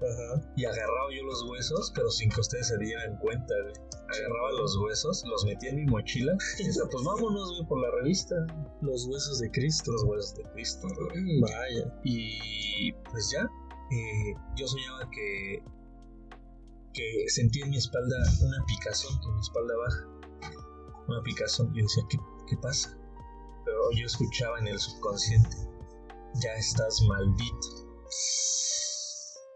Ajá. 0.00 0.52
Y 0.56 0.64
agarraba 0.64 1.08
yo 1.14 1.22
los 1.24 1.44
huesos, 1.48 1.92
pero 1.94 2.10
sin 2.10 2.30
que 2.30 2.40
ustedes 2.40 2.68
se 2.68 2.78
dieran 2.78 3.16
cuenta, 3.18 3.54
güey. 3.62 3.74
Agarraba 4.08 4.52
los 4.52 4.76
huesos, 4.78 5.22
los 5.26 5.44
metía 5.44 5.70
en 5.70 5.76
mi 5.76 5.86
mochila 5.86 6.32
y 6.58 6.66
decía, 6.66 6.82
pues 6.90 7.04
vámonos, 7.04 7.50
güey, 7.56 7.68
por 7.68 7.80
la 7.80 7.90
revista. 8.02 8.34
Los 8.80 9.06
huesos 9.06 9.38
de 9.38 9.50
Cristo. 9.50 9.92
Los 9.92 10.04
huesos 10.04 10.34
de 10.34 10.44
Cristo, 10.52 10.88
güey. 10.88 11.20
Mm, 11.22 11.40
Vaya. 11.42 12.00
Y 12.04 12.92
pues 13.10 13.30
ya, 13.30 13.42
eh, 13.42 14.34
yo 14.56 14.66
soñaba 14.66 15.08
que, 15.10 15.62
que 16.94 17.28
sentía 17.28 17.64
en 17.64 17.70
mi 17.70 17.76
espalda 17.76 18.16
una 18.42 18.64
picazón, 18.66 19.12
en 19.22 19.34
mi 19.34 19.40
espalda 19.40 19.74
baja. 19.76 20.54
Una 21.08 21.22
picazón. 21.22 21.70
Y 21.74 21.80
yo 21.80 21.84
decía, 21.84 22.04
¿qué, 22.08 22.18
qué 22.48 22.56
pasa? 22.56 22.96
Pero 23.64 23.92
yo 23.92 24.06
escuchaba 24.06 24.58
en 24.58 24.68
el 24.68 24.78
subconsciente, 24.78 25.56
ya 26.42 26.52
estás 26.54 27.00
maldito. 27.02 27.90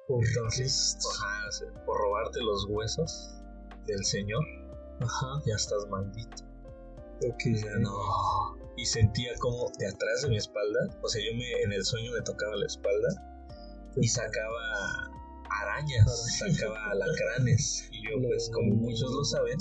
Entonces, 0.08 0.98
ajá, 0.98 1.48
o 1.48 1.52
sea, 1.52 1.84
por 1.84 1.96
robarte 1.98 2.40
los 2.40 2.66
huesos 2.68 3.34
del 3.86 4.04
Señor, 4.04 4.44
Ajá. 5.00 5.40
ya 5.46 5.54
estás 5.54 5.86
maldito. 5.88 6.44
Ok. 7.26 7.42
Ya 7.54 7.78
no. 7.78 7.90
Y 8.76 8.84
sentía 8.84 9.32
como 9.38 9.70
de 9.78 9.86
atrás 9.86 10.22
de 10.22 10.28
mi 10.28 10.36
espalda, 10.36 10.80
o 11.02 11.08
sea, 11.08 11.22
yo 11.24 11.36
me 11.36 11.62
en 11.62 11.72
el 11.72 11.84
sueño 11.84 12.12
me 12.12 12.20
tocaba 12.22 12.56
la 12.56 12.66
espalda 12.66 13.08
y 13.96 14.08
sacaba 14.08 15.10
arañas, 15.62 16.38
sacaba 16.38 16.76
alacranes. 16.90 17.88
Y 17.92 18.10
yo, 18.10 18.20
pues, 18.20 18.50
como 18.52 18.74
muchos 18.74 19.10
lo 19.10 19.24
saben, 19.24 19.56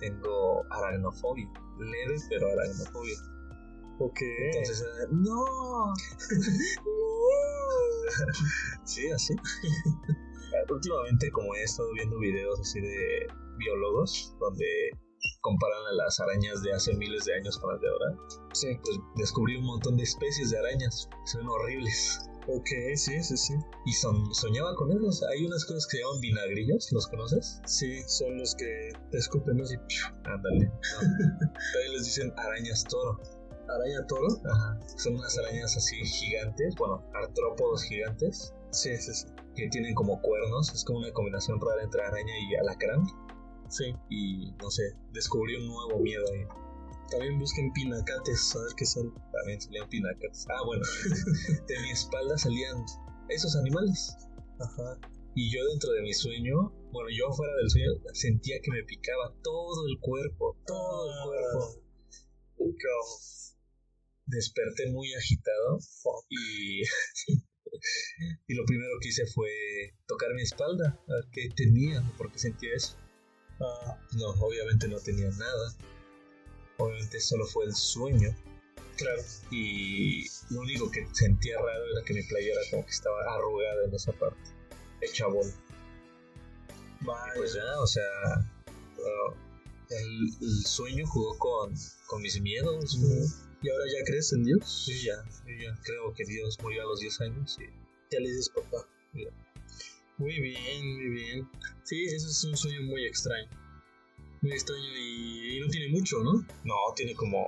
tengo 0.00 0.64
aracnofobia. 0.70 1.48
Leve, 1.78 2.20
pero 2.30 2.48
aracnofobia. 2.48 3.16
Ok. 3.98 4.18
Entonces, 4.54 4.82
era, 4.82 5.08
¡no! 5.12 5.44
sí, 8.84 9.10
así. 9.10 9.34
Últimamente, 10.70 11.30
como 11.30 11.54
he 11.54 11.62
estado 11.62 11.90
viendo 11.94 12.18
videos 12.18 12.60
así 12.60 12.80
de 12.80 13.26
biólogos, 13.58 14.34
donde 14.38 14.66
comparan 15.40 15.86
a 15.86 15.92
las 15.92 16.20
arañas 16.20 16.62
de 16.62 16.72
hace 16.72 16.94
miles 16.94 17.24
de 17.24 17.34
años 17.34 17.58
con 17.58 17.72
las 17.72 17.80
de 17.80 17.88
ahora, 17.88 18.16
Sí. 18.52 18.68
pues 18.82 18.98
descubrí 19.16 19.56
un 19.56 19.64
montón 19.64 19.96
de 19.96 20.02
especies 20.04 20.50
de 20.50 20.58
arañas. 20.58 21.08
Son 21.26 21.46
horribles. 21.48 22.20
Ok, 22.48 22.68
sí, 22.96 23.22
sí, 23.22 23.36
sí. 23.36 23.54
Y 23.86 23.92
son, 23.92 24.34
soñaba 24.34 24.74
con 24.74 24.90
ellos. 24.90 25.22
Hay 25.32 25.46
unas 25.46 25.64
cosas 25.64 25.86
que 25.86 25.98
se 25.98 26.02
llaman 26.02 26.20
vinagrillos, 26.20 26.90
¿los 26.92 27.06
conoces? 27.06 27.60
Sí, 27.66 28.02
son 28.08 28.36
los 28.36 28.54
que 28.56 28.90
te 29.10 29.18
escupen 29.18 29.60
así. 29.60 29.76
Ándale. 30.24 30.66
No. 30.92 31.48
También 31.72 31.92
les 31.92 32.04
dicen 32.04 32.32
arañas 32.36 32.84
toro. 32.84 33.20
Araña 33.74 34.06
toro. 34.06 34.28
Ajá. 34.44 34.78
Son 34.96 35.14
unas 35.14 35.36
arañas 35.38 35.76
así 35.76 35.96
gigantes, 36.04 36.74
bueno, 36.76 37.02
artrópodos 37.14 37.84
gigantes, 37.84 38.54
Sí, 38.70 38.96
sí, 38.96 39.12
sí. 39.14 39.26
que 39.54 39.68
tienen 39.68 39.94
como 39.94 40.20
cuernos. 40.20 40.72
Es 40.74 40.84
como 40.84 40.98
una 41.00 41.12
combinación 41.12 41.60
rara 41.60 41.82
entre 41.82 42.02
araña 42.02 42.34
y 42.38 42.54
alacrán. 42.56 43.04
Sí. 43.68 43.94
Y 44.10 44.52
no 44.62 44.70
sé, 44.70 44.94
descubrí 45.12 45.56
un 45.56 45.66
nuevo 45.68 46.00
miedo 46.00 46.24
ahí. 46.32 46.46
También 47.10 47.38
busquen 47.38 47.72
pinacates, 47.72 48.56
a 48.56 48.60
ver 48.60 48.72
qué 48.76 48.86
son. 48.86 49.12
También 49.32 49.60
salían 49.60 49.88
pinacates. 49.88 50.46
Ah, 50.48 50.64
bueno, 50.64 50.82
de 51.68 51.80
mi 51.80 51.90
espalda 51.90 52.38
salían 52.38 52.84
esos 53.28 53.54
animales. 53.56 54.16
Ajá. 54.60 54.98
Y 55.34 55.50
yo 55.50 55.64
dentro 55.66 55.90
de 55.92 56.02
mi 56.02 56.12
sueño, 56.12 56.72
bueno, 56.92 57.08
yo 57.10 57.30
fuera 57.32 57.54
del 57.56 57.70
sueño, 57.70 57.90
sentía 58.12 58.56
que 58.62 58.70
me 58.70 58.82
picaba 58.84 59.34
todo 59.42 59.86
el 59.88 59.98
cuerpo, 60.00 60.56
todo 60.66 61.10
el 61.10 61.24
cuerpo. 61.24 61.82
Desperté 64.26 64.90
muy 64.90 65.12
agitado 65.14 65.78
y, 66.28 66.82
y 68.48 68.54
lo 68.54 68.64
primero 68.64 68.92
que 69.00 69.08
hice 69.08 69.26
fue 69.26 69.50
tocar 70.06 70.32
mi 70.34 70.42
espalda, 70.42 70.98
a 71.08 71.14
ver 71.14 71.24
qué 71.32 71.48
tenía, 71.54 72.02
por 72.16 72.30
qué 72.32 72.38
sentía 72.38 72.74
eso. 72.74 72.96
Ah, 73.60 73.98
No, 74.12 74.28
obviamente 74.30 74.88
no 74.88 74.98
tenía 74.98 75.28
nada. 75.30 75.76
Obviamente 76.78 77.20
solo 77.20 77.46
fue 77.46 77.66
el 77.66 77.74
sueño. 77.74 78.34
Claro. 78.96 79.22
Y 79.50 80.26
lo 80.50 80.60
único 80.60 80.90
que 80.90 81.06
sentía 81.12 81.56
raro 81.58 81.84
era 81.92 82.04
que 82.04 82.14
mi 82.14 82.22
playera 82.22 82.60
como 82.70 82.84
que 82.84 82.90
estaba 82.92 83.18
arrugada 83.34 83.84
en 83.86 83.94
esa 83.94 84.12
parte, 84.12 84.40
hecha 85.00 85.26
bola. 85.26 85.52
Pues 87.34 87.54
ya, 87.54 87.80
o 87.80 87.86
sea, 87.86 88.02
uh, 88.68 89.34
el, 89.90 90.28
el 90.40 90.66
sueño 90.66 91.06
jugó 91.06 91.36
con, 91.38 91.74
con 92.06 92.22
mis 92.22 92.40
miedos. 92.40 92.96
¿Y 93.62 93.70
ahora 93.70 93.84
ya 93.86 94.04
crees 94.04 94.32
en 94.32 94.44
Dios? 94.44 94.86
Yo 94.86 94.94
ya, 94.94 95.24
yo 95.46 95.62
ya 95.62 95.80
creo 95.84 96.12
que 96.14 96.24
Dios 96.24 96.58
murió 96.62 96.82
a 96.82 96.86
los 96.86 97.00
10 97.00 97.20
años 97.20 97.58
y 97.60 97.66
Ya 98.10 98.20
le 98.20 98.28
dices 98.28 98.48
papá. 98.48 98.88
Ya. 99.14 99.28
Muy 100.18 100.40
bien, 100.40 100.96
muy 100.96 101.08
bien. 101.10 101.48
Sí, 101.84 102.04
eso 102.04 102.28
es 102.28 102.44
un 102.44 102.56
sueño 102.56 102.82
muy 102.82 103.06
extraño. 103.06 103.48
Muy 104.40 104.52
extraño 104.52 104.98
y, 104.98 105.56
y 105.56 105.60
no 105.60 105.68
tiene 105.68 105.88
mucho, 105.90 106.18
¿no? 106.22 106.44
no, 106.64 106.74
tiene 106.96 107.14
como 107.14 107.46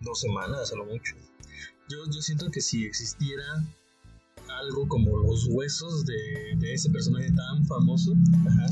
dos 0.00 0.20
semanas 0.20 0.72
a 0.72 0.76
lo 0.76 0.84
mucho. 0.84 1.14
Yo, 1.88 1.98
yo 2.12 2.20
siento 2.20 2.50
que 2.50 2.60
si 2.60 2.84
existiera 2.84 3.44
algo 4.48 4.86
como 4.88 5.16
los 5.18 5.46
huesos 5.48 6.04
de, 6.04 6.56
de 6.56 6.72
ese 6.74 6.90
personaje 6.90 7.30
tan 7.32 7.64
famoso, 7.66 8.12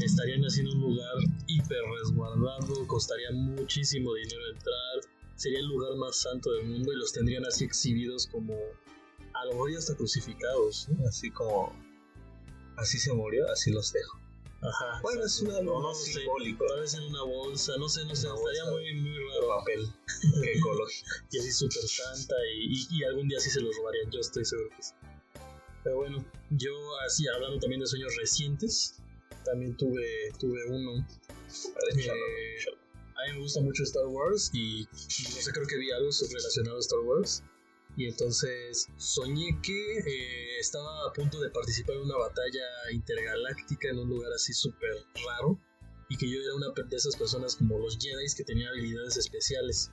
estarían 0.03 0.45
así 0.45 0.61
en 0.61 0.69
un 0.69 0.81
lugar 0.81 1.15
hiper 1.47 1.83
resguardado, 2.01 2.87
costaría 2.87 3.31
muchísimo 3.33 4.15
dinero 4.15 4.43
entrar, 4.53 5.14
sería 5.37 5.59
el 5.61 5.67
lugar 5.67 5.97
más 5.97 6.17
santo 6.21 6.53
del 6.53 6.67
mundo 6.67 6.93
y 6.93 6.97
los 6.97 7.13
tendrían 7.13 7.45
así 7.47 7.65
exhibidos 7.65 8.27
como 8.27 8.55
a 9.35 9.45
lo 9.47 9.53
mejor 9.53 9.73
ya 9.73 9.79
hasta 9.79 9.97
crucificados. 9.97 10.89
¿no? 10.91 11.09
Así 11.09 11.31
como, 11.31 11.73
así 12.77 12.99
se 12.99 13.13
murió, 13.13 13.51
así 13.51 13.71
los 13.73 13.93
dejo. 13.93 14.21
Ajá. 14.63 15.01
Bueno, 15.03 15.25
es 15.25 15.33
exacto. 15.43 15.51
un 15.51 15.57
algo 15.69 15.81
No, 15.83 15.89
no 15.89 15.95
sé, 15.95 16.13
simbólico. 16.13 16.65
Tal 16.67 16.81
vez 16.81 16.95
en 16.95 17.03
una 17.03 17.23
bolsa, 17.23 17.73
no 17.79 17.89
sé, 17.89 18.05
no 18.07 18.15
sé, 18.17 18.29
Una 18.31 18.37
estaría 18.51 18.65
muy, 18.73 18.95
muy 18.95 19.19
raro. 19.29 19.49
papel 19.59 19.93
ecológico. 20.57 21.09
Y 21.33 21.39
así 21.39 21.53
súper 21.53 21.83
santa 21.83 22.35
y, 22.55 22.73
y- 22.73 22.87
y 22.99 23.05
algún 23.05 23.29
día 23.29 23.39
sí 23.41 23.51
se 23.51 23.61
los 23.61 23.77
robarían, 23.77 24.11
yo 24.11 24.21
estoy 24.21 24.45
seguro 24.45 24.71
que 24.77 24.83
sí. 24.83 24.93
Pero 25.83 25.97
bueno, 25.97 26.25
yo 26.51 26.73
así 27.07 27.29
hablando 27.29 27.59
también 27.59 27.81
de 27.83 27.87
sueños 27.87 28.17
recientes, 28.17 29.03
también 29.45 29.77
tuve, 29.77 30.33
tuve 30.41 30.65
uno. 30.71 31.07
Eh, 31.95 32.57
a 33.17 33.27
mí 33.27 33.33
me 33.35 33.39
gusta 33.41 33.61
mucho 33.61 33.83
Star 33.85 34.07
Wars 34.07 34.51
y, 34.53 34.85
no 34.85 35.41
sé, 35.41 35.53
creo 35.53 35.67
que 35.67 35.77
vi 35.77 35.91
algo 35.93 36.11
relacionado 36.31 36.77
a 36.77 36.81
Star 36.81 37.01
Wars. 37.01 37.43
Y 37.97 38.07
entonces 38.07 38.89
soñé 38.97 39.61
que 39.63 39.99
eh, 39.99 40.59
estaba 40.59 41.07
a 41.09 41.13
punto 41.13 41.41
de 41.41 41.49
participar 41.51 41.95
en 41.97 42.03
una 42.03 42.17
batalla 42.17 42.65
intergaláctica 42.93 43.89
en 43.89 43.99
un 44.01 44.09
lugar 44.09 44.33
así 44.33 44.53
súper 44.53 44.91
raro. 45.27 45.59
Y 46.09 46.17
que 46.17 46.29
yo 46.29 46.39
era 46.41 46.55
una 46.55 46.67
de 46.89 46.97
esas 46.97 47.17
personas 47.17 47.57
como 47.57 47.79
los 47.79 47.97
Jedi 47.99 48.27
que 48.37 48.45
tenían 48.45 48.69
habilidades 48.69 49.17
especiales. 49.17 49.91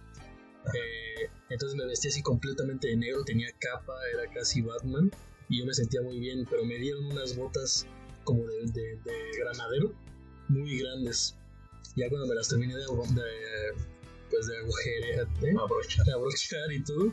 Eh, 0.74 1.30
entonces 1.50 1.78
me 1.78 1.86
vestí 1.86 2.08
así 2.10 2.22
completamente 2.22 2.88
de 2.90 2.98
negro, 2.98 3.24
tenía 3.24 3.50
capa, 3.60 3.94
era 4.14 4.32
casi 4.34 4.62
Batman. 4.62 5.12
Y 5.50 5.60
yo 5.60 5.66
me 5.66 5.74
sentía 5.74 6.02
muy 6.02 6.20
bien, 6.20 6.46
pero 6.50 6.66
me 6.66 6.78
dieron 6.78 7.06
unas 7.06 7.36
botas 7.36 7.86
como 8.24 8.46
de, 8.46 8.66
de- 8.72 8.96
de 9.04 9.38
granadero, 9.40 9.94
muy 10.50 10.78
grandes. 10.80 11.36
Ya 11.96 12.10
cuando 12.10 12.28
me 12.28 12.36
las 12.36 12.48
terminé 12.48 12.74
de, 12.76 12.82
de- 12.82 13.74
pues 14.30 14.48
de 14.48 14.58
agujerear, 14.58 15.28
¿eh? 15.44 15.54
Abrochar 16.14 16.72
y 16.72 16.84
todo, 16.84 17.12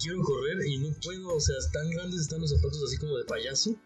quiero 0.00 0.22
correr 0.22 0.64
y 0.66 0.78
no 0.78 0.94
puedo, 1.02 1.34
o 1.34 1.40
sea, 1.40 1.56
tan 1.72 1.90
grandes 1.90 2.20
están 2.22 2.40
los 2.40 2.50
zapatos 2.50 2.82
así 2.84 2.96
como 2.98 3.18
de 3.18 3.24
payaso 3.24 3.76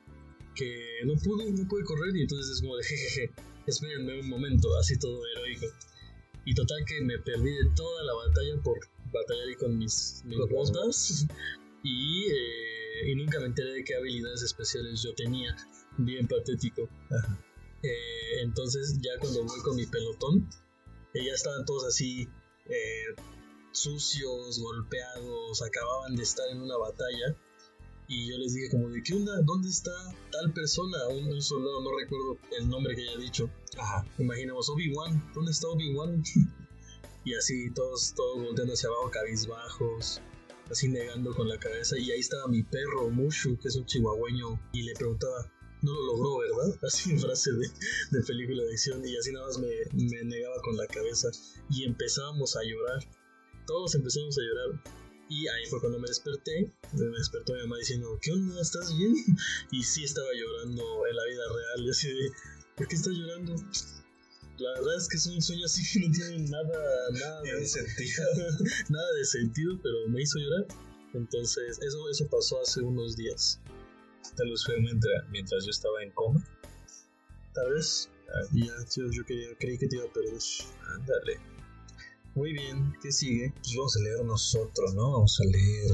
que 0.54 0.84
no 1.04 1.14
pude, 1.16 1.50
no 1.52 1.66
pude 1.68 1.84
correr 1.84 2.16
y 2.16 2.22
entonces 2.22 2.56
es 2.56 2.60
como 2.62 2.76
de 2.76 2.84
jejeje, 2.84 3.30
espérenme 3.66 4.20
un 4.20 4.28
momento, 4.28 4.68
así 4.78 4.98
todo 4.98 5.20
heroico. 5.34 5.66
Y 6.44 6.54
total 6.54 6.84
que 6.86 7.00
me 7.02 7.18
perdí 7.18 7.50
de 7.50 7.70
toda 7.74 8.04
la 8.04 8.12
batalla 8.14 8.62
por 8.62 8.78
batallar 9.12 9.48
ahí 9.48 9.54
con 9.56 9.76
mis, 9.78 10.22
botas 10.50 11.26
y, 11.82 12.24
eh, 12.24 13.10
y 13.10 13.14
nunca 13.16 13.40
me 13.40 13.46
enteré 13.46 13.72
de 13.72 13.84
qué 13.84 13.96
habilidades 13.96 14.42
especiales 14.42 15.02
yo 15.02 15.14
tenía, 15.14 15.56
bien 15.98 16.26
patético. 16.26 16.88
Ajá. 17.10 17.38
Eh, 17.82 18.40
entonces 18.42 18.98
ya 19.00 19.18
cuando 19.20 19.44
voy 19.44 19.60
con 19.60 19.76
mi 19.76 19.86
pelotón, 19.86 20.48
eh, 21.14 21.24
ya 21.24 21.32
estaban 21.32 21.64
todos 21.64 21.84
así 21.84 22.28
eh, 22.66 23.14
sucios, 23.72 24.58
golpeados, 24.58 25.62
acababan 25.62 26.16
de 26.16 26.22
estar 26.22 26.48
en 26.50 26.62
una 26.62 26.76
batalla. 26.76 27.36
Y 28.08 28.30
yo 28.30 28.38
les 28.38 28.54
dije 28.54 28.70
como 28.70 28.88
de, 28.88 29.02
¿qué 29.02 29.14
onda? 29.14 29.32
¿Dónde 29.42 29.68
está 29.68 29.90
tal 30.30 30.52
persona? 30.52 31.08
Un, 31.08 31.32
un 31.32 31.42
soldado, 31.42 31.80
no 31.82 31.90
recuerdo 31.98 32.38
el 32.58 32.68
nombre 32.68 32.94
que 32.94 33.02
haya 33.02 33.18
dicho. 33.18 33.50
Ajá. 33.76 34.06
Imaginemos, 34.18 34.68
Obi-Wan, 34.68 35.32
¿dónde 35.34 35.50
está 35.50 35.68
Obi-Wan? 35.68 36.22
y 37.24 37.34
así 37.34 37.70
todos, 37.74 38.14
todos 38.14 38.44
volteando 38.44 38.74
hacia 38.74 38.88
abajo, 38.88 39.10
cabizbajos, 39.10 40.20
así 40.70 40.88
negando 40.88 41.34
con 41.34 41.48
la 41.48 41.58
cabeza. 41.58 41.98
Y 41.98 42.12
ahí 42.12 42.20
estaba 42.20 42.46
mi 42.46 42.62
perro, 42.62 43.10
Mushu, 43.10 43.58
que 43.58 43.68
es 43.68 43.76
un 43.76 43.84
chihuahueño, 43.86 44.60
y 44.72 44.82
le 44.82 44.94
preguntaba, 44.94 45.52
no 45.82 45.92
lo 45.92 46.06
logró, 46.06 46.38
¿verdad? 46.38 46.78
Así 46.86 47.10
en 47.10 47.20
frase 47.20 47.50
de, 47.52 47.68
de 48.10 48.24
película 48.24 48.62
de 48.62 48.72
acción. 48.72 49.06
Y 49.06 49.16
así 49.16 49.32
nada 49.32 49.46
más 49.46 49.58
me, 49.58 49.68
me 49.92 50.24
negaba 50.24 50.60
con 50.62 50.76
la 50.76 50.86
cabeza. 50.86 51.28
Y 51.70 51.84
empezábamos 51.84 52.56
a 52.56 52.62
llorar. 52.62 53.00
Todos 53.66 53.94
empezamos 53.94 54.38
a 54.38 54.42
llorar. 54.42 54.82
Y 55.28 55.48
ahí 55.48 55.66
fue 55.68 55.80
cuando 55.80 55.98
me 55.98 56.08
desperté. 56.08 56.72
Me 56.92 57.18
despertó 57.18 57.54
mi 57.54 57.60
mamá 57.60 57.78
diciendo, 57.78 58.18
¿qué 58.22 58.32
onda? 58.32 58.60
¿Estás 58.60 58.96
bien? 58.96 59.14
Y 59.70 59.82
sí 59.82 60.04
estaba 60.04 60.28
llorando 60.34 61.06
en 61.06 61.16
la 61.16 61.24
vida 61.24 61.42
real. 61.48 61.86
Y 61.86 61.90
así 61.90 62.08
de, 62.08 62.30
¿por 62.76 62.88
qué 62.88 62.96
estás 62.96 63.14
llorando? 63.14 63.54
La 64.58 64.70
verdad 64.72 64.96
es 64.96 65.08
que 65.08 65.16
es 65.18 65.26
un 65.26 65.42
sueño 65.42 65.66
así 65.66 65.82
que 65.92 66.06
no 66.06 66.12
tiene 66.12 66.48
nada, 66.48 67.10
nada, 67.12 67.42
de, 67.42 67.66
sentido. 67.66 68.24
nada 68.88 69.12
de 69.12 69.24
sentido, 69.24 69.78
pero 69.82 70.08
me 70.08 70.22
hizo 70.22 70.38
llorar. 70.38 70.66
Entonces, 71.12 71.78
eso, 71.82 72.08
eso 72.10 72.26
pasó 72.28 72.60
hace 72.60 72.80
unos 72.80 73.16
días. 73.16 73.60
Tal 74.34 74.50
vez 74.50 74.64
fue 74.64 74.80
mientras, 74.80 75.28
mientras 75.30 75.64
yo 75.64 75.70
estaba 75.70 76.02
en 76.02 76.10
coma. 76.12 76.42
Tal 77.54 77.72
vez. 77.74 78.10
Ya, 78.52 78.72
yo, 78.94 79.04
yo 79.10 79.24
quería, 79.24 79.48
creí 79.58 79.78
que 79.78 79.86
te 79.86 79.96
iba 79.96 80.04
a 80.04 80.12
perder. 80.12 80.40
Ándale. 80.94 81.40
Muy 82.34 82.52
bien, 82.52 82.92
¿qué 83.00 83.12
sigue? 83.12 83.52
Pues 83.62 83.74
vamos 83.76 83.96
a 83.96 84.00
leer 84.00 84.24
nosotros, 84.24 84.94
¿no? 84.94 85.12
Vamos 85.12 85.40
a 85.40 85.44
leer. 85.44 85.90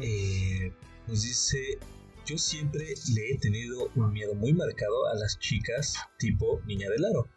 Eh, 0.00 0.72
nos 1.08 1.22
dice: 1.22 1.78
Yo 2.24 2.38
siempre 2.38 2.94
le 3.14 3.30
he 3.30 3.38
tenido 3.38 3.90
un 3.96 4.12
miedo 4.12 4.34
muy 4.34 4.52
marcado 4.52 5.08
a 5.08 5.14
las 5.14 5.38
chicas 5.40 5.94
tipo 6.18 6.60
niña 6.66 6.88
del 6.90 7.04
aro, 7.04 7.28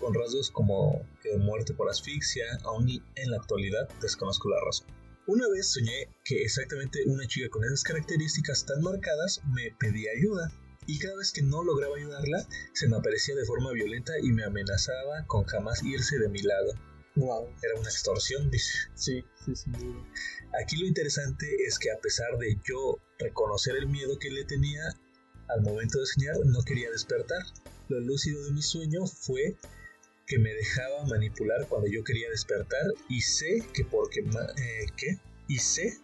con 0.00 0.14
rasgos 0.14 0.50
como 0.50 1.06
que 1.22 1.36
muerte 1.36 1.74
por 1.74 1.90
asfixia, 1.90 2.44
aún 2.64 2.88
en 2.88 3.30
la 3.30 3.36
actualidad 3.36 3.86
desconozco 4.00 4.48
la 4.48 4.56
razón. 4.64 4.86
Una 5.26 5.48
vez 5.48 5.72
soñé 5.72 6.14
que 6.22 6.42
exactamente 6.42 7.00
una 7.06 7.26
chica 7.26 7.48
con 7.48 7.64
esas 7.64 7.82
características 7.82 8.66
tan 8.66 8.82
marcadas 8.82 9.40
me 9.54 9.74
pedía 9.80 10.10
ayuda, 10.12 10.52
y 10.86 10.98
cada 10.98 11.16
vez 11.16 11.32
que 11.32 11.40
no 11.40 11.64
lograba 11.64 11.96
ayudarla, 11.96 12.46
se 12.74 12.88
me 12.88 12.96
aparecía 12.96 13.34
de 13.34 13.46
forma 13.46 13.72
violenta 13.72 14.12
y 14.20 14.32
me 14.32 14.44
amenazaba 14.44 15.24
con 15.26 15.44
jamás 15.44 15.82
irse 15.82 16.18
de 16.18 16.28
mi 16.28 16.42
lado. 16.42 16.74
Wow. 17.16 17.48
Era 17.62 17.80
una 17.80 17.88
extorsión, 17.88 18.50
dice. 18.50 18.76
Sí, 18.94 19.24
sí, 19.46 19.56
sí. 19.56 19.70
Aquí 20.60 20.76
lo 20.76 20.86
interesante 20.86 21.46
es 21.66 21.78
que 21.78 21.90
a 21.90 21.98
pesar 22.00 22.36
de 22.38 22.58
yo 22.68 22.98
reconocer 23.18 23.76
el 23.76 23.86
miedo 23.86 24.18
que 24.18 24.30
le 24.30 24.44
tenía 24.44 24.82
al 25.48 25.62
momento 25.62 26.00
de 26.00 26.06
soñar, 26.06 26.36
no 26.44 26.62
quería 26.64 26.90
despertar. 26.90 27.42
Lo 27.88 27.98
lúcido 28.00 28.44
de 28.44 28.50
mi 28.50 28.62
sueño 28.62 29.06
fue 29.06 29.56
que 30.26 30.38
me 30.38 30.52
dejaba 30.54 31.04
manipular 31.06 31.66
cuando 31.68 31.88
yo 31.88 32.02
quería 32.04 32.28
despertar 32.30 32.82
y 33.08 33.20
sé 33.20 33.62
que 33.74 33.84
porque 33.84 34.20
eh, 34.20 34.86
¿qué? 34.96 35.18
y 35.48 35.58
sé 35.58 35.98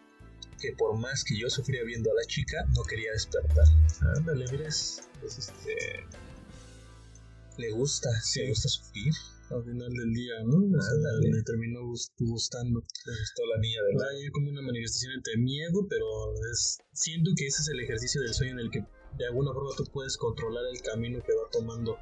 que 0.61 0.73
por 0.75 0.99
más 0.99 1.25
que 1.25 1.39
yo 1.39 1.49
sufría 1.49 1.83
viendo 1.85 2.11
a 2.11 2.15
la 2.15 2.27
chica 2.27 2.65
no 2.77 2.83
quería 2.83 3.13
despertar. 3.13 3.65
Ándale, 4.17 4.45
mira, 4.53 4.69
es, 4.69 5.09
es 5.25 5.39
este 5.39 5.75
le 7.57 7.71
gusta, 7.73 8.09
Sí. 8.23 8.41
le 8.43 8.49
gusta 8.51 8.69
sufrir. 8.69 9.13
Al 9.51 9.65
final 9.65 9.91
del 9.93 10.13
día, 10.15 10.35
¿no? 10.45 10.79
O 10.79 10.81
sea, 10.81 10.93
Ándale. 10.93 11.31
le 11.33 11.43
terminó 11.43 11.81
gust- 11.83 12.13
gustando. 12.21 12.79
Le 12.79 13.13
gustó 13.19 13.43
la 13.53 13.59
niña 13.61 13.81
de 13.83 14.07
Hay 14.23 14.31
como 14.31 14.49
una 14.49 14.63
manifestación 14.63 15.13
entre 15.15 15.37
miedo, 15.39 15.87
pero 15.89 16.07
es, 16.53 16.79
siento 16.93 17.33
que 17.37 17.47
ese 17.49 17.63
es 17.63 17.69
el 17.69 17.81
ejercicio 17.81 18.21
del 18.23 18.33
sueño 18.33 18.53
en 18.53 18.59
el 18.61 18.71
que 18.71 18.85
de 19.19 19.27
alguna 19.27 19.53
forma 19.53 19.71
tú 19.77 19.83
puedes 19.93 20.17
controlar 20.19 20.63
el 20.73 20.81
camino 20.83 21.19
que 21.27 21.33
va 21.35 21.51
tomando 21.51 21.99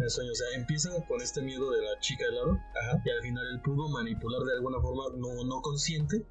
el 0.00 0.10
sueño. 0.10 0.32
O 0.32 0.34
sea, 0.34 0.48
empieza 0.54 0.90
con 1.06 1.20
este 1.20 1.40
miedo 1.42 1.70
de 1.70 1.82
la 1.82 1.98
chica 2.00 2.24
del 2.26 2.34
lado 2.36 2.58
Ajá. 2.82 3.02
y 3.04 3.10
al 3.10 3.22
final 3.22 3.46
él 3.52 3.60
pudo 3.62 3.88
manipular 3.88 4.42
de 4.42 4.52
alguna 4.54 4.80
forma 4.80 5.04
no, 5.16 5.44
no 5.44 5.60
consciente 5.62 6.24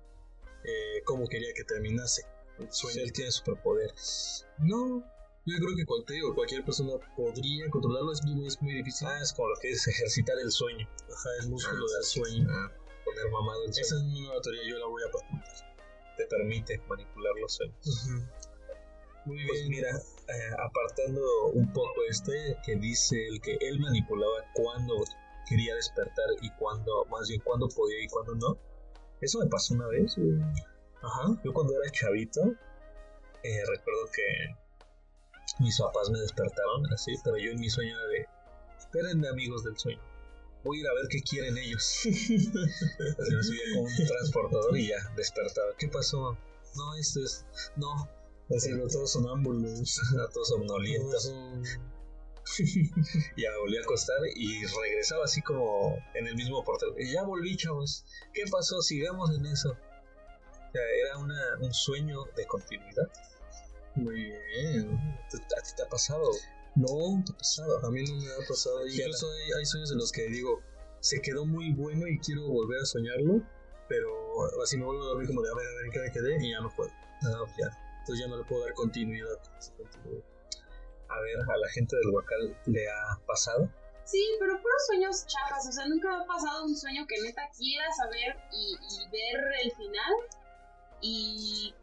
eh, 0.64 1.02
cómo 1.06 1.28
quería 1.28 1.54
que 1.56 1.64
terminase 1.64 2.24
el 2.60 2.72
sueño. 2.72 3.02
Él 3.04 3.12
tiene 3.14 3.32
superpoderes. 3.32 4.46
No, 4.60 5.04
yo 5.46 5.58
creo 5.60 5.76
que 5.76 5.86
cual- 5.86 6.04
te 6.06 6.14
digo, 6.16 6.34
cualquier 6.36 6.66
persona 6.66 6.94
podría 7.16 7.70
controlarlo, 7.70 8.12
es 8.12 8.24
muy, 8.24 8.48
es 8.48 8.62
muy 8.62 8.74
difícil. 8.74 9.08
Ah, 9.08 9.20
es 9.22 9.32
como 9.34 9.50
lo 9.50 9.56
que 9.62 9.70
es 9.72 9.88
ejercitar 9.88 10.38
el 10.40 10.52
sueño. 10.52 10.88
Ajá, 11.04 11.30
el 11.42 11.50
músculo 11.50 11.86
del 11.88 12.04
sueño. 12.04 12.48
Ah, 12.50 12.72
poner 13.06 13.32
mamado 13.32 13.64
el 13.64 13.70
Esa 13.72 13.84
sueño. 13.84 14.08
es 14.08 14.14
una 14.18 14.28
nueva 14.28 14.42
teoría, 14.42 14.62
yo 14.68 14.78
la 14.80 14.86
voy 14.88 15.04
a 15.08 15.12
patentar. 15.12 15.78
Te 16.18 16.26
permite 16.26 16.82
manipular 16.90 17.34
los 17.40 17.54
sueños. 17.54 18.08
Muy 19.26 19.46
Pues 19.48 19.60
bien. 19.60 19.70
mira, 19.70 20.00
eh, 20.28 20.52
apartando 20.60 21.22
un 21.54 21.72
poco 21.72 22.02
este, 22.10 22.58
que 22.66 22.76
dice 22.76 23.28
el 23.28 23.40
que 23.42 23.58
él 23.62 23.80
manipulaba 23.80 24.44
cuando 24.54 24.96
quería 25.48 25.76
despertar 25.76 26.26
y 26.42 26.50
cuando, 26.52 27.06
más 27.06 27.30
bien 27.30 27.42
cuando 27.44 27.68
podía 27.70 28.04
y 28.04 28.08
cuando 28.08 28.36
no. 28.36 28.58
Eso 29.22 29.40
me 29.40 29.48
pasó 29.48 29.74
una 29.74 29.88
vez. 29.88 30.16
güey. 30.18 30.40
Ajá. 31.02 31.40
Yo 31.44 31.54
cuando 31.54 31.74
era 31.82 31.92
chavito, 31.92 32.42
eh, 33.44 33.64
recuerdo 33.68 34.10
que 34.14 34.56
mis 35.60 35.80
papás 35.80 36.10
me 36.10 36.20
despertaron 36.20 36.86
así, 36.94 37.14
pero 37.24 37.38
yo 37.38 37.52
en 37.52 37.60
mi 37.60 37.70
sueño 37.70 37.96
era 37.98 38.08
de, 38.08 38.26
espérenme 38.78 39.30
amigos 39.30 39.64
del 39.64 39.78
sueño, 39.78 40.02
voy 40.64 40.78
a 40.78 40.82
ir 40.82 40.88
a 40.88 40.94
ver 40.94 41.08
qué 41.10 41.22
quieren 41.22 41.58
ellos. 41.58 41.84
así 42.06 42.40
me 42.40 43.44
subía 43.44 43.64
con 43.76 43.84
un 43.86 44.08
transportador 44.08 44.78
y 44.78 44.90
ya, 44.90 44.98
despertaba. 45.16 45.70
¿Qué 45.78 45.88
pasó? 45.88 46.38
No, 46.76 46.96
esto 46.96 47.24
es, 47.24 47.46
no. 47.76 48.10
Los 48.50 48.94
todos 48.94 49.12
sonámbulos. 49.12 50.00
A 50.20 50.30
todos 50.34 50.50
somnolientos. 50.50 51.34
ya 53.38 53.50
volví 53.60 53.78
a 53.78 53.82
acostar 53.82 54.18
y 54.36 54.66
regresaba 54.66 55.26
así 55.26 55.42
como 55.42 55.98
en 56.14 56.28
el 56.28 56.36
mismo 56.36 56.64
portal. 56.64 56.94
Ya 56.98 57.24
volví, 57.24 57.58
chavos. 57.58 58.06
¿Qué 58.34 58.44
pasó? 58.50 58.82
Sigamos 58.82 59.32
en 59.36 59.46
eso. 59.46 59.72
O 59.72 60.72
sea, 60.72 60.82
era 61.04 61.18
una, 61.18 61.40
un 61.60 61.74
sueño 61.74 62.24
de 62.36 62.46
continuidad. 62.46 63.10
Muy 63.96 64.32
bien. 64.54 64.96
¿A 64.96 65.62
ti 65.62 65.72
te 65.76 65.84
ha 65.84 65.90
pasado? 65.90 66.32
No, 66.76 67.24
¿Te 67.26 67.34
ha 67.34 67.38
pasado? 67.38 67.86
a 67.86 67.92
mí 67.92 68.04
no 68.04 68.16
me 68.16 68.32
ha 68.32 68.48
pasado. 68.48 68.88
Incluso 68.88 69.30
hay, 69.32 69.52
hay 69.60 69.66
sueños 69.66 69.92
en 69.92 69.98
los 69.98 70.12
que 70.12 70.28
digo, 70.30 70.62
se 71.00 71.22
quedó 71.22 71.46
muy 71.46 71.74
bueno 71.74 72.08
y 72.08 72.20
quiero 72.20 72.48
volver 72.48 72.82
a 72.82 72.86
soñarlo, 72.86 73.42
pero 73.90 74.10
así 74.64 74.78
me 74.78 74.86
vuelvo 74.86 75.04
a 75.04 75.08
dormir 75.08 75.28
como 75.28 75.42
de 75.42 75.50
a 75.50 75.56
ver, 75.56 75.66
a 75.66 75.76
ver 75.76 75.86
en 75.86 75.92
qué 75.92 76.00
me 76.00 76.12
quedé 76.12 76.46
y 76.46 76.52
ya 76.52 76.62
no 76.62 76.70
puedo. 76.76 76.92
Ah, 77.24 77.46
ya. 77.58 77.87
Entonces 78.08 78.26
ya 78.26 78.32
no 78.32 78.38
le 78.38 78.46
puedo 78.46 78.64
dar 78.64 78.74
continuidad. 78.74 79.38
A 81.10 81.20
ver, 81.20 81.36
a 81.42 81.58
la 81.58 81.70
gente 81.74 81.94
del 81.98 82.08
Huacal 82.08 82.58
le 82.68 82.90
ha 82.90 83.20
pasado. 83.28 83.70
Sí, 84.06 84.24
pero 84.40 84.62
puros 84.62 84.86
sueños 84.88 85.28
chafas. 85.28 85.68
O 85.68 85.72
sea, 85.74 85.88
nunca 85.88 86.08
me 86.16 86.24
ha 86.24 86.26
pasado 86.26 86.64
un 86.64 86.78
sueño 86.78 87.06
que 87.06 87.22
neta 87.22 87.42
quiera 87.58 87.92
saber 87.92 88.38
y, 88.54 88.76
y 88.76 89.10
ver 89.12 89.44
el 89.62 89.72
final 89.74 90.14
y 91.02 91.76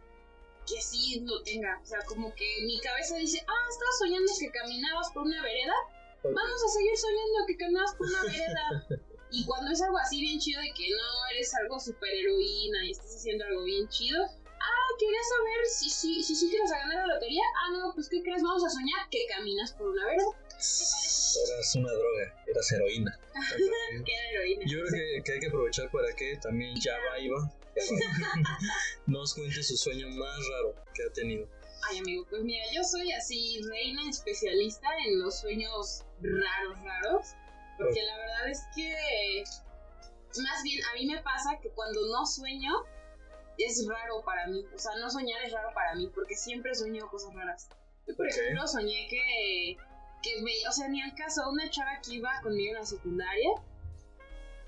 que 0.66 0.80
sí 0.80 1.20
lo 1.26 1.42
tenga. 1.42 1.78
O 1.82 1.84
sea, 1.84 1.98
como 2.06 2.34
que 2.34 2.46
mi 2.64 2.80
cabeza 2.80 3.16
dice, 3.16 3.44
ah, 3.46 3.66
estabas 3.68 3.98
soñando 3.98 4.32
que 4.40 4.50
caminabas 4.50 5.10
por 5.12 5.24
una 5.24 5.42
vereda. 5.42 5.74
Vamos 6.22 6.64
a 6.64 6.68
seguir 6.68 6.96
soñando 6.96 7.46
que 7.46 7.56
caminabas 7.58 7.94
por 7.96 8.06
una 8.06 8.22
vereda. 8.22 8.86
y 9.30 9.44
cuando 9.44 9.70
es 9.70 9.82
algo 9.82 9.98
así 9.98 10.22
bien 10.22 10.38
chido 10.38 10.62
de 10.62 10.72
que 10.72 10.88
no 10.88 11.26
eres 11.34 11.54
algo 11.56 11.78
super 11.78 12.08
heroína 12.08 12.86
y 12.86 12.92
estás 12.92 13.14
haciendo 13.14 13.44
algo 13.44 13.64
bien 13.64 13.86
chido. 13.90 14.24
Ah, 14.64 14.96
quería 14.98 15.20
saber 15.22 15.66
si 15.66 15.90
sí 15.90 16.22
si, 16.22 16.34
si, 16.34 16.48
quieres 16.48 16.70
ganar 16.70 17.06
la 17.06 17.14
lotería. 17.14 17.42
Ah, 17.56 17.70
no, 17.72 17.92
pues 17.94 18.08
¿qué 18.08 18.22
crees? 18.22 18.42
Vamos 18.42 18.64
a 18.64 18.70
soñar 18.70 19.08
que 19.10 19.26
caminas 19.26 19.72
por 19.72 19.88
una 19.88 20.06
vereda. 20.06 20.24
Eras 20.50 21.74
una 21.74 21.92
droga, 21.92 22.44
eras 22.46 22.72
heroína. 22.72 23.18
¿Qué 24.04 24.12
heroína? 24.32 24.64
Yo 24.66 24.78
creo 24.80 24.92
que, 24.92 25.22
que 25.24 25.32
hay 25.32 25.40
que 25.40 25.48
aprovechar 25.48 25.90
para 25.90 26.14
que 26.14 26.36
también 26.36 26.74
Java 26.80 27.18
Iva 27.18 27.52
nos 29.06 29.34
cuente 29.34 29.62
su 29.62 29.76
sueño 29.76 30.08
más 30.08 30.38
raro 30.48 30.74
que 30.94 31.02
ha 31.04 31.12
tenido. 31.12 31.48
Ay, 31.88 31.98
amigo, 31.98 32.24
pues 32.30 32.42
mira, 32.42 32.64
yo 32.72 32.82
soy 32.82 33.12
así 33.12 33.60
reina 33.68 34.08
especialista 34.08 34.88
en 35.06 35.20
los 35.20 35.40
sueños 35.40 36.04
raros, 36.22 36.82
raros. 36.82 37.34
Porque 37.76 38.02
la 38.02 38.16
verdad 38.16 38.50
es 38.50 38.62
que, 38.74 39.44
más 40.40 40.62
bien, 40.62 40.84
a 40.84 40.94
mí 40.94 41.06
me 41.06 41.20
pasa 41.22 41.58
que 41.60 41.70
cuando 41.70 42.06
no 42.06 42.24
sueño, 42.24 42.72
es 43.58 43.86
raro 43.88 44.22
para 44.24 44.46
mí. 44.48 44.64
O 44.74 44.78
sea, 44.78 44.92
no 44.96 45.10
soñar 45.10 45.42
es 45.44 45.52
raro 45.52 45.70
para 45.74 45.94
mí, 45.94 46.10
porque 46.14 46.34
siempre 46.36 46.74
sueño 46.74 47.08
cosas 47.08 47.34
raras. 47.34 47.68
Yo, 48.06 48.14
por 48.16 48.28
ejemplo, 48.28 48.66
soñé 48.66 49.06
que, 49.08 49.76
que 50.22 50.42
me, 50.42 50.52
o 50.68 50.72
sea, 50.72 50.88
ni 50.88 51.00
al 51.00 51.14
caso, 51.14 51.48
una 51.50 51.68
chava 51.70 52.00
que 52.04 52.14
iba 52.14 52.30
conmigo 52.42 52.74
en 52.74 52.80
la 52.80 52.86
secundaria, 52.86 53.50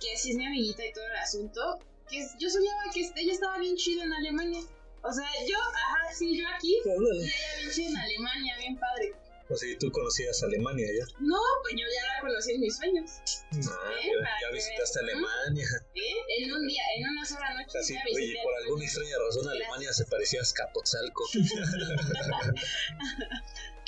que 0.01 0.17
sí 0.17 0.31
es 0.31 0.37
mi 0.37 0.47
amiguita 0.47 0.85
y 0.85 0.93
todo 0.93 1.07
el 1.07 1.17
asunto, 1.17 1.79
que 2.09 2.25
yo 2.39 2.49
soñaba 2.51 2.83
que 2.93 3.01
este- 3.01 3.21
ella 3.21 3.33
estaba 3.33 3.59
bien 3.59 3.77
chida 3.77 4.05
en 4.05 4.13
Alemania. 4.13 4.61
O 5.03 5.13
sea, 5.13 5.29
yo, 5.47 5.57
ajá, 5.59 6.13
sí, 6.13 6.37
yo 6.37 6.47
aquí, 6.55 6.79
y 7.23 7.25
ella 7.25 7.59
bien 7.59 7.71
chida 7.71 7.89
en 7.91 7.97
Alemania, 7.97 8.57
bien 8.59 8.77
padre. 8.79 9.15
O 9.49 9.57
sea, 9.57 9.79
tú 9.79 9.91
conocías 9.93 10.43
Alemania 10.43 10.87
ya. 10.99 11.07
No, 11.21 11.39
pues 11.63 11.75
yo 11.75 11.87
ya 11.87 12.15
la 12.15 12.21
conocí 12.21 12.53
en 12.53 12.61
mis 12.61 12.77
sueños. 12.77 13.11
Ah, 13.23 13.91
Eh, 14.03 14.11
ya, 14.21 14.49
ya 14.49 14.53
visitaste. 14.53 14.99
Alemania. 15.01 15.67
¿eh? 15.95 16.01
En 16.39 16.53
un 16.53 16.67
día, 16.67 16.83
en 16.97 17.09
una 17.11 17.25
sola 17.25 17.55
noche. 17.55 17.79
Así, 17.79 17.95
oye, 18.13 18.35
por 18.43 18.55
alguna 18.63 18.85
extraña 18.85 19.17
razón 19.25 19.49
Alemania 19.49 19.93
se 19.93 20.05
parecía 20.07 20.41
a 20.41 20.43
Azcapotzalco. 20.43 21.25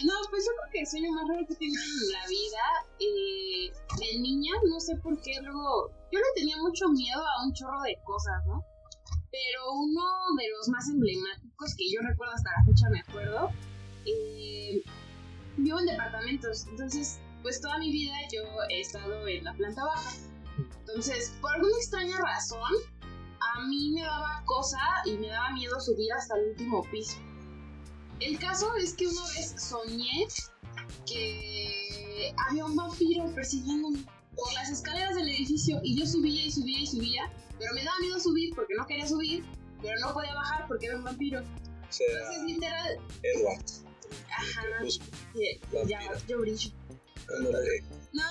No, 0.05 0.15
pues 0.31 0.45
yo 0.47 0.53
creo 0.55 0.71
que 0.73 0.81
el 0.81 0.87
sueño 0.87 1.11
más 1.11 1.27
raro 1.27 1.45
que 1.45 1.55
he 1.55 1.57
tenido 1.57 1.83
en 1.83 2.13
la 2.13 2.25
vida, 2.29 2.65
eh, 3.01 3.73
de 3.99 4.19
niña, 4.21 4.53
no 4.71 4.79
sé 4.79 4.95
por 5.03 5.21
qué, 5.21 5.41
luego, 5.43 5.91
yo 6.13 6.21
le 6.21 6.27
tenía 6.37 6.57
mucho 6.59 6.89
miedo 6.91 7.19
a 7.21 7.45
un 7.45 7.53
chorro 7.53 7.83
de 7.83 7.99
cosas, 8.05 8.47
¿no? 8.47 8.65
Pero 9.33 9.73
uno 9.75 10.03
de 10.39 10.49
los 10.51 10.69
más 10.69 10.89
emblemáticos 10.89 11.75
que 11.77 11.91
yo 11.91 12.01
recuerdo 12.01 12.33
hasta 12.33 12.51
la 12.59 12.65
fecha, 12.65 12.89
me 12.91 13.01
acuerdo, 13.01 13.51
eh, 14.07 14.83
vivo 15.59 15.79
en 15.81 15.87
departamentos, 15.87 16.67
entonces, 16.69 17.21
pues 17.43 17.61
toda 17.61 17.79
mi 17.79 17.93
vida 17.93 18.15
yo 18.33 18.43
he 18.71 18.81
estado 18.81 19.27
en 19.27 19.45
la 19.45 19.55
planta 19.55 19.85
baja. 19.85 20.13
Entonces, 20.81 21.35
por 21.41 21.53
alguna 21.53 21.77
extraña 21.77 22.17
razón, 22.19 22.73
a 23.41 23.67
mí 23.67 23.91
me 23.95 24.03
daba 24.03 24.43
cosa 24.45 24.79
y 25.05 25.13
me 25.17 25.29
daba 25.29 25.51
miedo 25.53 25.79
subir 25.81 26.13
hasta 26.13 26.37
el 26.37 26.51
último 26.51 26.83
piso. 26.91 27.19
El 28.21 28.39
caso 28.39 28.75
es 28.77 28.95
que 28.95 29.07
una 29.07 29.23
vez 29.29 29.55
soñé 29.57 30.27
que 31.07 32.35
había 32.49 32.65
un 32.65 32.75
vampiro 32.75 33.33
persiguiéndome 33.35 34.05
por 34.35 34.53
las 34.55 34.71
escaleras 34.71 35.15
del 35.15 35.29
edificio 35.29 35.81
y 35.83 35.99
yo 35.99 36.07
subía 36.07 36.45
y 36.45 36.51
subía 36.51 36.81
y 36.81 36.87
subía, 36.87 37.33
pero 37.59 37.73
me 37.75 37.85
daba 37.85 37.99
miedo 38.01 38.19
subir 38.19 38.55
porque 38.55 38.75
no 38.75 38.87
quería 38.87 39.07
subir, 39.07 39.45
pero 39.83 39.99
no 40.01 40.13
podía 40.13 40.35
bajar 40.35 40.67
porque 40.67 40.87
era 40.87 40.97
un 40.97 41.05
vampiro. 41.05 41.41
O 41.41 41.93
sea, 41.93 42.07
Entonces, 42.07 42.45
literal, 42.45 42.99
Edward. 43.23 43.88
Ajá, 44.39 44.63
que- 45.35 45.61
ya, 45.87 46.01
yo 46.27 46.39
brillo. 46.41 46.71
No, 48.13 48.23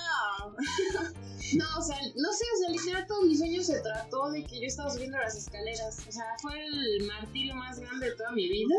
no, 1.54 1.78
o 1.78 1.82
sea, 1.82 1.96
no 2.16 2.32
sé, 2.32 2.44
o 2.54 2.58
sea, 2.58 2.70
literal 2.70 3.06
todo 3.06 3.22
mi 3.22 3.36
sueño 3.36 3.62
se 3.62 3.80
trató 3.80 4.30
de 4.30 4.44
que 4.44 4.60
yo 4.60 4.66
estaba 4.66 4.90
subiendo 4.90 5.18
las 5.18 5.36
escaleras. 5.36 6.04
O 6.08 6.12
sea, 6.12 6.24
fue 6.42 6.66
el 6.66 7.06
martirio 7.06 7.54
más 7.54 7.78
grande 7.78 8.10
de 8.10 8.16
toda 8.16 8.32
mi 8.32 8.48
vida. 8.48 8.74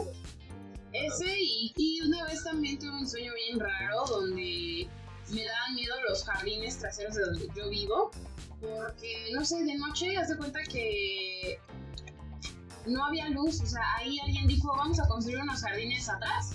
Ese 0.92 1.40
y, 1.40 1.74
y 1.78 2.02
una 2.02 2.26
vez 2.26 2.44
también 2.44 2.78
tuve 2.80 2.92
un 2.92 3.08
sueño 3.08 3.32
bien 3.36 3.60
raro 3.60 4.06
donde 4.08 4.88
me 5.32 5.46
daban 5.46 5.76
miedo 5.76 5.94
los 6.10 6.24
jardines 6.26 6.80
traseros 6.80 7.16
de 7.16 7.22
donde 7.24 7.48
yo 7.56 7.70
vivo. 7.70 8.12
Porque, 8.60 9.30
no 9.34 9.46
sé, 9.46 9.64
de 9.64 9.76
noche, 9.76 10.18
haz 10.18 10.28
de 10.30 10.38
cuenta 10.38 10.60
que 10.64 11.60
no 12.88 13.06
había 13.06 13.30
luz. 13.30 13.62
O 13.62 13.66
sea, 13.66 13.84
ahí 13.98 14.20
alguien 14.20 14.48
dijo, 14.48 14.68
vamos 14.76 15.00
a 15.00 15.08
construir 15.08 15.40
unos 15.40 15.62
jardines 15.62 16.10
atrás. 16.10 16.52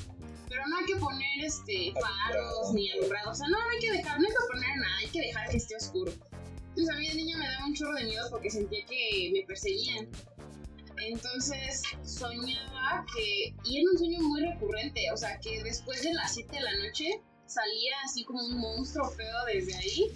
Pero 0.55 0.69
no 0.69 0.77
hay 0.77 0.85
que 0.85 0.97
poner 0.97 1.45
este 1.45 1.93
faros 2.01 2.73
ni 2.75 2.89
alumbrado. 2.93 3.33
O 3.33 3.35
sea, 3.35 3.49
no, 3.49 3.59
no 3.59 3.71
hay 3.71 3.79
que 3.81 3.91
dejar, 3.91 4.21
no 4.21 4.25
hay 4.25 4.33
que 4.33 4.53
poner 4.53 4.77
nada, 4.77 4.97
hay 5.01 5.09
que 5.09 5.21
dejar 5.21 5.49
que 5.49 5.57
esté 5.57 5.75
oscuro. 5.75 6.13
Entonces 6.69 6.95
a 6.95 6.99
mí 6.99 7.09
de 7.09 7.15
niña 7.17 7.39
me 7.39 7.49
daba 7.49 7.67
un 7.67 7.75
chorro 7.75 7.95
de 7.95 8.05
miedo 8.05 8.31
porque 8.31 8.51
sentía 8.51 8.87
que 8.87 9.31
me 9.33 9.43
perseguían. 9.47 10.09
Entonces 10.99 11.83
soñaba 12.05 13.05
que, 13.17 13.53
y 13.65 13.81
era 13.81 13.91
un 13.91 13.99
sueño 13.99 14.21
muy 14.21 14.43
recurrente, 14.43 15.11
o 15.13 15.17
sea, 15.17 15.41
que 15.41 15.61
después 15.65 16.03
de 16.03 16.15
las 16.15 16.35
7 16.35 16.55
de 16.55 16.63
la 16.63 16.77
noche 16.77 17.21
salía 17.47 17.93
así 18.05 18.25
como 18.25 18.45
un 18.47 18.59
monstruo 18.59 19.11
feo 19.11 19.45
desde 19.53 19.75
ahí 19.75 20.13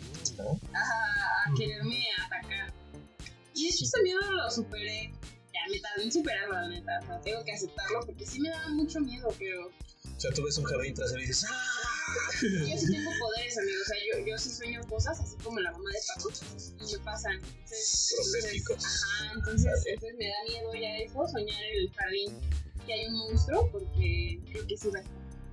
a 0.72 1.52
quererme 1.56 2.06
atacar. 2.24 2.72
Y 3.54 3.66
ese 3.66 4.02
miedo 4.04 4.20
lo 4.20 4.48
superé. 4.52 5.12
Ya 5.58 5.72
me 5.72 5.80
tardé 5.80 6.04
en 6.04 6.12
superarlo, 6.12 6.54
la 6.54 6.68
neta. 6.68 7.00
O 7.02 7.06
sea, 7.06 7.20
tengo 7.20 7.44
que 7.44 7.52
aceptarlo 7.52 8.00
porque 8.06 8.26
sí 8.26 8.40
me 8.40 8.50
daba 8.50 8.68
mucho 8.68 9.00
miedo, 9.00 9.28
pero 9.38 9.66
O 9.66 10.20
sea, 10.20 10.30
tú 10.32 10.44
ves 10.44 10.58
un 10.58 10.64
jardín 10.64 10.94
trasero 10.94 11.20
y 11.22 11.26
dices, 11.26 11.46
¡ah! 11.50 11.88
yo 12.42 12.78
sí 12.78 12.92
tengo 12.92 13.10
poderes, 13.18 13.58
amigo. 13.58 13.78
O 13.82 13.86
sea, 13.86 13.96
yo, 14.12 14.26
yo 14.26 14.38
sí 14.38 14.50
sueño 14.50 14.80
cosas, 14.88 15.20
así 15.20 15.36
como 15.42 15.58
la 15.60 15.72
mamá 15.72 15.90
de 15.90 15.98
Paco, 16.14 16.30
y 16.80 16.92
me 16.92 16.98
pasan. 17.04 17.34
Entonces, 17.34 18.18
entonces, 18.52 19.02
ajá, 19.04 19.32
entonces, 19.34 19.86
entonces 19.86 20.18
me 20.18 20.28
da 20.28 20.34
miedo 20.48 20.74
ya 20.74 20.96
eso, 20.98 21.28
soñar 21.28 21.62
en 21.62 21.78
el 21.78 21.92
jardín 21.94 22.40
que 22.86 22.92
hay 22.92 23.06
un 23.06 23.14
monstruo, 23.14 23.70
porque 23.70 24.40
creo 24.50 24.66
que 24.66 24.76
sí 24.76 24.88
va. 24.88 25.02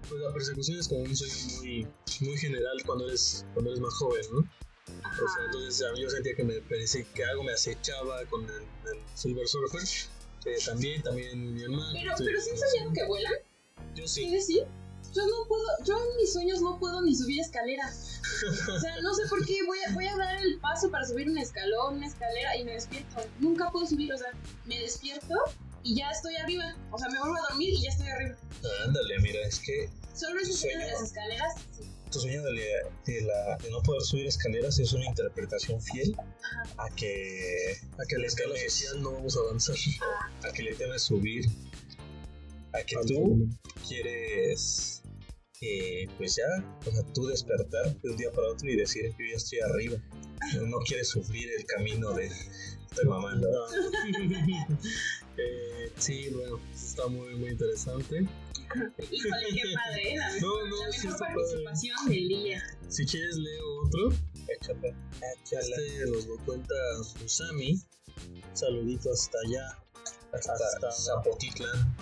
Pues 0.07 0.21
la 0.21 0.31
persecución 0.31 0.79
es 0.79 0.87
como 0.87 1.01
un 1.01 1.15
sueño 1.15 1.33
muy, 1.57 1.87
muy 2.21 2.37
general 2.37 2.77
cuando 2.85 3.07
eres, 3.07 3.45
cuando 3.53 3.71
eres 3.71 3.81
más 3.81 3.93
joven, 3.95 4.21
¿no? 4.31 4.47
O 4.87 5.27
sea, 5.27 5.45
entonces 5.45 5.87
a 5.87 5.91
mí 5.93 6.01
yo 6.01 6.09
sentía 6.09 6.35
que 6.35 6.43
me 6.43 6.61
parecía 6.61 7.03
que 7.13 7.25
algo 7.25 7.43
me 7.43 7.53
acechaba 7.53 8.23
con 8.25 8.43
el, 8.43 8.51
el 8.51 8.99
Silver 9.15 9.47
Surfer. 9.47 9.81
Eh, 10.45 10.57
también, 10.63 11.01
también 11.01 11.53
mi 11.55 11.63
hermano. 11.63 11.89
Pero, 11.93 12.17
sí. 12.17 12.23
pero 12.25 12.41
sí 12.41 12.49
han 12.51 12.57
soñado 12.57 12.93
que 12.93 13.05
vuelan, 13.05 13.33
Yo 13.95 14.07
¿sí 14.07 14.25
sí. 14.25 14.31
decir? 14.31 14.63
Yo 15.13 15.25
no 15.25 15.47
puedo, 15.47 15.63
yo 15.85 15.97
en 15.97 16.17
mis 16.17 16.33
sueños 16.33 16.61
no 16.61 16.77
puedo 16.77 17.01
ni 17.01 17.15
subir 17.15 17.39
escaleras. 17.39 18.21
O 18.69 18.79
sea, 18.79 18.99
no 19.01 19.13
sé 19.13 19.23
por 19.29 19.45
qué 19.45 19.63
voy 19.65 19.77
a, 19.87 19.93
voy 19.93 20.07
a 20.07 20.15
dar 20.17 20.37
el 20.41 20.59
paso 20.59 20.91
para 20.91 21.05
subir 21.05 21.29
un 21.29 21.37
escalón, 21.37 21.95
una 21.97 22.07
escalera 22.07 22.57
y 22.57 22.65
me 22.65 22.73
despierto. 22.73 23.23
Nunca 23.39 23.71
puedo 23.71 23.87
subir, 23.87 24.13
o 24.13 24.17
sea, 24.17 24.31
me 24.65 24.79
despierto 24.79 25.35
y 25.83 25.95
ya 25.95 26.09
estoy 26.11 26.35
arriba. 26.35 26.75
O 26.91 26.97
sea, 26.99 27.09
me 27.09 27.17
vuelvo 27.19 27.35
a 27.37 27.49
dormir 27.49 27.69
y 27.73 27.83
ya 27.83 27.89
estoy 27.89 28.07
arriba. 28.07 28.35
Ándale, 28.83 29.19
mira, 29.19 29.39
es 29.47 29.59
que 29.59 29.89
Solo 30.13 30.43
sueño 30.45 30.79
de 30.79 30.87
las 30.91 31.01
escaleras, 31.01 31.53
sí. 31.77 31.89
Tu 32.15 32.21
sueño 32.21 32.41
de, 32.43 32.51
de, 33.05 33.21
la, 33.23 33.57
de 33.57 33.69
no 33.69 33.83
poder 33.83 34.01
subir 34.01 34.25
escaleras 34.25 34.79
es 34.79 34.93
una 34.93 35.05
interpretación 35.05 35.81
fiel 35.81 36.15
a 36.77 36.89
que 36.95 37.75
a 37.97 38.05
que 38.07 38.17
la 38.17 38.27
escala 38.27 38.55
social 38.57 39.01
no 39.01 39.11
vamos 39.11 39.35
a 39.35 39.41
avanzar 39.41 39.75
a 40.47 40.53
que 40.53 40.63
le 40.63 40.75
temes 40.75 41.01
subir 41.01 41.45
a 42.71 42.81
que 42.83 42.95
tú 43.05 43.49
quieres 43.85 45.03
eh, 45.59 46.07
pues 46.17 46.37
ya 46.37 46.63
o 46.87 46.91
sea 46.91 47.03
tú 47.13 47.27
despertar 47.27 47.93
de 47.99 48.09
un 48.09 48.15
día 48.15 48.31
para 48.31 48.47
otro 48.47 48.69
y 48.69 48.77
decir 48.77 49.13
yo 49.19 49.25
ya 49.29 49.35
estoy 49.35 49.59
arriba. 49.59 49.97
No 50.67 50.77
quieres 50.79 51.09
sufrir 51.09 51.49
el 51.57 51.65
camino 51.65 52.13
de 52.13 52.27
estoy 52.27 53.05
mamando 53.09 53.49
eh, 55.37 55.91
sí 55.97 56.29
bueno 56.29 56.61
está 56.73 57.07
muy 57.07 57.35
muy 57.35 57.49
interesante 57.49 58.25
Híjole, 59.11 59.45
qué 59.53 59.61
padre, 59.73 60.13
¿eh? 60.13 60.17
la, 60.17 60.39
no, 60.39 60.67
no, 60.67 60.75
la 60.77 60.89
mejor 60.89 61.17
participación 61.19 61.95
del 62.07 62.27
día. 62.27 62.63
Si 62.89 63.05
quieres, 63.05 63.37
leo 63.37 63.83
otro. 63.85 64.09
Échale. 64.47 64.95
Este 65.51 66.05
nos 66.11 66.25
lo 66.27 66.37
cuenta 66.45 66.73
Usami. 67.23 67.81
Saludito 68.53 69.11
hasta 69.11 69.37
allá. 69.45 69.77
Hasta, 70.33 70.53
hasta 70.53 70.91
Zapotitlán. 70.91 71.95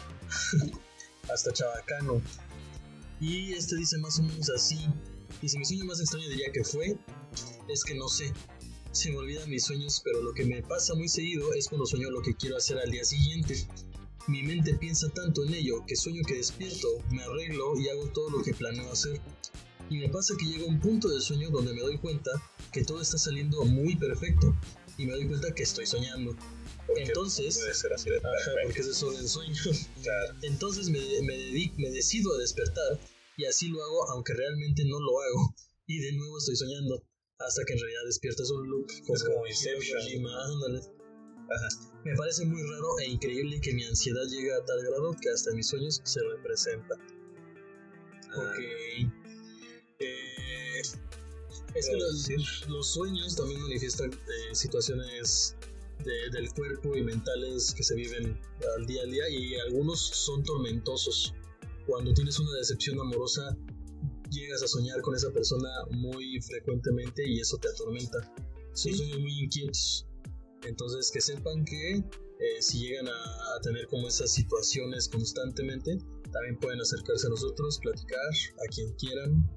hasta 1.32 1.54
Chabacano. 1.54 2.22
Y 3.20 3.54
este 3.54 3.76
dice 3.78 3.98
más 4.00 4.20
o 4.20 4.24
menos 4.24 4.50
así. 4.50 4.88
Dice, 5.42 5.58
mi 5.58 5.66
sueño 5.66 5.86
más 5.86 6.00
extraño 6.00 6.28
diría 6.30 6.52
que 6.52 6.64
fue, 6.64 6.98
es 7.68 7.84
que 7.84 7.96
no 7.96 8.08
sé. 8.08 8.34
Se 8.92 9.12
me 9.12 9.18
olvidan 9.18 9.50
mis 9.50 9.64
sueños, 9.64 10.02
pero 10.04 10.22
lo 10.22 10.34
que 10.34 10.46
me 10.46 10.62
pasa 10.62 10.94
muy 10.94 11.08
seguido 11.08 11.54
es 11.54 11.68
cuando 11.68 11.86
sueño 11.86 12.12
lo 12.12 12.22
que 12.22 12.36
quiero 12.36 12.58
hacer 12.58 12.78
al 12.80 12.92
día 12.92 13.04
siguiente. 13.04 13.68
Mi 14.28 14.42
mente 14.42 14.74
piensa 14.76 15.10
tanto 15.10 15.44
en 15.44 15.54
ello 15.54 15.86
que 15.86 15.96
sueño 15.96 16.24
que 16.26 16.36
despierto, 16.36 16.88
me 17.10 17.24
arreglo 17.24 17.78
y 17.78 17.90
hago 17.90 18.08
todo 18.08 18.30
lo 18.30 18.42
que 18.42 18.54
planeo 18.54 18.92
hacer. 18.92 19.20
Y 19.90 19.98
me 19.98 20.08
pasa 20.10 20.34
que 20.40 20.46
llega 20.46 20.66
un 20.66 20.80
punto 20.80 21.10
del 21.10 21.22
sueño 21.22 21.50
donde 21.50 21.74
me 21.74 21.82
doy 21.82 21.98
cuenta 21.98 22.32
que 22.72 22.84
todo 22.84 23.02
está 23.02 23.18
saliendo 23.18 23.66
muy 23.66 23.96
perfecto 23.98 24.56
y 24.98 25.06
me 25.06 25.14
doy 25.14 25.28
cuenta 25.28 25.54
que 25.54 25.64
estoy 25.64 25.86
soñando. 25.86 26.36
Entonces, 26.96 27.58
puede 27.58 27.74
ser 27.74 27.94
así 27.94 28.10
de 28.10 28.22
porque 28.64 28.80
es 28.80 28.96
solo 28.96 29.18
el 29.18 29.28
sueño. 29.28 29.62
Entonces 30.42 30.90
me, 30.90 31.00
me, 31.22 31.38
dedico, 31.38 31.76
me 31.78 31.92
decido 31.92 32.34
a 32.34 32.38
despertar 32.38 33.00
y 33.38 33.46
así 33.46 33.68
lo 33.68 33.84
hago 33.84 34.10
aunque 34.12 34.34
realmente 34.34 34.86
no 34.86 35.00
lo 35.00 35.22
hago. 35.22 35.56
Y 35.86 36.00
de 36.00 36.14
nuevo 36.14 36.38
estoy 36.38 36.56
soñando 36.56 37.04
hasta 37.40 37.66
que 37.66 37.74
en 37.74 37.80
realidad 37.80 38.02
despiertas 38.06 38.50
un 38.52 38.70
loop. 38.70 38.90
es 38.90 39.24
como 39.24 39.46
Inception. 39.46 40.02
Me 42.06 42.16
parece 42.16 42.46
muy 42.46 42.62
raro 42.62 43.00
e 43.00 43.10
increíble 43.12 43.62
que 43.62 43.74
mi 43.74 43.84
ansiedad 43.86 44.24
llegue 44.30 44.54
a 44.54 44.64
tal 44.66 44.84
grado 44.84 45.16
que 45.22 45.30
hasta 45.30 45.52
mis 45.54 45.68
sueños 45.68 46.02
se 46.04 46.20
representa. 46.36 46.96
Ok. 48.36 48.60
Eh, 50.00 50.82
es 51.76 51.90
que 51.90 52.68
los, 52.68 52.88
sueños 52.88 53.36
también 53.36 53.62
manifiestan 53.62 54.12
eh, 54.12 54.56
situaciones 54.56 55.56
del 56.32 56.52
cuerpo 56.54 56.96
y 56.96 57.04
mentales 57.04 57.74
que 57.74 57.84
se 57.84 57.96
viven 57.96 58.38
al 58.78 58.86
día 58.86 59.04
a 59.04 59.06
día 59.06 59.30
y 59.30 59.56
algunos 59.56 60.00
son 60.00 60.44
tormentosos. 60.44 61.34
Cuando 61.88 62.14
tienes 62.14 62.40
una 62.40 62.52
decepción 62.58 63.00
amorosa, 63.00 63.56
llegas 64.30 64.64
a 64.64 64.68
soñar 64.68 65.02
con 65.02 65.16
esa 65.16 65.32
persona 65.32 65.70
muy 65.92 66.42
frecuentemente 66.42 67.26
y 67.26 67.40
eso 67.40 67.58
te 67.58 67.70
atormenta. 67.70 68.20
Son 68.74 68.94
sueños 68.94 69.20
muy 69.20 69.44
inquietos. 69.44 70.06
Entonces 70.66 71.12
que 71.12 71.22
sepan 71.22 71.66
que 71.66 72.04
eh, 72.44 72.62
si 72.62 72.80
llegan 72.80 73.08
a, 73.08 73.60
tener 73.62 73.88
como 73.88 74.08
esas 74.08 74.32
situaciones 74.32 75.08
constantemente, 75.08 75.98
también 76.32 76.58
pueden 76.60 76.82
acercarse 76.82 77.28
a 77.28 77.30
nosotros, 77.30 77.80
platicar 77.80 78.20
a 78.20 78.68
quien 78.74 78.92
quieran. 78.96 79.48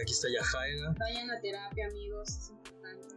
Aquí 0.00 0.12
está 0.12 0.28
Yajaira. 0.28 0.94
Vayan 1.00 1.30
a 1.30 1.40
terapia, 1.40 1.86
amigos, 1.86 2.28
es 2.28 2.50
importante. 2.50 3.16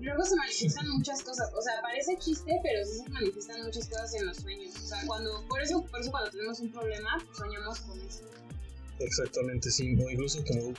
Luego 0.00 0.24
se 0.24 0.36
manifiestan 0.36 0.88
muchas 0.88 1.22
cosas, 1.22 1.50
o 1.52 1.60
sea, 1.60 1.82
parece 1.82 2.16
chiste, 2.18 2.52
pero 2.62 2.84
sí 2.86 2.98
se 2.98 3.08
manifiestan 3.10 3.62
muchas 3.62 3.88
cosas 3.88 4.14
en 4.14 4.26
los 4.26 4.36
sueños. 4.36 4.74
O 4.76 4.86
sea, 4.86 4.98
cuando, 5.06 5.44
por 5.48 5.60
eso, 5.60 5.84
por 5.84 6.00
eso 6.00 6.10
cuando 6.10 6.30
tenemos 6.30 6.60
un 6.60 6.72
problema, 6.72 7.18
soñamos 7.36 7.80
con 7.80 8.00
eso. 8.00 8.24
Exactamente, 9.00 9.70
sí, 9.70 9.94
o 10.00 10.08
incluso 10.08 10.42
como 10.44 10.72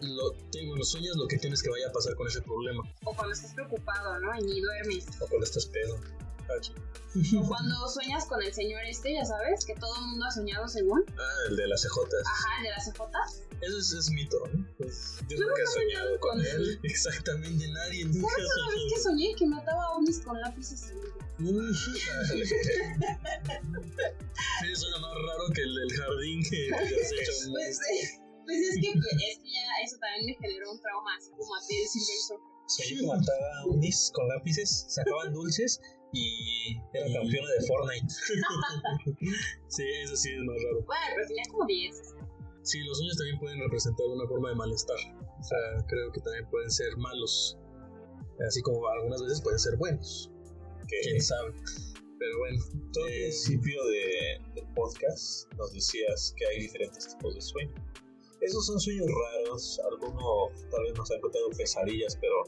lo, 0.00 0.32
tengo 0.52 0.76
los 0.76 0.90
sueños 0.90 1.16
lo 1.16 1.26
que 1.26 1.38
tienes 1.38 1.62
que 1.62 1.70
vaya 1.70 1.88
a 1.88 1.92
pasar 1.92 2.14
con 2.14 2.26
ese 2.26 2.42
problema. 2.42 2.82
O 3.04 3.14
cuando 3.14 3.32
estás 3.32 3.54
preocupado, 3.54 4.20
¿no? 4.20 4.34
Y 4.38 4.44
ni 4.44 4.60
duermes. 4.60 5.06
O 5.20 5.26
cuando 5.26 5.44
estás 5.44 5.66
pedo. 5.66 5.98
O 7.40 7.48
cuando 7.48 7.88
sueñas 7.88 8.26
con 8.26 8.42
el 8.42 8.52
señor 8.52 8.82
este, 8.84 9.14
ya 9.14 9.24
sabes, 9.24 9.64
que 9.64 9.74
todo 9.74 9.94
el 9.96 10.02
mundo 10.02 10.26
ha 10.26 10.30
soñado 10.30 10.68
según. 10.68 11.02
Ah, 11.18 11.46
el 11.48 11.56
de 11.56 11.66
las 11.66 11.80
CJ. 11.82 11.98
Ajá, 12.24 12.58
el 12.58 12.64
de 12.64 12.70
las 12.70 12.90
CJ. 12.90 13.00
Eso 13.62 13.78
es, 13.78 13.92
es 13.92 14.10
mito, 14.10 14.36
¿no? 14.52 14.66
Pues, 14.76 15.16
yo, 15.28 15.38
nunca 15.38 15.62
he 15.62 15.66
soñado 15.66 16.20
con, 16.20 16.38
él. 16.40 16.78
Exactamente, 16.82 17.66
nadie 17.68 18.04
nunca 18.04 18.28
¿Sabes 18.28 18.50
una 18.58 18.68
vez 18.70 18.82
que 18.94 19.00
soñé 19.00 19.34
que 19.34 19.46
mataba 19.46 19.84
a 19.84 19.96
unis 19.96 20.20
con 20.20 20.38
lápices? 20.40 20.82
Eso 20.82 20.94
suena 24.74 24.98
más 24.98 25.14
raro 25.14 25.48
que 25.54 25.62
el 25.62 25.74
del 25.74 25.92
jardín 25.92 26.42
que, 26.48 26.70
has 26.74 27.12
hecho. 27.12 27.32
Pues, 27.50 27.78
pues 28.46 28.58
es 28.58 28.74
que, 28.80 28.90
es 28.90 29.38
que 29.42 29.50
ya 29.50 29.66
eso 29.84 29.96
también 29.98 30.26
me 30.26 30.34
generó 30.34 30.72
un 30.72 30.80
trauma, 30.80 31.16
así 31.18 31.30
como 31.30 31.54
a 31.54 31.60
ti 31.66 31.74
el 31.76 31.88
Silver 31.88 32.18
Surfer. 32.26 32.56
Soñé 32.66 33.00
que 33.00 33.06
mataba 33.06 33.66
unis 33.66 34.10
con 34.14 34.28
lápices, 34.28 34.86
sacaban 34.88 35.32
dulces 35.32 35.80
y 36.12 36.76
era 36.94 37.06
campeona 37.12 37.50
de 37.50 37.66
Fortnite. 37.66 38.06
sí, 39.68 39.84
eso 40.02 40.16
sí 40.16 40.30
es 40.32 40.40
más 40.42 40.56
raro. 40.62 40.84
Bueno, 40.86 41.04
pero 41.14 41.26
tenía 41.28 41.42
como 41.50 41.66
10. 41.66 42.14
Sí, 42.62 42.80
los 42.82 42.98
sueños 42.98 43.16
también 43.16 43.38
pueden 43.38 43.60
representar 43.60 44.06
una 44.06 44.26
forma 44.26 44.48
de 44.48 44.54
malestar. 44.56 44.96
O 45.38 45.42
sea, 45.42 45.86
creo 45.86 46.10
que 46.10 46.20
también 46.20 46.48
pueden 46.50 46.70
ser 46.70 46.96
malos. 46.96 47.58
Así 48.46 48.60
como 48.62 48.86
algunas 48.88 49.22
veces 49.22 49.40
pueden 49.40 49.58
ser 49.58 49.76
buenos. 49.76 50.30
Quién 50.88 51.20
sabe. 51.20 51.52
Pero 52.18 52.38
bueno. 52.38 52.64
Todo 52.92 53.06
el 53.06 53.12
principio 53.12 53.84
de, 53.86 54.40
del 54.54 54.66
podcast 54.74 55.52
nos 55.56 55.72
decías 55.72 56.34
que 56.36 56.46
hay 56.46 56.60
diferentes 56.62 57.08
tipos 57.08 57.34
de 57.34 57.40
sueños. 57.40 57.80
Esos 58.40 58.66
son 58.66 58.80
sueños 58.80 59.06
raros. 59.06 59.80
Algunos 59.90 60.68
tal 60.70 60.82
vez 60.84 60.94
nos 60.96 61.10
han 61.10 61.20
contado 61.20 61.50
pesadillas, 61.50 62.16
pero 62.20 62.44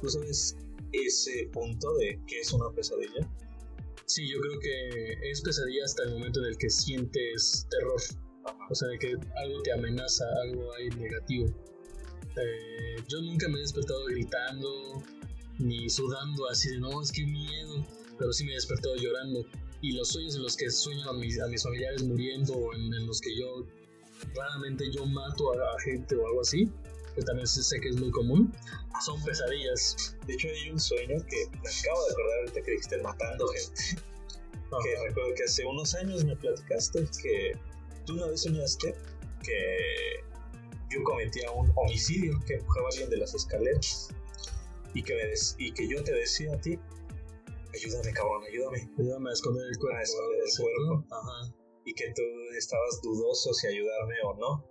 ¿tú 0.00 0.08
sabes 0.08 0.56
ese 0.92 1.48
punto 1.52 1.94
de 1.96 2.20
qué 2.26 2.40
es 2.40 2.52
una 2.52 2.70
pesadilla? 2.70 3.28
Sí, 4.06 4.28
yo 4.28 4.40
creo 4.40 4.58
que 4.58 5.30
es 5.30 5.42
pesadilla 5.42 5.84
hasta 5.84 6.04
el 6.04 6.12
momento 6.12 6.40
en 6.40 6.46
el 6.46 6.56
que 6.56 6.70
sientes 6.70 7.66
terror. 7.70 8.00
O 8.70 8.74
sea, 8.74 8.88
de 8.88 8.98
que 8.98 9.16
algo 9.36 9.62
te 9.62 9.72
amenaza, 9.72 10.24
algo 10.44 10.72
hay 10.74 10.88
negativo. 10.90 11.46
Eh, 12.36 13.02
yo 13.08 13.20
nunca 13.20 13.48
me 13.48 13.58
he 13.58 13.60
despertado 13.60 14.04
gritando 14.06 15.02
ni 15.58 15.88
sudando 15.90 16.48
así 16.48 16.70
de 16.70 16.78
no, 16.78 17.02
es 17.02 17.10
que 17.10 17.24
miedo, 17.24 17.84
pero 18.18 18.32
sí 18.32 18.44
me 18.44 18.52
he 18.52 18.54
despertado 18.54 18.96
llorando. 18.96 19.44
Y 19.80 19.92
los 19.92 20.08
sueños 20.08 20.36
en 20.36 20.42
los 20.42 20.56
que 20.56 20.70
sueño 20.70 21.08
a 21.08 21.12
mis, 21.12 21.40
a 21.40 21.46
mis 21.48 21.62
familiares 21.62 22.02
muriendo 22.02 22.54
o 22.54 22.74
en, 22.74 23.06
los 23.06 23.20
que 23.20 23.36
yo 23.36 23.64
raramente 24.34 24.90
yo 24.92 25.04
mato 25.06 25.52
a, 25.52 25.80
gente 25.80 26.16
o 26.16 26.26
algo 26.26 26.40
así, 26.40 26.70
que 27.14 27.22
también 27.22 27.46
sé 27.46 27.80
que 27.80 27.88
es 27.88 27.96
muy 27.96 28.10
común, 28.10 28.52
son 29.04 29.22
pesadillas. 29.24 30.16
De 30.26 30.34
hecho, 30.34 30.48
hay 30.48 30.70
un 30.70 30.78
sueño 30.78 31.16
que 31.26 31.46
me 31.50 31.68
acabo 31.68 32.04
de 32.04 32.12
acordar 32.12 32.38
ahorita 32.40 32.62
que 32.62 32.70
dijiste 32.72 32.98
matando 32.98 33.48
gente. 33.48 34.02
Que 34.82 35.08
recuerdo 35.08 35.34
que 35.34 35.44
hace 35.44 35.64
unos 35.64 35.94
años 35.94 36.24
me 36.24 36.36
platicaste 36.36 37.06
que 37.22 37.52
tú 38.04 38.14
una 38.14 38.26
vez 38.26 38.42
soñaste 38.42 38.94
que 39.42 40.28
yo 40.90 41.02
cometía 41.04 41.50
un 41.52 41.72
homicidio, 41.76 42.38
que 42.46 42.54
empujaba 42.54 42.86
a 42.86 42.90
alguien 42.90 43.10
de 43.10 43.16
las 43.16 43.34
escaleras 43.34 44.08
y 44.94 45.02
que, 45.02 45.34
y 45.58 45.72
que 45.72 45.88
yo 45.88 46.02
te 46.02 46.12
decía 46.12 46.54
a 46.54 46.60
ti, 46.60 46.78
ayúdame 47.74 48.12
cabrón, 48.12 48.44
ayúdame. 48.44 48.90
Ayúdame 48.98 49.30
a 49.30 49.32
esconder 49.32 49.66
el 49.68 49.78
cuerpo. 49.78 49.98
A 49.98 50.02
esconder 50.02 50.40
el 50.44 50.52
cuerpo. 50.58 51.04
Ajá. 51.10 51.54
Y 51.88 51.94
que 51.94 52.12
tú 52.14 52.22
estabas 52.56 53.00
dudoso 53.02 53.54
si 53.54 53.66
ayudarme 53.66 54.14
o 54.24 54.34
no, 54.34 54.64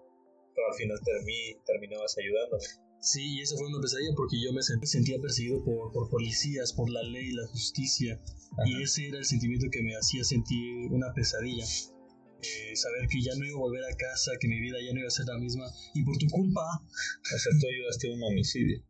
pero 0.54 0.68
al 0.70 0.78
final 0.78 1.00
termi, 1.04 1.58
terminabas 1.66 2.16
ayudándome. 2.18 2.64
Sí, 3.00 3.38
y 3.38 3.42
esa 3.42 3.56
fue 3.58 3.68
una 3.68 3.80
pesadilla 3.80 4.14
porque 4.16 4.42
yo 4.42 4.54
me 4.54 4.62
sentía 4.62 5.20
perseguido 5.20 5.64
por, 5.64 5.92
por 5.94 6.10
policías, 6.10 6.74
por 6.74 6.90
la 6.90 7.02
ley, 7.04 7.32
la 7.32 7.48
justicia. 7.48 8.20
Y 8.66 8.82
ese 8.82 9.08
era 9.08 9.20
el 9.20 9.26
sentimiento 9.26 9.68
que 9.72 9.82
me 9.82 9.96
hacía 9.96 10.24
sentir 10.24 10.92
una 10.92 11.14
pesadilla. 11.14 11.66
Eh, 11.66 12.76
saber 12.76 13.08
que 13.10 13.22
ya 13.22 13.34
no 13.36 13.46
iba 13.46 13.58
a 13.58 13.62
volver 13.62 13.84
a 13.84 13.96
casa, 13.96 14.32
que 14.40 14.48
mi 14.48 14.60
vida 14.60 14.78
ya 14.84 14.94
no 14.94 15.00
iba 15.00 15.08
a 15.08 15.12
ser 15.12 15.26
la 15.26 15.38
misma, 15.38 15.66
y 15.94 16.04
por 16.04 16.18
tu 16.18 16.28
culpa. 16.28 16.62
O 16.82 17.38
sea, 17.38 17.52
tú 17.60 17.68
ayudaste 17.68 18.10
a 18.10 18.14
un 18.14 18.24
homicidio. 18.24 18.84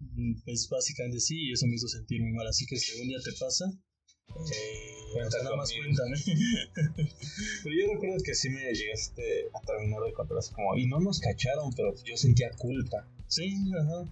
Mm, 0.00 0.42
pues 0.44 0.68
básicamente 0.68 1.20
sí, 1.20 1.48
y 1.48 1.52
eso 1.52 1.66
me 1.66 1.74
hizo 1.74 1.88
sentir 1.88 2.20
muy 2.20 2.32
mal. 2.32 2.46
Así 2.46 2.66
que 2.66 2.76
si 2.76 2.92
algún 2.92 3.08
día 3.08 3.18
te 3.24 3.32
pasa, 3.38 3.64
eh, 4.52 4.91
nada 5.14 5.56
más 5.56 5.72
cuéntame. 5.72 6.16
pero 7.62 7.74
yo 7.74 7.92
recuerdo 7.94 8.16
que 8.24 8.34
sí 8.34 8.50
me 8.50 8.72
llegaste 8.72 9.48
a 9.54 9.60
terminar 9.60 10.02
de 10.02 10.12
contar 10.12 10.38
así 10.38 10.52
como, 10.52 10.76
y 10.76 10.86
no 10.86 11.00
nos 11.00 11.20
cacharon, 11.20 11.72
pero 11.74 11.94
yo 12.04 12.16
sentía 12.16 12.50
culpa. 12.50 13.06
Sí, 13.28 13.54
ajá. 13.78 14.04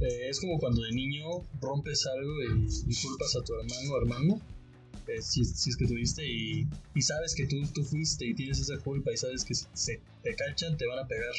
Eh, 0.00 0.28
es 0.28 0.40
como 0.40 0.58
cuando 0.58 0.82
de 0.82 0.92
niño 0.92 1.24
rompes 1.60 2.06
algo 2.06 2.42
y, 2.42 2.94
culpas 3.02 3.36
a 3.36 3.44
tu 3.44 3.54
hermano 3.54 3.92
o 3.92 3.98
hermano, 3.98 4.40
eh, 5.06 5.22
si, 5.22 5.44
si, 5.44 5.70
es 5.70 5.76
que 5.76 5.86
tuviste, 5.86 6.26
y, 6.26 6.66
y 6.94 7.02
sabes 7.02 7.34
que 7.34 7.46
tú, 7.46 7.62
tú 7.72 7.84
fuiste 7.84 8.26
y 8.26 8.34
tienes 8.34 8.60
esa 8.60 8.78
culpa 8.78 9.12
y 9.12 9.16
sabes 9.16 9.44
que 9.44 9.54
si 9.54 9.66
te 10.22 10.34
cachan 10.34 10.76
te 10.76 10.86
van 10.86 10.98
a 10.98 11.06
pegar. 11.06 11.34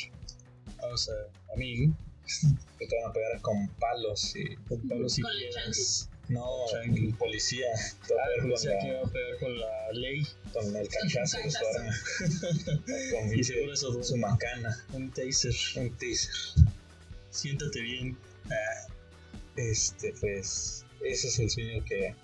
O 0.92 0.98
sea, 0.98 1.16
a 1.54 1.58
mí, 1.58 1.94
Que 2.80 2.88
te 2.88 2.96
van 2.96 3.10
a 3.10 3.14
pegar 3.14 3.42
con 3.42 3.68
palos 3.80 4.36
y. 4.36 4.56
con 4.68 4.88
palos 4.88 5.18
y 5.20 5.22
piedras. 5.22 6.10
No, 6.30 6.46
el 6.84 7.14
policía. 7.16 7.68
Te 8.08 8.14
va 8.16 8.22
a 8.22 8.26
Ah, 8.26 8.30
pegar 8.36 8.48
pensé 8.50 8.70
con, 8.70 8.80
que 8.80 8.88
la- 8.88 8.94
iba 8.94 9.02
a 9.08 9.12
pegar 9.12 9.40
con 9.40 9.60
la 9.60 9.92
ley. 9.92 10.28
con 10.54 10.76
el 10.76 10.88
cachazo 10.88 11.38
de 11.40 11.52
su 11.52 11.58
arma. 11.58 11.94
con 13.12 13.28
Y 13.28 13.32
pinche- 13.32 13.44
seguro 13.44 13.74
eso 13.74 14.04
su 14.04 14.18
macana. 14.18 14.86
Un 14.94 15.12
taser. 15.12 15.54
Un 15.76 15.92
teaser. 15.98 16.34
Siéntate 17.30 17.82
bien. 17.82 18.18
Este, 19.56 20.14
pues. 20.20 20.86
Ese 21.04 21.28
es 21.28 21.40
el 21.40 21.50
sueño 21.50 21.84
que, 21.86 22.16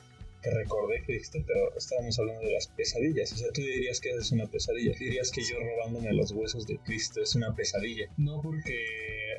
que 0.42 0.52
recordé 0.52 1.04
que 1.06 1.14
dijiste, 1.14 1.44
pero 1.46 1.76
estábamos 1.76 2.18
hablando 2.20 2.42
de 2.46 2.54
las 2.54 2.68
pesadillas. 2.68 3.32
O 3.34 3.38
sea, 3.38 3.52
tú 3.52 3.62
dirías 3.62 4.00
que 4.00 4.10
es 4.12 4.32
una 4.32 4.48
pesadilla. 4.48 4.94
Dirías 4.98 5.32
que 5.32 5.42
yo 5.44 5.58
robándome 5.60 6.14
los 6.14 6.32
huesos 6.32 6.66
de 6.66 6.78
Cristo 6.80 7.22
es 7.22 7.36
una 7.36 7.54
pesadilla. 7.56 8.08
No 8.18 8.42
porque 8.42 8.74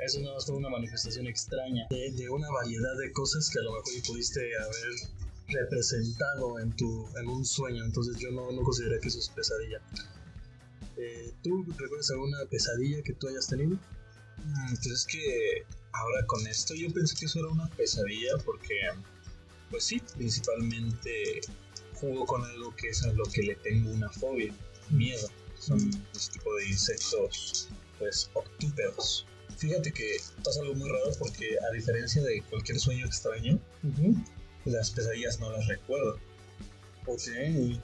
eso 0.05 0.21
más 0.21 0.45
fue 0.47 0.57
una 0.57 0.69
manifestación 0.69 1.27
extraña 1.27 1.87
de, 1.91 2.11
de 2.13 2.29
una 2.29 2.51
variedad 2.51 2.97
de 2.99 3.13
cosas 3.13 3.49
que 3.51 3.59
a 3.61 3.63
lo 3.63 3.73
mejor 3.73 3.93
pudiste 4.07 4.41
haber 4.57 5.63
representado 5.63 6.59
en 6.61 6.75
tu 6.77 7.09
en 7.19 7.29
un 7.29 7.45
sueño. 7.45 7.85
Entonces 7.85 8.17
yo 8.19 8.31
no, 8.31 8.51
no 8.53 8.63
considero 8.63 9.01
que 9.01 9.09
eso 9.09 9.19
es 9.19 9.29
pesadilla. 9.31 9.81
Eh, 10.97 11.33
¿Tú 11.43 11.65
recuerdas 11.79 12.11
alguna 12.11 12.39
pesadilla 12.51 13.03
que 13.03 13.15
tú 13.15 13.29
hayas 13.29 13.47
tenido? 13.49 13.71
Mm, 14.45 14.75
Pues 14.75 14.87
es 14.87 15.07
que 15.07 15.63
ahora 15.93 16.27
con 16.27 16.47
esto 16.47 16.75
yo 16.75 16.93
pensé 16.93 17.17
que 17.19 17.27
eso 17.27 17.39
era 17.41 17.49
una 17.49 17.69
pesadilla 17.71 18.33
porque, 18.45 18.75
pues 19.71 19.85
sí, 19.85 20.03
principalmente 20.17 21.41
jugo 21.95 22.27
con 22.27 22.45
algo 22.45 22.75
que 22.77 22.89
es 22.89 23.03
a 23.05 23.13
lo 23.13 23.25
que 23.25 23.43
le 23.43 23.55
tengo 23.57 23.91
una 23.91 24.11
fobia, 24.11 24.53
miedo. 24.91 25.29
Son 25.59 25.79
este 26.15 26.35
tipo 26.35 26.55
de 26.57 26.69
insectos, 26.69 27.69
pues, 27.99 28.31
octúpedos. 28.35 29.27
Fíjate 29.59 29.93
que 29.93 30.17
pasa 30.43 30.61
algo 30.63 30.75
muy 30.75 30.89
raro 30.89 31.11
porque 31.19 31.57
a 31.71 31.75
diferencia 31.75 32.23
de 32.23 32.43
cualquier 32.49 32.81
sueño 32.81 33.05
extraño, 33.05 33.61
las 34.65 34.91
pesadillas 34.91 35.39
no 35.39 35.53
las 35.53 35.67
recuerdo. 35.67 36.19
Ok. 37.07 37.29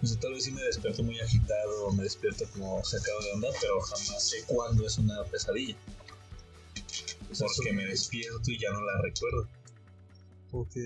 O 0.03 0.07
sea, 0.07 0.21
tal 0.21 0.33
vez 0.33 0.45
sí 0.45 0.53
me 0.53 0.63
despierto 0.63 1.03
muy 1.03 1.21
agitado, 1.21 1.93
me 1.93 2.05
despierto 2.05 2.47
como 2.53 2.83
sacado 2.85 3.21
de 3.23 3.33
onda, 3.33 3.49
pero 3.61 3.81
jamás 3.81 4.29
sé 4.29 4.43
cuándo 4.47 4.87
es 4.87 4.97
una 4.97 5.23
pesadilla. 5.25 5.77
Porque 7.39 7.73
me 7.73 7.85
despierto 7.85 8.51
y 8.51 8.59
ya 8.59 8.71
no 8.71 8.81
la 8.81 9.03
recuerdo. 9.03 9.49
Ok. 10.53 10.77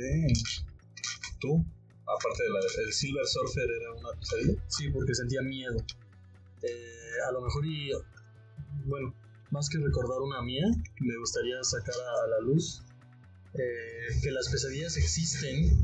¿Tú? 1.40 1.64
Aparte 2.06 2.42
de 2.42 2.50
la 2.50 2.60
del 2.60 2.92
Silver 2.92 3.26
Surfer 3.26 3.68
era 3.80 3.92
una 3.94 4.12
pesadilla. 4.18 4.62
Sí, 4.68 4.90
porque 4.90 5.14
sentía 5.14 5.42
miedo. 5.42 5.76
Eh, 6.62 7.14
a 7.28 7.32
lo 7.32 7.40
mejor 7.42 7.66
y... 7.66 7.90
Bueno, 8.86 9.14
más 9.50 9.68
que 9.68 9.78
recordar 9.78 10.20
una 10.20 10.42
mía, 10.42 10.66
me 11.00 11.16
gustaría 11.18 11.62
sacar 11.64 11.94
a, 11.94 12.24
a 12.24 12.26
la 12.28 12.40
luz 12.40 12.82
eh, 13.54 14.20
que 14.22 14.30
las 14.30 14.48
pesadillas 14.48 14.96
existen 14.96 15.82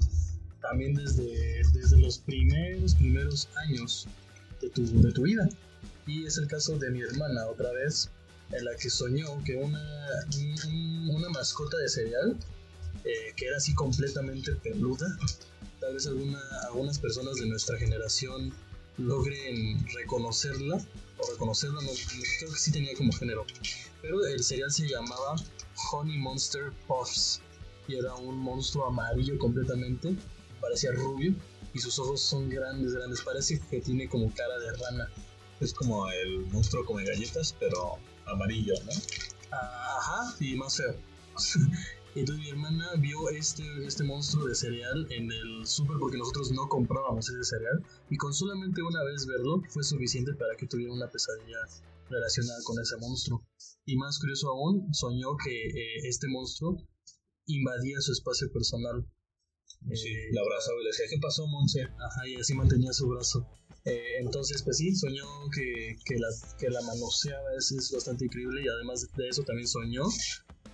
también 0.63 0.95
desde, 0.95 1.63
desde 1.73 1.99
los 1.99 2.19
primeros, 2.19 2.95
primeros 2.95 3.49
años 3.67 4.07
de 4.61 4.71
tu, 4.71 5.03
de 5.03 5.13
tu 5.13 5.23
vida. 5.23 5.49
Y 6.07 6.27
es 6.27 6.39
el 6.39 6.47
caso 6.49 6.79
de 6.79 6.91
mi 6.91 7.03
hermana, 7.03 7.47
otra 7.47 7.71
vez, 7.73 8.11
en 8.53 8.65
la 8.65 8.75
que 8.77 8.89
soñó 8.91 9.43
que 9.45 9.57
una, 9.57 9.83
un- 10.69 11.11
una 11.11 11.29
mascota 11.31 11.77
de 11.79 11.89
cereal, 11.89 12.37
eh, 13.07 13.33
que 13.37 13.47
era 13.47 13.57
así 13.57 13.73
completamente 13.75 14.53
peluda, 14.57 15.07
tal 15.81 15.95
vez 15.95 16.07
alguna, 16.07 16.41
algunas 16.67 16.99
personas 16.99 17.37
de 17.37 17.47
nuestra 17.47 17.79
generación 17.79 18.53
logren 18.99 19.87
reconocerla, 19.95 20.77
o 21.19 21.31
reconocerla, 21.31 21.81
no, 21.83 21.91
creo 22.39 22.53
que 22.53 22.59
sí 22.59 22.73
tenía 22.73 22.95
como 22.95 23.13
género, 23.13 23.47
pero 24.03 24.27
el 24.27 24.43
cereal 24.43 24.73
se 24.73 24.89
llamaba 24.89 25.37
Honey 25.93 26.19
Monster 26.19 26.73
Puffs, 26.89 27.41
y 27.89 27.95
era 27.95 28.15
un 28.17 28.37
monstruo 28.39 28.87
amarillo 28.87 29.39
completamente, 29.39 30.17
parecía 30.61 30.93
rubio, 30.93 31.35
y 31.77 31.79
sus 31.79 31.99
ojos 31.99 32.23
son 32.23 32.49
grandes, 32.49 32.95
grandes, 32.95 33.21
parece 33.21 33.61
que 33.71 33.81
tiene 33.81 34.09
como 34.09 34.33
cara 34.35 34.59
de 34.59 34.73
rana. 34.73 35.11
Es 35.61 35.75
como 35.75 36.11
el 36.11 36.47
monstruo 36.47 36.85
come 36.85 37.05
galletas, 37.05 37.55
pero 37.61 37.99
amarillo, 38.25 38.75
¿no? 38.85 38.93
Ajá, 39.51 40.35
y 40.41 40.57
más 40.57 40.77
feo. 40.77 40.97
Entonces 42.17 42.45
mi 42.45 42.51
hermana 42.51 42.95
vio 42.99 43.29
este, 43.29 43.63
este 43.87 44.03
monstruo 44.03 44.47
de 44.47 44.55
cereal 44.55 45.07
en 45.11 45.31
el 45.31 45.67
súper 45.67 45.99
porque 45.99 46.17
nosotros 46.17 46.51
no 46.51 46.67
comprábamos 46.67 47.29
ese 47.29 47.45
cereal 47.45 47.85
y 48.09 48.17
con 48.17 48.33
solamente 48.33 48.83
una 48.83 49.05
vez 49.05 49.27
verlo 49.27 49.63
fue 49.69 49.85
suficiente 49.85 50.33
para 50.33 50.57
que 50.57 50.67
tuviera 50.67 50.95
una 50.95 51.11
pesadilla 51.11 51.59
relacionada 52.09 52.59
con 52.65 52.81
ese 52.81 52.97
monstruo. 52.97 53.47
Y 53.85 53.97
más 53.97 54.19
curioso 54.19 54.49
aún, 54.49 54.95
soñó 54.95 55.37
que 55.37 55.67
eh, 55.67 56.09
este 56.09 56.27
monstruo 56.29 56.77
invadía 57.47 58.01
su 58.01 58.13
espacio 58.13 58.51
personal. 58.51 59.07
Sí, 59.93 60.09
Eh, 60.09 60.29
la 60.33 60.41
abrazaba 60.41 60.81
y 60.81 60.85
le 60.85 60.91
decía, 60.91 61.07
¿qué 61.11 61.19
pasó, 61.21 61.47
Monse? 61.47 61.83
Ajá, 61.83 62.29
y 62.29 62.37
así 62.37 62.55
mantenía 62.55 62.93
su 62.93 63.09
brazo. 63.09 63.47
Eh, 63.85 64.21
entonces, 64.21 64.63
pues 64.63 64.79
sí, 64.79 64.95
soñó 64.97 65.27
que, 65.55 65.97
que, 66.05 66.17
la, 66.19 66.29
que 66.59 66.71
la 66.71 66.81
manoseaba, 66.81 67.55
es, 67.59 67.71
es 67.73 67.93
bastante 67.93 68.25
increíble. 68.25 68.63
Y 68.65 68.69
además 68.69 69.07
de 69.15 69.29
eso, 69.29 69.43
también 69.43 69.69
soñó 69.69 70.05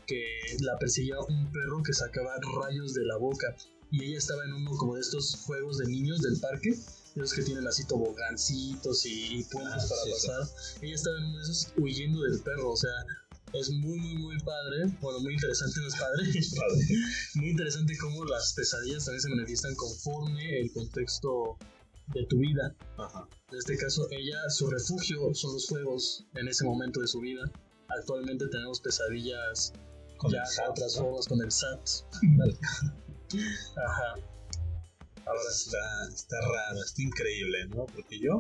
que 0.07 0.23
la 0.61 0.79
perseguía 0.79 1.17
un 1.29 1.51
perro 1.53 1.83
que 1.83 1.93
sacaba 1.93 2.35
rayos 2.61 2.95
de 2.95 3.05
la 3.05 3.17
boca. 3.17 3.55
Y 3.91 4.05
ella 4.05 4.19
estaba 4.19 4.45
en 4.45 4.55
uno 4.55 4.71
como 4.79 4.95
de 4.95 5.03
estos 5.03 5.37
juegos 5.45 5.79
de 5.79 5.87
niños 5.87 6.21
del 6.23 6.41
parque, 6.41 6.71
esos 6.71 7.35
que 7.35 7.43
tienen 7.43 7.67
así 7.67 7.85
tobogancitos 7.87 9.05
y, 9.05 9.45
puentes 9.45 9.85
Ah, 9.85 9.89
para 9.89 10.03
sí, 10.03 10.13
sí. 10.17 10.27
pasar. 10.27 10.49
Ella 10.81 10.95
estaba 10.95 11.19
en 11.19 11.25
uno 11.25 11.37
de 11.37 11.43
esos 11.43 11.69
huyendo 11.77 12.23
del 12.23 12.41
perro, 12.41 12.71
o 12.71 12.77
sea. 12.77 12.91
Es 13.53 13.69
muy, 13.69 13.99
muy, 13.99 14.15
muy 14.15 14.39
padre. 14.41 14.87
Bueno, 15.03 15.21
muy 15.21 15.35
interesante, 15.35 15.79
no 15.81 15.89
es 15.89 15.97
padre. 15.97 16.25
Padre. 16.57 16.87
muy 17.35 17.51
interesante 17.51 17.99
cómo 17.99 18.25
las 18.25 18.55
pesadillas 18.55 19.05
también 19.05 19.21
se 19.21 19.29
manifiestan 19.29 19.75
conforme 19.75 20.59
el 20.61 20.73
contexto 20.73 21.59
de 22.15 22.25
tu 22.27 22.39
vida. 22.39 22.75
Ajá. 22.97 23.29
En 23.51 23.59
este 23.59 23.77
caso, 23.77 24.09
ella, 24.11 24.39
su 24.49 24.69
refugio 24.69 25.35
son 25.35 25.53
los 25.53 25.67
juegos 25.69 26.25
en 26.35 26.49
ese 26.49 26.65
momento 26.65 27.01
de 27.01 27.09
su 27.09 27.21
vida. 27.21 27.43
Actualmente 27.99 28.49
tenemos 28.49 28.81
pesadillas 28.81 29.75
Con 30.23 30.31
ya 30.31 30.39
el 30.39 30.47
SAT, 30.47 30.65
de 30.65 30.71
otras 30.71 30.97
formas 30.97 31.27
con 31.27 31.43
el 31.43 31.51
SAT. 31.51 31.91
Ajá. 33.77 34.15
Ahora 35.27 35.41
está, 35.51 35.79
está 36.15 36.37
raro, 36.41 36.81
está 36.85 37.03
increíble, 37.03 37.67
¿no? 37.69 37.87
Porque 37.87 38.21
yo 38.21 38.39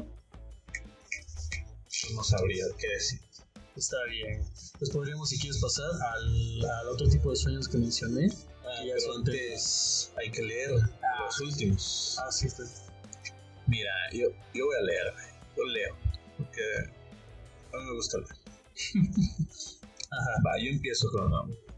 no 2.15 2.23
sabría 2.23 2.67
qué 2.79 2.89
decir. 2.89 3.21
Está 3.75 3.97
bien. 4.11 4.45
Pues 4.79 4.91
podríamos, 4.91 5.29
si 5.31 5.39
quieres, 5.41 5.61
pasar 5.61 5.91
al, 6.15 6.65
al 6.71 6.89
otro 6.89 7.09
tipo 7.09 7.31
de 7.31 7.37
sueños 7.37 7.69
que 7.69 7.79
mencioné. 7.79 8.29
Ah, 8.65 8.81
Que 8.81 8.89
ya 8.89 8.99
son 9.01 9.19
antes 9.19 10.13
hay 10.19 10.31
que 10.31 10.43
leer 10.43 10.71
los 10.71 11.41
últimos. 11.41 12.17
Ah, 12.21 12.31
sí, 12.31 12.47
está. 12.47 12.63
Mira, 13.67 13.91
yo, 14.13 14.29
yo 14.55 14.67
voy 14.67 14.77
a 14.77 14.83
leer, 14.83 15.15
yo 15.57 15.65
leo, 15.65 15.97
porque 16.37 16.63
a 17.73 17.77
mí 17.79 17.85
me 17.87 17.95
gusta 17.95 18.19
leer. 18.19 18.37
Ajá. 20.11 20.43
Va, 20.47 20.59
yo 20.63 20.71
empiezo 20.71 21.11
con. 21.11 21.72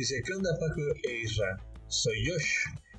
Dice, 0.00 0.22
¿qué 0.24 0.32
onda 0.32 0.48
Paco 0.58 0.80
e 1.04 1.20
Isra? 1.24 1.62
Soy 1.88 2.26
Josh. 2.26 2.46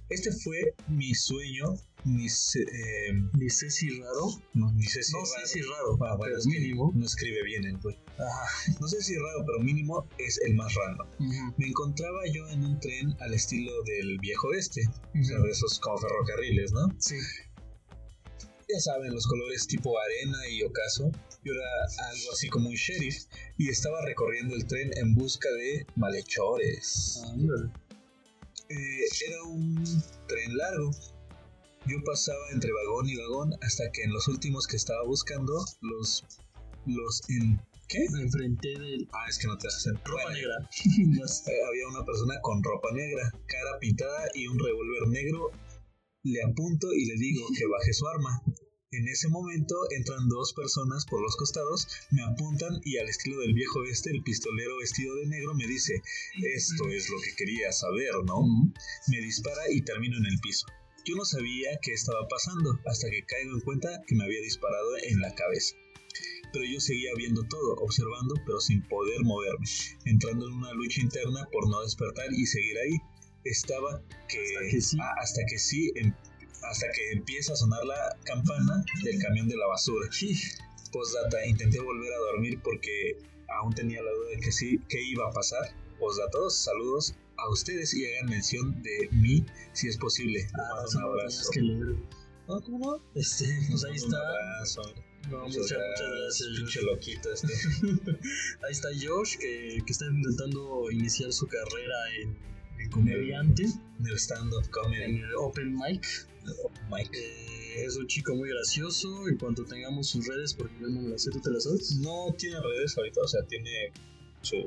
Este 0.09 0.31
fue 0.31 0.75
mi 0.87 1.15
sueño, 1.15 1.73
ni 2.05 2.29
sé, 2.29 2.59
eh, 2.61 3.13
Ni 3.33 3.49
sé 3.49 3.71
si 3.71 3.89
raro. 3.89 4.27
no, 4.53 4.71
ni 4.73 4.83
sé 4.83 5.01
si 5.01 5.13
No 5.13 5.23
raro. 5.23 5.47
sé 5.47 5.47
si 5.47 5.61
raro. 5.61 5.93
Ah, 5.93 6.15
bueno, 6.15 6.17
pero 6.25 6.37
es 6.37 6.45
mínimo. 6.45 6.91
No 6.93 7.03
escribe 7.03 7.41
bien 7.43 7.65
el 7.65 7.79
güey. 7.79 7.97
Ajá. 8.19 8.45
No 8.79 8.87
sé 8.87 9.01
si 9.01 9.15
raro, 9.15 9.43
pero 9.47 9.59
mínimo 9.63 10.07
es 10.19 10.39
el 10.45 10.53
más 10.53 10.71
random. 10.75 11.07
Ujú. 11.27 11.55
Me 11.57 11.65
encontraba 11.69 12.19
yo 12.31 12.47
en 12.49 12.65
un 12.65 12.79
tren 12.79 13.15
al 13.19 13.33
estilo 13.33 13.71
del 13.85 14.19
viejo 14.19 14.49
oeste, 14.49 14.81
o 15.19 15.23
sea, 15.23 15.39
de 15.39 15.49
esos 15.49 15.79
como 15.79 15.97
ferrocarriles, 15.97 16.71
¿no? 16.71 16.87
Sí. 16.99 17.15
Ya 18.73 18.79
saben, 18.79 19.13
los 19.13 19.27
colores 19.27 19.67
tipo 19.67 19.97
arena 19.99 20.47
y 20.49 20.63
ocaso. 20.63 21.11
Yo 21.43 21.53
era 21.53 22.09
algo 22.09 22.31
así 22.31 22.49
como 22.49 22.69
un 22.69 22.75
sheriff 22.75 23.25
y 23.57 23.69
estaba 23.69 24.05
recorriendo 24.05 24.55
el 24.55 24.65
tren 24.67 24.91
en 24.97 25.15
busca 25.15 25.49
de 25.49 25.85
malhechores. 25.95 27.21
Ándale. 27.31 27.71
Eh, 28.69 29.05
era 29.27 29.43
un 29.43 29.83
tren 30.27 30.57
largo. 30.57 30.91
Yo 31.87 31.97
pasaba 32.05 32.49
entre 32.51 32.71
vagón 32.71 33.09
y 33.09 33.17
vagón 33.17 33.53
hasta 33.61 33.91
que 33.91 34.03
en 34.03 34.13
los 34.13 34.27
últimos 34.27 34.67
que 34.67 34.77
estaba 34.77 35.03
buscando, 35.03 35.65
los... 35.81 36.23
los 36.85 37.21
en... 37.29 37.59
¿Qué? 37.87 38.05
Enfrenté 38.05 38.69
del 38.79 39.09
Ah, 39.11 39.25
es 39.27 39.37
que 39.37 39.47
no 39.47 39.57
te 39.57 39.67
hacen. 39.67 39.95
ropa 40.05 40.23
Bueno, 40.23 40.29
negra. 40.29 40.55
Había 41.67 41.87
una 41.89 42.05
persona 42.05 42.39
con 42.41 42.63
ropa 42.63 42.89
negra, 42.93 43.29
cara 43.47 43.79
pintada 43.79 44.29
y 44.33 44.47
un 44.47 44.57
revólver 44.57 45.09
negro. 45.09 45.51
Le 46.23 46.41
apunto 46.43 46.93
y 46.93 47.05
le 47.05 47.15
digo 47.15 47.45
que 47.57 47.65
baje 47.65 47.91
su 47.91 48.07
arma. 48.07 48.41
En 48.93 49.07
ese 49.07 49.29
momento 49.29 49.73
entran 49.95 50.27
dos 50.27 50.51
personas 50.51 51.05
por 51.05 51.21
los 51.21 51.37
costados, 51.37 51.87
me 52.11 52.23
apuntan 52.23 52.81
y 52.83 52.97
al 52.97 53.07
estilo 53.07 53.39
del 53.39 53.53
viejo 53.53 53.85
este, 53.85 54.09
el 54.11 54.21
pistolero 54.21 54.77
vestido 54.79 55.15
de 55.15 55.27
negro 55.27 55.53
me 55.53 55.65
dice, 55.65 56.01
esto 56.43 56.89
es 56.89 57.09
lo 57.09 57.17
que 57.21 57.33
quería 57.37 57.71
saber, 57.71 58.11
¿no? 58.25 58.41
Me 59.07 59.21
dispara 59.21 59.61
y 59.71 59.81
termino 59.81 60.17
en 60.17 60.25
el 60.25 60.37
piso. 60.41 60.65
Yo 61.05 61.15
no 61.15 61.23
sabía 61.23 61.79
qué 61.81 61.93
estaba 61.93 62.27
pasando 62.27 62.77
hasta 62.85 63.09
que 63.09 63.23
caigo 63.23 63.53
en 63.53 63.61
cuenta 63.61 64.01
que 64.05 64.15
me 64.15 64.25
había 64.25 64.41
disparado 64.41 64.97
en 65.03 65.21
la 65.21 65.33
cabeza. 65.35 65.73
pero 66.51 66.65
yo 66.65 66.81
seguía 66.81 67.11
viendo 67.15 67.43
todo, 67.43 67.75
observando, 67.75 68.35
pero 68.45 68.59
sin 68.59 68.81
poder 68.89 69.21
moverme, 69.23 69.65
entrando 70.03 70.47
en 70.49 70.53
una 70.53 70.73
lucha 70.73 70.99
interna 70.99 71.47
por 71.49 71.69
no 71.69 71.81
despertar 71.81 72.27
y 72.33 72.45
seguir 72.45 72.77
ahí. 72.77 72.97
Estaba 73.45 74.03
que, 74.27 74.37
Hasta 74.37 74.69
que 74.69 74.81
sí. 74.81 74.97
ah, 75.01 75.13
hasta 75.21 75.41
que 75.49 75.57
sí, 75.57 75.91
em- 75.95 76.13
hasta 76.63 76.87
que 76.93 77.11
empieza 77.17 77.53
a 77.53 77.55
sonar 77.55 77.83
la 77.85 78.17
campana 78.23 78.83
del 79.03 79.19
camión 79.19 79.47
de 79.47 79.57
la 79.57 79.67
basura. 79.67 80.09
Postdata, 80.91 81.45
intenté 81.45 81.79
volver 81.79 82.11
a 82.13 82.17
dormir 82.17 82.59
porque 82.63 83.17
aún 83.59 83.73
tenía 83.73 84.01
la 84.01 84.11
duda 84.11 84.29
de 84.35 84.39
que 84.41 84.51
sí, 84.51 84.79
que 84.89 85.01
iba 85.03 85.27
a 85.27 85.31
pasar. 85.31 85.73
Postdatados, 85.99 86.55
saludos 86.57 87.15
a 87.37 87.49
ustedes 87.49 87.93
y 87.93 88.05
hagan 88.05 88.29
mención 88.29 88.81
de 88.83 89.09
mí 89.11 89.45
si 89.73 89.87
es 89.87 89.97
posible. 89.97 90.47
Ah, 90.53 90.83
un 90.95 91.01
abrazo. 91.03 91.49
que 91.51 91.61
leer. 91.61 91.95
No, 92.47 92.59
¿cómo 92.61 92.79
no? 92.97 93.03
Este, 93.15 93.45
pues 93.69 93.83
ahí 93.85 93.91
Un 93.91 93.97
está. 93.97 94.17
abrazo. 94.17 94.81
No, 95.29 95.37
Muchas 95.43 95.57
muchas, 95.61 95.77
muchas 95.77 96.09
gracias. 96.19 96.49
Pinche 96.57 96.81
loquito 96.81 97.31
este. 97.31 97.47
Ahí 98.65 98.71
está 98.71 98.87
Josh, 98.99 99.37
que, 99.37 99.77
que 99.85 99.91
está 99.91 100.05
intentando 100.07 100.89
iniciar 100.89 101.31
su 101.31 101.47
carrera 101.47 101.95
en, 102.19 102.35
en 102.79 102.89
comediante, 102.89 103.63
En 103.99 104.07
el 104.07 104.17
stand-up 104.17 104.67
comedy. 104.71 105.03
en 105.03 105.17
el 105.17 105.35
Open 105.35 105.75
Mic. 105.77 106.03
Mike. 106.89 107.09
Eh, 107.17 107.85
es 107.85 107.95
un 107.97 108.07
chico 108.07 108.35
muy 108.35 108.49
gracioso. 108.49 109.27
En 109.27 109.37
cuanto 109.37 109.63
tengamos 109.65 110.07
sus 110.09 110.27
redes, 110.27 110.53
porque 110.53 110.73
yo 110.81 110.87
no 110.89 111.01
me 111.01 111.09
las 111.09 111.23
sé, 111.23 111.31
¿tú 111.31 111.39
te 111.41 111.49
las 111.51 111.63
sabes? 111.63 111.91
No 111.97 112.33
tiene 112.37 112.59
redes 112.61 112.97
ahorita, 112.97 113.21
o 113.21 113.27
sea, 113.27 113.43
tiene 113.43 113.91
su, 114.41 114.57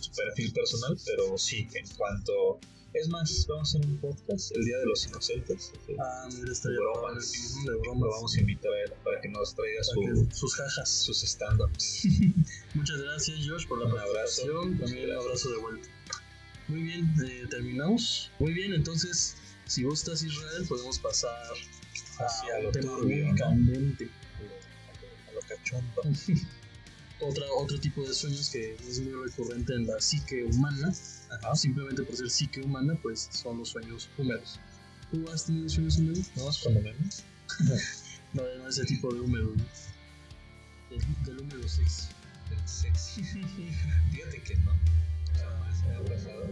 su 0.00 0.10
perfil 0.12 0.52
personal, 0.52 0.96
pero 1.06 1.36
sí, 1.38 1.66
en 1.74 1.86
cuanto. 1.96 2.58
Es 2.92 3.08
más, 3.08 3.44
vamos 3.48 3.74
a 3.74 3.78
hacer 3.78 3.90
un 3.90 3.98
podcast 3.98 4.54
el 4.54 4.64
Día 4.66 4.78
de 4.78 4.86
los 4.86 5.04
Inocentes. 5.08 5.72
Ah, 5.98 6.28
mira, 6.32 6.52
estaría 6.52 6.78
Bromas. 6.78 7.02
padre. 7.02 7.26
Ujú, 7.26 7.60
de 7.66 7.72
Lo 7.72 7.80
bromas. 7.80 8.08
vamos 8.12 8.36
a 8.36 8.40
invitar 8.40 8.72
a 8.72 8.82
él 8.84 8.92
para 9.02 9.20
que 9.20 9.28
nos 9.30 9.52
traiga 9.56 9.80
Para 9.80 10.14
su, 10.14 10.28
que- 10.28 10.34
sus 10.36 10.54
jajas. 10.54 10.88
sus 10.90 11.24
stand-ups. 11.24 12.06
Muchas 12.74 12.98
gracias, 13.02 13.38
Josh, 13.48 13.66
por 13.66 13.80
la 13.80 13.86
Un 13.92 13.98
abrazo. 13.98 14.42
También 14.78 15.10
un 15.10 15.16
abrazo 15.16 15.50
de 15.50 15.56
vuelta. 15.56 15.88
Muy 16.68 16.82
bien, 16.82 17.12
eh, 17.26 17.46
terminamos. 17.50 18.30
Muy 18.38 18.52
bien, 18.54 18.72
entonces, 18.72 19.36
si 19.66 19.82
gustas, 19.82 20.22
Israel, 20.22 20.66
podemos 20.68 20.98
pasar 20.98 21.32
Hacia 22.18 22.56
a 22.56 22.60
lo 22.60 22.70
turbio, 22.70 23.24
muy 23.24 23.32
¿no? 23.32 23.36
candente. 23.36 24.08
A 25.28 25.32
lo 25.32 25.40
cachondo. 25.40 26.02
Otra, 27.20 27.44
otro 27.56 27.78
tipo 27.80 28.06
de 28.06 28.12
sueños 28.12 28.50
que 28.50 28.74
es 28.74 29.00
muy 29.00 29.12
recurrente 29.24 29.72
en 29.72 29.86
la 29.86 29.98
psique 30.00 30.44
humana, 30.44 30.92
Ajá. 31.30 31.54
simplemente 31.54 32.02
por 32.02 32.16
ser 32.16 32.28
psique 32.28 32.60
humana, 32.60 32.98
pues 33.00 33.28
son 33.30 33.58
los 33.58 33.68
sueños 33.70 34.10
húmedos. 34.18 34.58
¿Tú 35.10 35.24
has 35.30 35.46
tenido 35.46 35.68
sueños 35.68 35.96
húmedos? 35.96 36.30
¿No 36.36 36.44
más 36.44 36.58
cuando 36.58 36.80
menos? 36.82 37.22
No, 38.34 38.42
no 38.58 38.68
ese 38.68 38.84
tipo 38.84 39.14
de 39.14 39.20
húmedo. 39.20 39.52
Del, 40.90 41.24
del 41.24 41.38
húmedo 41.38 41.68
sexy. 41.68 42.08
El 42.50 42.68
sexy. 42.68 43.22
Fíjate 44.12 44.42
que 44.42 44.56
no. 44.56 44.72
Jamás 45.38 45.84
me 45.84 45.94
ha 45.94 46.04
pasado. 46.04 46.44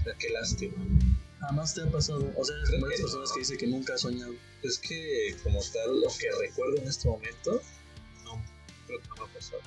O 0.00 0.04
sea, 0.04 0.14
qué 0.18 0.30
lástima. 0.30 0.74
Jamás 1.46 1.74
te 1.74 1.82
ha 1.82 1.90
pasado. 1.90 2.32
O 2.36 2.44
sea, 2.44 2.54
Creo 2.66 2.80
como 2.80 2.86
esas 2.92 3.00
personas 3.02 3.28
no. 3.28 3.34
que 3.34 3.40
dice 3.40 3.56
que 3.58 3.66
nunca 3.66 3.94
ha 3.94 3.98
soñado. 3.98 4.32
Es 4.62 4.78
que, 4.78 5.36
como 5.42 5.60
tal, 5.72 6.00
lo 6.00 6.08
que 6.08 6.30
recuerdo 6.40 6.76
en 6.78 6.88
este 6.88 7.08
momento, 7.08 7.60
no, 8.24 8.44
creo 8.86 9.00
que 9.00 9.08
no 9.08 9.14
me 9.16 9.22
ha 9.30 9.34
pasado. 9.34 9.60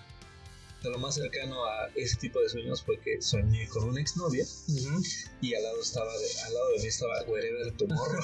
Sea, 0.82 0.92
lo 0.92 1.00
más 1.00 1.16
cercano 1.16 1.66
a 1.66 1.90
ese 1.96 2.16
tipo 2.18 2.40
de 2.40 2.50
sueños 2.50 2.84
fue 2.84 3.00
que 3.00 3.20
soñé 3.20 3.68
con 3.68 3.84
una 3.86 4.00
exnovia 4.00 4.46
y 5.42 5.56
al 5.56 5.64
lado 5.64 5.82
estaba 5.82 6.12
de, 6.16 6.28
al 6.46 6.54
lado 6.54 6.70
de 6.70 6.80
mí 6.82 6.86
estaba 6.88 7.24
Wherever 7.24 7.72
Tomorrow. 7.78 8.22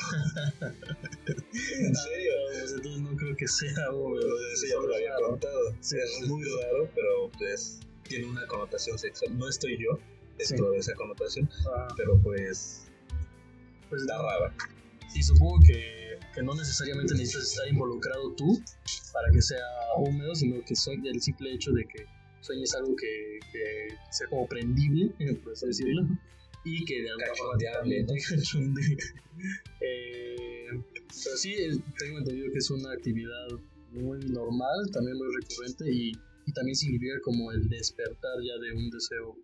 en 0.61 1.95
serio. 1.95 2.31
Pues 2.51 2.71
entonces 2.73 3.01
no 3.01 3.15
creo 3.17 3.35
que 3.35 3.47
sea. 3.47 3.73
Pero 3.75 4.39
eso 4.53 4.65
ya 4.67 4.81
te 4.81 4.87
lo 4.87 4.95
había 4.95 5.15
contado. 5.27 5.75
Sí, 5.81 5.95
es 5.97 6.27
muy 6.27 6.43
raro, 6.43 6.89
pero 6.93 7.31
pues 7.37 7.79
tiene 8.07 8.25
una 8.27 8.45
connotación 8.47 8.99
sexual. 8.99 9.37
No 9.37 9.49
estoy 9.49 9.77
yo 9.83 9.97
dentro 10.37 10.67
Sí. 10.67 10.73
de 10.73 10.77
esa 10.77 10.93
connotación, 10.95 11.49
Ah, 11.75 11.87
pero 11.97 12.19
pues 12.21 12.83
pues 13.93 14.01
está 14.01 14.17
rara. 14.17 14.51
Sí, 15.13 15.21
supongo 15.21 15.59
que, 15.67 16.17
que 16.33 16.41
no 16.41 16.55
necesariamente 16.55 17.13
necesitas 17.13 17.51
estar 17.51 17.67
involucrado 17.67 18.33
tú 18.33 18.59
para 19.13 19.29
que 19.31 19.39
sea 19.39 19.63
húmedo, 19.97 20.33
sino 20.33 20.65
que 20.65 20.75
soy 20.75 20.99
el 21.07 21.21
simple 21.21 21.53
hecho 21.53 21.71
de 21.73 21.85
que 21.85 22.07
sueñes 22.41 22.73
algo 22.73 22.95
que, 22.95 23.39
que 23.51 23.95
sea 24.09 24.27
como 24.29 24.47
prendible, 24.47 25.13
por 25.43 25.53
así 25.53 25.67
decirlo, 25.67 26.07
y 26.65 26.83
que 26.85 27.03
de 27.03 27.09
alguna 27.09 27.35
forma 27.37 27.57
te 27.57 28.35
cachondee. 28.35 28.97
Eh, 29.81 30.67
pero 31.23 31.37
sí, 31.37 31.53
eh, 31.53 31.71
tengo 31.97 32.19
entendido 32.19 32.51
que 32.51 32.59
es 32.59 32.69
una 32.69 32.93
actividad 32.93 33.47
muy 33.91 34.19
normal, 34.19 34.89
también 34.91 35.17
muy 35.17 35.27
recurrente 35.41 35.91
y, 35.91 36.11
y 36.45 36.53
también 36.53 36.75
significa 36.75 37.19
como 37.23 37.51
el 37.51 37.67
despertar 37.67 38.37
ya 38.45 38.57
de 38.63 38.73
un 38.73 38.89
deseo 38.91 39.35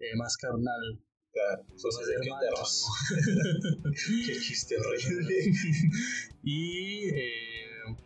eh, 0.00 0.16
más 0.16 0.36
carnal. 0.36 1.00
Claro, 1.32 1.64
son 1.76 1.90
qué 2.04 2.12
hermanos. 2.28 2.86
Qué 4.26 4.40
chiste 4.40 4.76
horrible. 4.78 5.52
y 6.42 7.08
eh, 7.10 7.96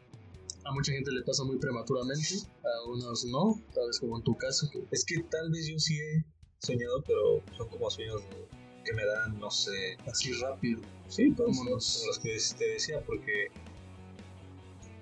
a 0.65 0.73
mucha 0.73 0.93
gente 0.93 1.11
le 1.11 1.23
pasa 1.23 1.43
muy 1.45 1.59
prematuramente, 1.59 2.29
a 2.63 2.89
unos 2.91 3.25
no, 3.25 3.63
tal 3.75 3.87
vez 3.87 3.99
como 4.01 4.19
en 4.19 4.25
tu 4.25 4.37
caso. 4.37 4.69
que- 4.71 4.85
Es 4.91 5.05
que 5.05 5.23
tal 5.31 5.51
vez 5.51 5.67
yo 5.67 5.79
sí 5.79 5.99
he 5.99 6.25
soñado, 6.59 7.03
pero 7.07 7.43
son 7.57 7.69
como 7.69 7.91
sueños 7.91 8.21
de- 8.29 8.47
que 8.85 8.93
me 8.93 9.05
dan, 9.07 9.39
no 9.39 9.51
sé. 9.51 9.97
así 10.07 10.33
rápido. 10.35 10.83
Sí, 11.09 11.33
como 11.33 11.49
Vámonos. 11.49 12.05
los 12.07 12.19
que 12.19 12.37
te 12.59 12.69
decía, 12.69 13.01
porque. 13.07 13.49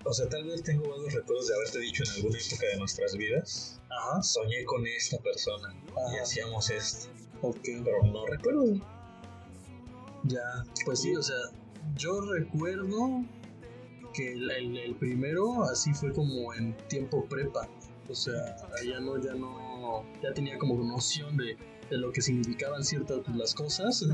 O 0.04 0.12
sea, 0.12 0.28
tal 0.28 0.44
vez 0.44 0.62
tengo 0.64 0.88
varios 0.88 1.12
recuerdos 1.14 1.46
de 1.48 1.54
haberte 1.54 1.78
dicho 1.78 2.02
en 2.04 2.10
alguna 2.10 2.38
época 2.38 2.66
de 2.66 2.76
nuestras 2.76 3.16
vidas. 3.16 3.80
Ajá. 3.90 4.22
Soñé 4.22 4.64
con 4.64 4.84
esta 4.86 5.18
persona 5.18 5.72
y 6.12 6.18
hacíamos 6.18 6.70
esto, 6.70 7.08
Ok. 7.43 7.59
pero 7.84 8.03
no 8.05 8.26
recuerdo. 8.26 8.64
Ya. 10.24 10.40
Pues 10.84 11.01
sí, 11.03 11.14
o 11.16 11.22
sea, 11.22 11.36
yo 11.97 12.20
recuerdo 12.20 13.24
que 14.14 14.32
el, 14.32 14.51
el- 14.51 14.76
el 14.76 14.95
primero 14.97 15.64
así 15.64 15.93
fue 15.95 16.12
como 16.12 16.55
en 16.55 16.76
tiempo 16.88 17.24
prepa. 17.26 17.68
O 18.09 18.14
sea, 18.14 18.57
ya 18.84 19.01
no, 19.01 19.18
ya 19.22 19.34
no, 19.34 20.05
ya 20.22 20.32
tenía 20.34 20.59
como 20.59 20.76
noción 20.82 21.36
de, 21.36 21.57
de 21.90 21.99
lo 21.99 22.12
que 22.12 22.20
significaban 22.20 22.84
ciertas 22.84 23.20
pues, 23.24 23.36
las 23.36 23.55
cosas. 23.55 24.05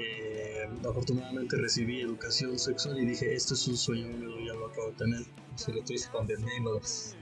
Eh, 0.00 0.68
afortunadamente 0.88 1.56
recibí 1.56 2.00
educación 2.00 2.58
sexual 2.58 2.98
y 3.00 3.06
dije, 3.06 3.34
esto 3.34 3.54
es 3.54 3.66
un 3.68 3.76
sueño 3.76 4.06
húmedo, 4.06 4.38
ya 4.46 4.54
lo 4.54 4.66
acabo 4.66 4.88
de 4.88 4.92
tener. 4.94 5.22
Si 5.56 5.72
lo 5.72 5.82
The 6.26 6.36
Nameless. 6.38 7.16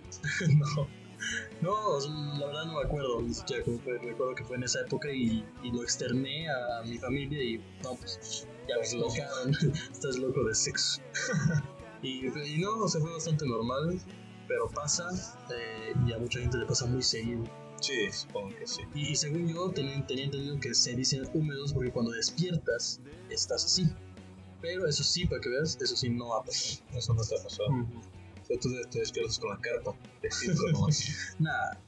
no, 0.48 0.86
no, 1.60 1.98
la 2.38 2.46
verdad 2.46 2.64
no 2.66 2.74
me 2.80 2.84
acuerdo, 2.86 3.22
ni 3.22 3.34
siquiera 3.34 3.64
cómo 3.64 3.78
fue, 3.78 3.98
recuerdo 3.98 4.34
que 4.34 4.44
fue 4.44 4.56
en 4.56 4.64
esa 4.64 4.80
época 4.80 5.10
y, 5.10 5.44
y 5.62 5.70
lo 5.70 5.82
externé 5.82 6.48
a, 6.48 6.82
mi 6.84 6.98
familia 6.98 7.42
y 7.42 7.58
no, 7.82 7.94
pues 7.94 8.46
ya 8.68 8.76
me 8.76 8.82
Estás 8.82 8.94
loco. 8.94 9.14
explicaron, 9.14 9.74
estás 9.92 10.18
loco 10.18 10.44
de 10.44 10.54
sexo. 10.54 11.00
y, 12.02 12.26
y 12.26 12.58
no, 12.58 12.74
o 12.82 12.88
sea, 12.88 13.00
fue 13.00 13.12
bastante 13.12 13.46
normal, 13.46 13.98
pero 14.48 14.68
pasa 14.68 15.08
eh, 15.50 15.92
y 16.06 16.12
a 16.12 16.18
mucha 16.18 16.40
gente 16.40 16.58
le 16.58 16.66
pasa 16.66 16.86
muy 16.86 17.02
seguido. 17.02 17.44
Sí, 17.80 18.10
supongo 18.10 18.56
que 18.56 18.66
sí. 18.66 18.82
Y, 18.94 19.08
y 19.10 19.16
según 19.16 19.48
yo 19.48 19.70
tenía, 19.70 20.04
tenía 20.06 20.24
entendido 20.24 20.58
que 20.60 20.74
se 20.74 20.94
dicen 20.94 21.28
húmedos 21.34 21.72
porque 21.72 21.90
cuando 21.90 22.12
despiertas 22.12 23.00
estás 23.28 23.64
así. 23.64 23.86
Pero 24.62 24.86
eso 24.86 25.04
sí, 25.04 25.26
para 25.26 25.40
que 25.40 25.50
veas, 25.50 25.78
eso 25.80 25.94
sí 25.94 26.08
no 26.08 26.34
ha 26.34 26.42
pasado. 26.42 26.82
Eso 26.94 27.12
no 27.14 27.22
te 27.22 27.38
ha 27.38 27.42
pasado. 27.42 27.68
O 27.68 28.00
sea, 28.00 28.00
tú 28.60 28.68
te 28.90 28.98
despiertas 29.00 29.38
con 29.38 29.50
la 29.50 29.58
carpa. 29.60 29.94
Nada. 31.38 31.80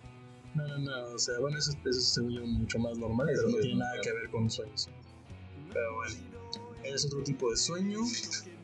No, 0.54 0.66
no, 0.66 0.78
no. 0.78 1.14
O 1.14 1.18
sea, 1.18 1.38
bueno, 1.38 1.58
eso, 1.58 1.72
eso 1.72 1.88
es 1.90 2.08
según 2.14 2.32
yo 2.32 2.46
mucho 2.46 2.78
más 2.78 2.98
normal, 2.98 3.28
Eso 3.30 3.42
pero 3.44 3.56
no 3.56 3.62
tiene 3.62 3.78
nada 3.78 3.90
normal. 3.96 4.04
que 4.04 4.12
ver 4.20 4.30
con 4.30 4.50
sueños. 4.50 4.88
Pero 5.72 5.94
bueno, 5.96 6.14
es 6.84 7.04
otro 7.06 7.22
tipo 7.22 7.50
de 7.50 7.56
sueño. 7.56 8.00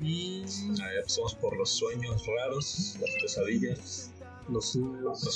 Y 0.01 0.43
Ah, 0.83 0.89
ya 0.97 1.03
pasamos 1.03 1.35
por 1.37 1.57
los 1.57 1.71
sueños 1.71 2.27
raros, 2.27 2.97
las 3.01 3.11
pesadillas, 3.23 4.11
los 4.49 4.67
sueños. 4.71 5.27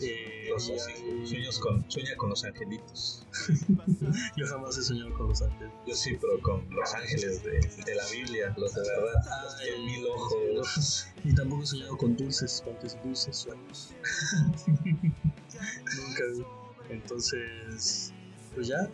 eh, 0.00 0.46
Los 0.50 0.68
y 0.68 0.72
hay- 0.72 1.26
sueños 1.26 1.58
con, 1.58 1.90
sueña 1.90 2.16
con 2.16 2.30
los 2.30 2.44
angelitos. 2.44 3.26
Yo 4.36 4.46
jamás 4.46 4.76
he 4.78 4.82
soñado 4.82 5.12
con 5.14 5.28
los 5.28 5.42
ángeles. 5.42 5.72
Yo 5.86 5.94
sí, 5.94 6.16
pero 6.20 6.40
con 6.40 6.68
los 6.74 6.94
ángeles 6.94 7.42
de, 7.44 7.50
de 7.84 7.94
la 7.94 8.04
Biblia, 8.10 8.54
los 8.56 8.74
de 8.74 8.80
verdad, 8.82 9.42
los 9.44 9.58
de 9.58 9.64
Ay, 9.72 9.84
mil 9.86 10.06
ojos. 10.06 11.06
Y 11.24 11.34
tampoco 11.34 11.62
he 11.62 11.66
soñado 11.66 11.96
con 11.96 12.16
dulces, 12.16 12.62
con 12.64 12.78
tus 12.78 12.96
dulces 13.02 13.36
sueños. 13.36 13.90
Nunca 15.02 16.22
vi. 16.34 16.44
Entonces, 16.90 18.12
pues 18.54 18.66
ya, 18.68 18.88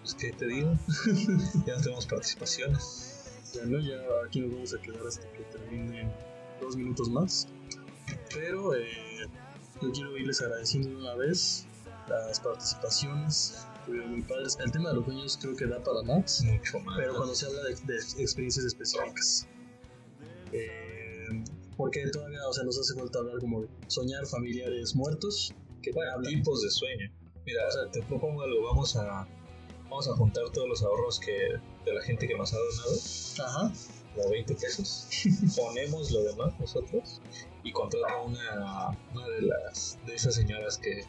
Pues, 0.00 0.14
¿qué 0.14 0.32
te 0.32 0.46
digo? 0.46 0.74
ya 1.66 1.76
no 1.76 1.80
tenemos 1.82 2.06
participaciones. 2.06 3.08
Ya 3.54 3.64
no, 3.66 3.78
ya 3.80 3.96
aquí 4.26 4.40
nos 4.40 4.52
vamos 4.52 4.74
a 4.74 4.80
quedar 4.80 5.06
hasta 5.06 5.30
que 5.32 5.42
terminen 5.44 6.10
dos 6.60 6.74
minutos 6.76 7.08
más. 7.10 7.46
Pero 8.34 8.74
eh, 8.74 9.28
yo 9.80 9.90
quiero 9.92 10.16
irles 10.16 10.40
agradeciendo 10.40 10.88
de 10.90 10.96
una 10.96 11.14
vez 11.14 11.66
las 12.08 12.40
participaciones. 12.40 13.66
Estuvieron 13.80 14.10
muy 14.12 14.22
padres. 14.22 14.56
El 14.64 14.70
tema 14.70 14.90
de 14.90 14.96
los 14.96 15.04
sueños 15.04 15.38
creo 15.40 15.56
que 15.56 15.66
da 15.66 15.82
para 15.82 16.02
más, 16.02 16.42
Mucho 16.44 16.78
más. 16.80 16.96
pero 16.98 17.14
cuando 17.16 17.34
se 17.34 17.46
habla 17.46 17.62
de, 17.64 17.74
de 17.74 17.96
experiencias 18.22 18.64
específicas. 18.64 19.48
Eh, 20.52 21.42
Porque 21.76 22.06
todavía, 22.10 22.38
o 22.48 22.52
sea, 22.52 22.64
nos 22.64 22.78
hace 22.78 22.94
falta 22.94 23.18
hablar 23.18 23.38
como 23.40 23.64
soñar 23.88 24.26
familiares 24.26 24.94
muertos. 24.94 25.52
Que 25.82 25.90
bueno, 25.92 26.12
tipos 26.22 26.62
de 26.62 26.70
sueño. 26.70 27.10
Mira, 27.44 27.66
o 27.66 27.72
sea, 27.72 27.90
te 27.90 28.02
propongo 28.02 28.42
algo, 28.42 28.62
vamos 28.66 28.94
a, 28.94 29.26
vamos 29.84 30.06
a 30.06 30.14
juntar 30.14 30.44
todos 30.50 30.68
los 30.68 30.82
ahorros 30.84 31.18
que 31.18 31.32
de 31.84 31.92
la 31.92 32.02
gente 32.02 32.28
que 32.28 32.36
nos 32.38 32.52
ha 32.52 32.56
donado. 32.56 33.48
Ajá. 33.48 33.72
Como 34.14 34.30
20 34.30 34.54
pesos. 34.54 35.08
Ponemos 35.56 36.10
lo 36.10 36.22
demás 36.24 36.52
nosotros 36.58 37.20
y 37.62 37.72
contrata 37.72 38.12
a 38.12 38.22
una, 38.22 38.98
una 39.14 39.28
de 39.28 39.42
las 39.42 39.98
de 40.06 40.14
esas 40.14 40.34
señoras 40.34 40.78
que, 40.78 41.04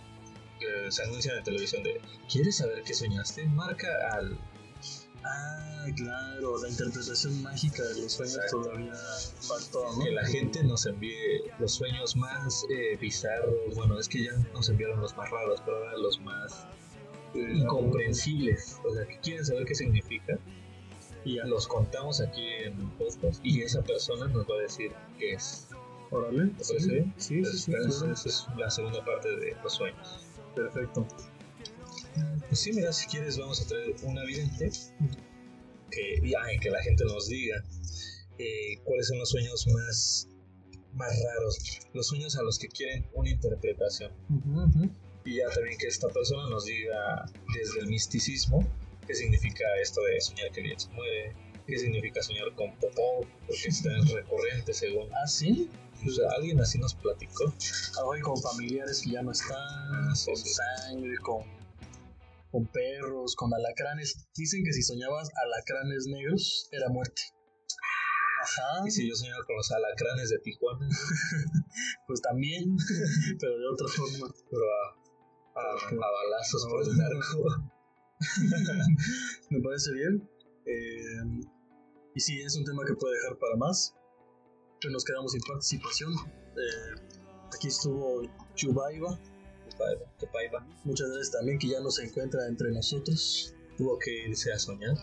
que 0.60 0.92
se 0.92 1.04
anuncian 1.04 1.38
en 1.38 1.44
televisión 1.44 1.84
de 1.84 2.00
¿Quieres 2.32 2.58
saber 2.58 2.84
qué 2.84 2.94
soñaste? 2.94 3.46
Marca 3.46 3.90
al 4.14 4.38
Ah, 5.26 5.86
claro, 5.96 6.62
la 6.62 6.70
interpretación 6.70 7.42
mágica 7.42 7.82
de 7.84 8.02
los 8.02 8.14
sueños 8.14 8.40
todavía 8.52 8.94
faltó, 9.40 9.96
¿no? 9.98 10.04
Que 10.04 10.12
la 10.12 10.26
gente 10.26 10.64
nos 10.64 10.86
envíe 10.86 11.44
los 11.60 11.74
sueños 11.76 12.16
más 12.18 12.66
eh, 12.70 12.98
bizarros. 12.98 13.76
Bueno, 13.76 14.00
es 14.00 14.10
que 14.10 14.26
ya 14.26 14.32
nos 14.54 14.70
enviaron 14.70 15.00
los 15.00 15.16
más 15.16 15.30
raros, 15.30 15.62
pero 15.64 15.78
ahora 15.78 15.98
los 15.98 16.20
más 16.22 16.68
eh, 17.36 17.54
incomprensibles. 17.56 18.80
O 18.84 18.94
sea, 18.94 19.06
que 19.06 19.20
quieren 19.20 19.46
saber 19.46 19.66
qué 19.66 19.76
significa. 19.76 20.38
Y 21.26 21.36
ya 21.36 21.46
los 21.46 21.68
contamos 21.68 22.22
aquí 22.22 22.46
en 22.64 22.90
podcast. 22.98 23.40
Y 23.44 23.62
esa 23.62 23.82
persona 23.82 24.28
nos 24.28 24.46
va 24.46 24.56
a 24.56 24.62
decir 24.62 24.92
qué 25.18 25.34
es. 25.34 25.68
Órale, 26.12 26.48
¿Te 26.58 26.66
parece 26.66 26.92
bien? 26.92 27.14
Sí, 27.18 27.44
sí, 27.46 27.58
sí. 27.58 27.74
Esa 27.88 28.12
es 28.12 28.48
la 28.58 28.70
segunda 28.70 29.04
parte 29.04 29.30
de 29.30 29.56
los 29.64 29.74
sueños. 29.74 30.20
Perfecto. 30.56 31.08
Pues 32.48 32.60
sí, 32.60 32.72
mira, 32.74 32.94
si 32.94 33.08
quieres 33.08 33.38
vamos 33.38 33.62
a 33.62 33.68
traer 33.68 33.96
una 34.04 34.24
vidente 34.24 34.70
que, 35.90 36.22
ay, 36.40 36.60
que 36.60 36.70
la 36.70 36.82
gente 36.84 37.06
nos 37.06 37.28
diga 37.28 37.64
eh, 38.38 38.78
cuáles 38.84 39.08
son 39.08 39.20
los 39.20 39.30
sueños 39.30 39.68
más, 39.68 40.28
más 40.94 41.12
raros, 41.24 41.80
los 41.94 42.08
sueños 42.08 42.38
a 42.38 42.44
los 42.44 42.60
que 42.60 42.68
quieren 42.68 43.08
una 43.14 43.30
interpretación. 43.30 44.12
Y 45.26 45.38
ya 45.38 45.50
también 45.50 45.78
que 45.78 45.88
esta 45.88 46.10
persona 46.10 46.50
nos 46.50 46.66
diga 46.66 47.26
desde 47.56 47.80
el 47.80 47.88
misticismo 47.88 48.68
qué 49.06 49.14
significa 49.16 49.64
esto 49.82 50.02
de 50.02 50.20
soñar 50.22 50.52
que 50.52 50.62
alguien 50.62 50.80
se 50.80 50.90
muere, 50.90 51.36
qué 51.68 51.78
significa 51.80 52.22
soñar 52.22 52.54
con 52.56 52.76
popó, 52.78 53.22
porque 53.48 53.68
es 53.68 53.84
recurrente 54.12 54.74
según. 54.74 55.10
Ah, 55.14 55.28
sí. 55.28 55.70
O 56.06 56.10
sea, 56.12 56.30
alguien 56.36 56.60
así 56.60 56.80
nos 56.80 56.94
platicó. 56.96 57.54
Hoy 58.04 58.20
con 58.22 58.36
familiares 58.42 59.02
que 59.04 59.12
ya 59.12 59.22
no 59.22 59.32
están, 59.32 60.14
Sí, 60.16 60.26
con 60.26 60.36
sí. 60.38 60.50
sangre, 60.54 61.16
con, 61.22 61.44
con 62.52 62.66
perros, 62.68 63.36
con 63.36 63.54
alacranes. 63.54 64.28
Dicen 64.36 64.64
que 64.66 64.74
si 64.74 64.82
soñabas 64.84 65.30
alacranes 65.46 66.08
negros, 66.08 66.68
era 66.72 66.90
muerte. 66.90 67.22
Ajá, 68.42 68.84
Y 68.86 68.92
si 68.92 69.08
yo 69.08 69.16
soñaba 69.16 69.46
con 69.46 69.56
los 69.56 69.72
alacranes 69.72 70.30
de 70.30 70.40
Tijuana, 70.40 70.90
pues 72.08 72.22
también, 72.22 72.76
pero 73.40 73.58
de 73.58 73.68
otra 73.72 73.88
forma. 73.88 74.28
pero 74.52 74.64
a, 74.64 75.62
a, 75.62 75.90
a 75.90 76.12
balazos 76.12 76.68
por 76.70 76.84
el 76.84 76.98
narco. 76.98 77.72
Me 79.50 79.62
parece 79.62 79.94
bien. 79.94 80.30
Eh, 80.66 81.42
y 82.16 82.20
sí, 82.20 82.42
es 82.42 82.56
un 82.56 82.66
tema 82.66 82.84
que 82.86 82.94
puede 82.94 83.16
dejar 83.16 83.38
para 83.38 83.56
más. 83.58 83.94
Pero 84.82 84.94
nos 84.94 85.04
quedamos 85.04 85.32
sin 85.32 85.42
participación. 85.42 86.14
Eh, 86.14 87.02
aquí 87.54 87.68
estuvo 87.68 88.22
Chubaiba. 88.56 89.20
Muchas 90.84 91.10
gracias 91.10 91.32
también 91.32 91.58
que 91.58 91.70
ya 91.70 91.80
no 91.80 91.90
se 91.90 92.06
encuentra 92.06 92.48
entre 92.48 92.72
nosotros. 92.72 93.56
Tuvo 93.78 93.98
que 93.98 94.28
irse 94.28 94.52
a 94.54 94.60
soñar, 94.60 94.96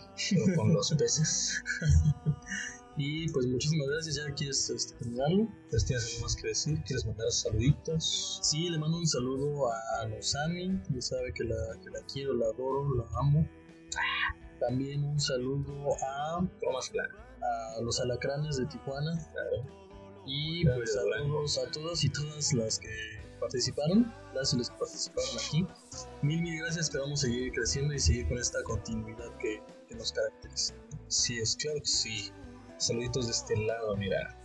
con 0.55 0.73
los 0.73 0.93
peces. 0.93 1.61
Y 2.97 3.29
pues 3.29 3.45
muchísimas 3.47 3.87
gracias. 3.87 4.15
¿Ya 4.15 4.33
quieres 4.33 4.69
este, 4.69 4.95
terminarlo? 4.95 5.47
Entonces, 5.63 5.85
¿tienes 5.85 6.13
algo 6.13 6.23
más 6.23 6.35
que 6.35 6.47
decir? 6.47 6.83
¿Quieres 6.85 7.05
mandar 7.05 7.31
saluditos? 7.31 8.39
Sí, 8.43 8.69
le 8.69 8.77
mando 8.77 8.97
un 8.97 9.07
saludo 9.07 9.71
a 9.71 10.07
Lozani. 10.07 10.81
Ya 10.89 11.01
sabe 11.01 11.33
que 11.33 11.43
la, 11.43 11.79
que 11.83 11.89
la 11.89 12.01
quiero, 12.11 12.33
la 12.33 12.47
adoro, 12.47 12.95
la 12.95 13.05
amo. 13.19 13.47
También 14.59 15.03
un 15.03 15.19
saludo 15.19 15.95
a, 16.01 16.47
los 17.81 17.99
alacranes 17.99 18.57
de 18.57 18.65
Tijuana. 18.67 19.17
Claro. 19.31 19.65
Y 20.25 20.63
Claro, 20.63 20.77
pues 20.77 20.93
saludos 20.93 21.57
a 21.57 21.71
todas 21.71 22.03
y 22.03 22.09
todas 22.09 22.53
las 22.53 22.77
que 22.77 22.89
participaron. 23.39 24.13
Gracias 24.33 24.53
a 24.53 24.57
los 24.57 24.69
que 24.69 24.77
participaron 24.77 25.29
aquí. 25.47 25.67
Mil, 26.21 26.41
mil 26.41 26.59
gracias. 26.59 26.85
Esperamos 26.85 27.21
seguir 27.21 27.51
creciendo 27.53 27.93
y 27.93 27.99
seguir 27.99 28.27
con 28.27 28.37
esta 28.37 28.61
continuidad 28.63 29.35
que, 29.39 29.63
que 29.87 29.95
nos 29.95 30.11
caracteriza. 30.11 30.75
Sí, 31.07 31.39
es 31.39 31.55
claro 31.55 31.79
que 31.79 31.87
sí. 31.87 32.31
Saluditos 32.81 33.27
de 33.27 33.31
este 33.31 33.55
lado, 33.57 33.95
mira. 33.95 34.35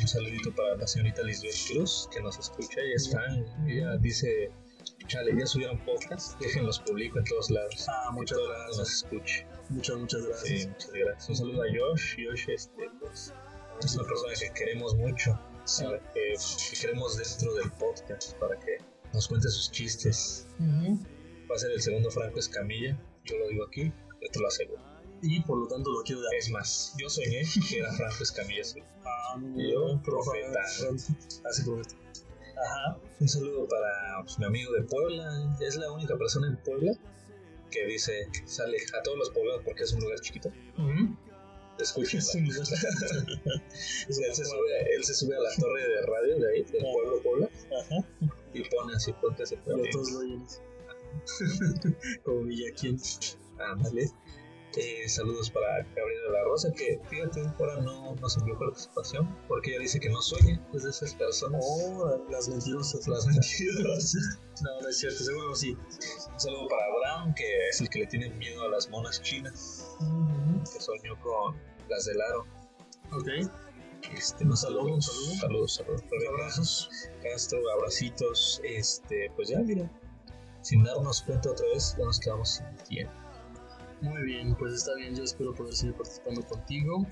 Un 0.00 0.08
saludito 0.08 0.50
para 0.54 0.76
la 0.76 0.86
señorita 0.86 1.22
Lisbeth 1.22 1.54
Cruz, 1.68 2.08
que 2.10 2.22
nos 2.22 2.38
escucha. 2.38 2.80
Ella 2.80 2.94
es 2.96 3.12
fan. 3.12 3.44
Ella 3.68 3.98
dice, 3.98 4.50
chale, 5.06 5.38
ya 5.38 5.44
subieron 5.44 5.78
podcast. 5.84 6.40
Déjenlos 6.40 6.80
publico 6.80 7.18
en 7.18 7.24
todos 7.26 7.50
lados. 7.50 7.86
Ah, 7.88 8.10
muchas 8.12 8.38
todo 8.38 8.46
el 8.46 8.52
mundo 8.52 8.66
nos 8.68 8.76
gracias. 8.78 8.96
escuche. 9.04 9.46
Muchas, 9.68 9.96
muchas 9.98 10.26
gracias. 10.26 10.62
Sí, 10.62 10.68
muchas 10.68 10.90
gracias. 10.92 11.28
Un 11.28 11.36
saludo 11.36 11.62
a 11.62 11.66
Josh. 11.66 12.16
Josh, 12.26 12.48
este, 12.48 12.90
pues, 12.98 13.34
es 13.84 13.94
una 13.94 14.04
persona 14.08 14.32
que 14.40 14.50
queremos 14.54 14.94
mucho. 14.94 15.38
Sí. 15.66 15.84
Que, 16.14 16.34
que 16.70 16.80
queremos 16.80 17.18
dentro 17.18 17.54
del 17.56 17.70
podcast 17.72 18.32
para 18.38 18.58
que 18.58 18.78
nos 19.12 19.28
cuente 19.28 19.48
sus 19.50 19.70
chistes. 19.70 20.46
Ujú. 20.58 20.98
Va 21.50 21.56
a 21.56 21.58
ser 21.58 21.70
el 21.72 21.82
segundo 21.82 22.10
Franco 22.10 22.38
Escamilla. 22.38 22.98
Yo 23.24 23.36
lo 23.36 23.48
digo 23.48 23.66
aquí, 23.66 23.92
yo 24.22 24.28
te 24.32 24.40
lo 24.40 24.48
aseguro. 24.48 24.91
Y 25.22 25.40
por 25.42 25.58
lo 25.58 25.66
tanto 25.68 25.90
lo 25.92 26.02
quiero 26.02 26.20
dar. 26.22 26.34
Es 26.34 26.50
más, 26.50 26.94
yo 26.98 27.08
soñé 27.08 27.42
que 27.70 27.78
era 27.78 27.92
Franco 27.92 28.22
Escamilla. 28.22 28.62
Ah, 29.04 29.40
Yo, 29.56 30.00
profeta. 30.02 30.60
Así 31.48 31.62
profeta. 31.64 31.94
Ajá. 32.64 32.98
Un 33.20 33.28
saludo 33.28 33.66
para 33.68 34.22
pues, 34.22 34.38
mi 34.38 34.44
amigo 34.46 34.72
de 34.72 34.82
Puebla. 34.82 35.56
Es 35.60 35.76
la 35.76 35.90
única 35.92 36.16
persona 36.16 36.48
en 36.48 36.56
Puebla 36.58 36.92
que 37.70 37.86
dice, 37.86 38.28
sale 38.44 38.76
a 38.98 39.02
todos 39.02 39.16
los 39.16 39.30
poblados 39.30 39.62
porque 39.64 39.84
es 39.84 39.92
un 39.92 40.00
lugar 40.00 40.20
chiquito. 40.20 40.50
Escuchen. 41.78 42.18
Es 42.20 42.34
un 42.34 42.44
lugar- 42.44 42.66
él, 44.08 44.34
se 44.34 44.44
sube, 44.44 44.94
él 44.94 45.04
se 45.04 45.14
sube 45.14 45.34
a 45.36 45.40
la 45.40 45.50
torre 45.58 45.88
de 45.88 46.02
radio 46.02 46.38
de 46.38 46.52
ahí, 46.52 46.62
del 46.64 46.82
pueblo 46.82 47.22
Puebla, 47.22 47.48
Ajá. 47.80 48.06
y 48.52 48.62
pone 48.68 48.94
así 48.94 49.12
podcast 49.14 49.52
de 49.52 49.58
Puebla. 49.58 49.88
a 49.88 49.90
todos 49.92 50.10
lo 50.12 50.18
oyenes. 50.20 50.62
Eh, 54.76 55.06
saludos 55.06 55.50
para 55.50 55.82
Gabriela 55.94 56.30
La 56.32 56.44
Rosa, 56.44 56.72
que 56.72 56.98
fíjate, 57.10 57.42
ahora 57.58 57.76
no 57.82 58.14
nos 58.14 58.38
envió 58.38 58.58
participación, 58.58 59.36
porque 59.46 59.70
ella 59.70 59.80
dice 59.80 60.00
que 60.00 60.08
no 60.08 60.22
sueña, 60.22 60.58
es 60.72 60.84
de 60.84 60.90
esas 60.90 61.14
personas. 61.14 61.62
Oh, 61.62 62.24
las 62.30 62.48
mentirosas. 62.48 63.06
Las 63.06 63.26
mentiras. 63.26 64.14
No, 64.62 64.80
no 64.80 64.88
es 64.88 64.98
cierto, 64.98 65.24
seguro 65.24 65.54
sí. 65.54 65.76
Un 66.32 66.40
saludo 66.40 66.68
para 66.68 66.86
Abraham, 66.86 67.34
que 67.34 67.68
es 67.68 67.80
el 67.82 67.90
que 67.90 67.98
le 68.00 68.06
tiene 68.06 68.30
miedo 68.30 68.62
a 68.62 68.68
las 68.68 68.88
monas 68.88 69.20
chinas, 69.20 69.86
que 70.72 70.80
soñó 70.80 71.20
con 71.20 71.54
las 71.90 72.06
del 72.06 72.20
aro. 72.22 72.46
Ok. 73.12 73.28
Este, 74.16 74.44
un 74.44 74.56
saludo, 74.56 74.80
saludo, 74.80 74.94
un 74.94 75.02
saludo. 75.02 75.68
saludos, 75.68 75.74
saludos. 75.74 76.28
Abrazos. 76.28 76.90
Castro, 77.22 77.60
abracitos. 77.76 78.60
Este, 78.64 79.30
pues 79.36 79.48
ya, 79.48 79.58
mira, 79.58 79.90
sin 80.62 80.82
darnos 80.82 81.22
cuenta 81.22 81.50
otra 81.50 81.66
vez, 81.68 81.94
ya 81.98 82.04
nos 82.04 82.18
quedamos 82.18 82.48
sin 82.48 82.76
tiempo. 82.88 83.21
Muy 84.02 84.22
bien, 84.24 84.54
pues 84.56 84.74
está 84.74 84.94
bien. 84.96 85.14
Yo 85.14 85.22
espero 85.24 85.54
poder 85.54 85.74
seguir 85.74 85.94
participando 85.94 86.42
contigo. 86.46 87.06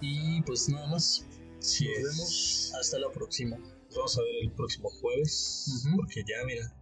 Y 0.00 0.42
pues 0.42 0.68
nada 0.68 0.86
más. 0.88 1.24
Sí, 1.60 1.86
Nos 1.86 1.96
es. 1.98 2.04
vemos 2.04 2.72
hasta 2.80 2.98
la 2.98 3.10
próxima. 3.10 3.56
Nos 3.56 3.96
vamos 3.96 4.18
a 4.18 4.22
ver 4.22 4.34
el 4.42 4.52
próximo 4.52 4.90
jueves, 4.90 5.82
Ujú. 5.86 5.96
porque 5.96 6.22
ya, 6.28 6.44
mira, 6.46 6.72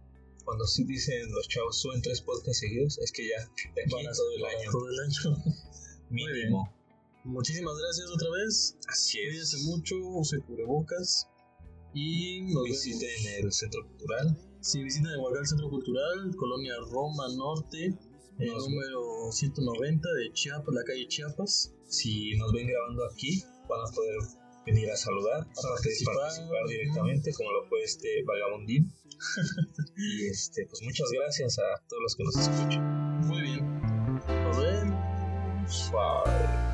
cuando 0.45 0.65
sí 0.67 0.83
dicen 0.83 1.31
los 1.31 1.47
chavos 1.47 1.77
suben 1.79 2.01
tres 2.01 2.21
podcasts 2.21 2.59
seguidos, 2.59 2.97
es 2.99 3.11
que 3.11 3.27
ya, 3.27 3.39
de 3.73 3.81
aquí 3.83 3.89
todo 3.89 4.31
el 4.35 4.41
para 4.41 4.59
año, 4.59 4.71
Todo 4.71 4.89
el 4.89 4.99
año. 4.99 5.43
mínimo. 6.09 6.73
Muchísimas 7.23 7.75
gracias 7.77 8.09
otra 8.11 8.29
vez. 8.29 8.77
Así 8.87 9.17
Cuídense 9.17 9.57
es. 9.57 9.63
mucho, 9.63 9.95
use 9.97 10.39
cubrebocas. 10.41 11.27
Y 11.93 12.41
nos 12.41 12.63
vemos. 12.63 12.63
Visiten 12.85 13.43
el 13.45 13.51
centro 13.51 13.85
cultural. 13.87 14.37
Si 14.61 14.83
visitan 14.83 15.11
el 15.13 15.19
Huacal 15.19 15.47
Centro 15.47 15.69
Cultural, 15.69 16.35
Colonia 16.35 16.73
Roma 16.91 17.27
Norte, 17.35 17.97
el 18.39 18.53
número 18.57 19.31
190 19.31 20.13
de 20.13 20.33
Chiapas, 20.33 20.73
la 20.73 20.83
calle 20.83 21.07
Chiapas. 21.07 21.73
Si 21.87 22.35
nos 22.37 22.51
ven 22.53 22.67
grabando 22.67 23.05
aquí, 23.05 23.43
van 23.67 23.81
a 23.81 23.91
poder 23.93 24.17
venir 24.65 24.89
a 24.91 24.97
saludar, 24.97 25.41
a 25.41 25.43
participar. 25.43 26.15
participar, 26.15 26.15
participar 26.17 26.67
directamente, 26.67 27.33
como 27.33 27.51
lo 27.51 27.67
fue 27.67 27.83
este 27.83 28.23
vagabundín. 28.25 28.91
y 29.97 30.27
este, 30.27 30.65
pues 30.67 30.81
muchas 30.83 31.09
gracias 31.11 31.57
a 31.59 31.83
todos 31.87 32.03
los 32.03 32.15
que 32.15 32.23
nos 32.23 32.35
escuchan. 32.37 33.27
Muy 33.27 33.41
bien. 33.41 33.81
Nos 34.43 34.57
vemos. 34.57 35.91
Bye. 35.91 36.66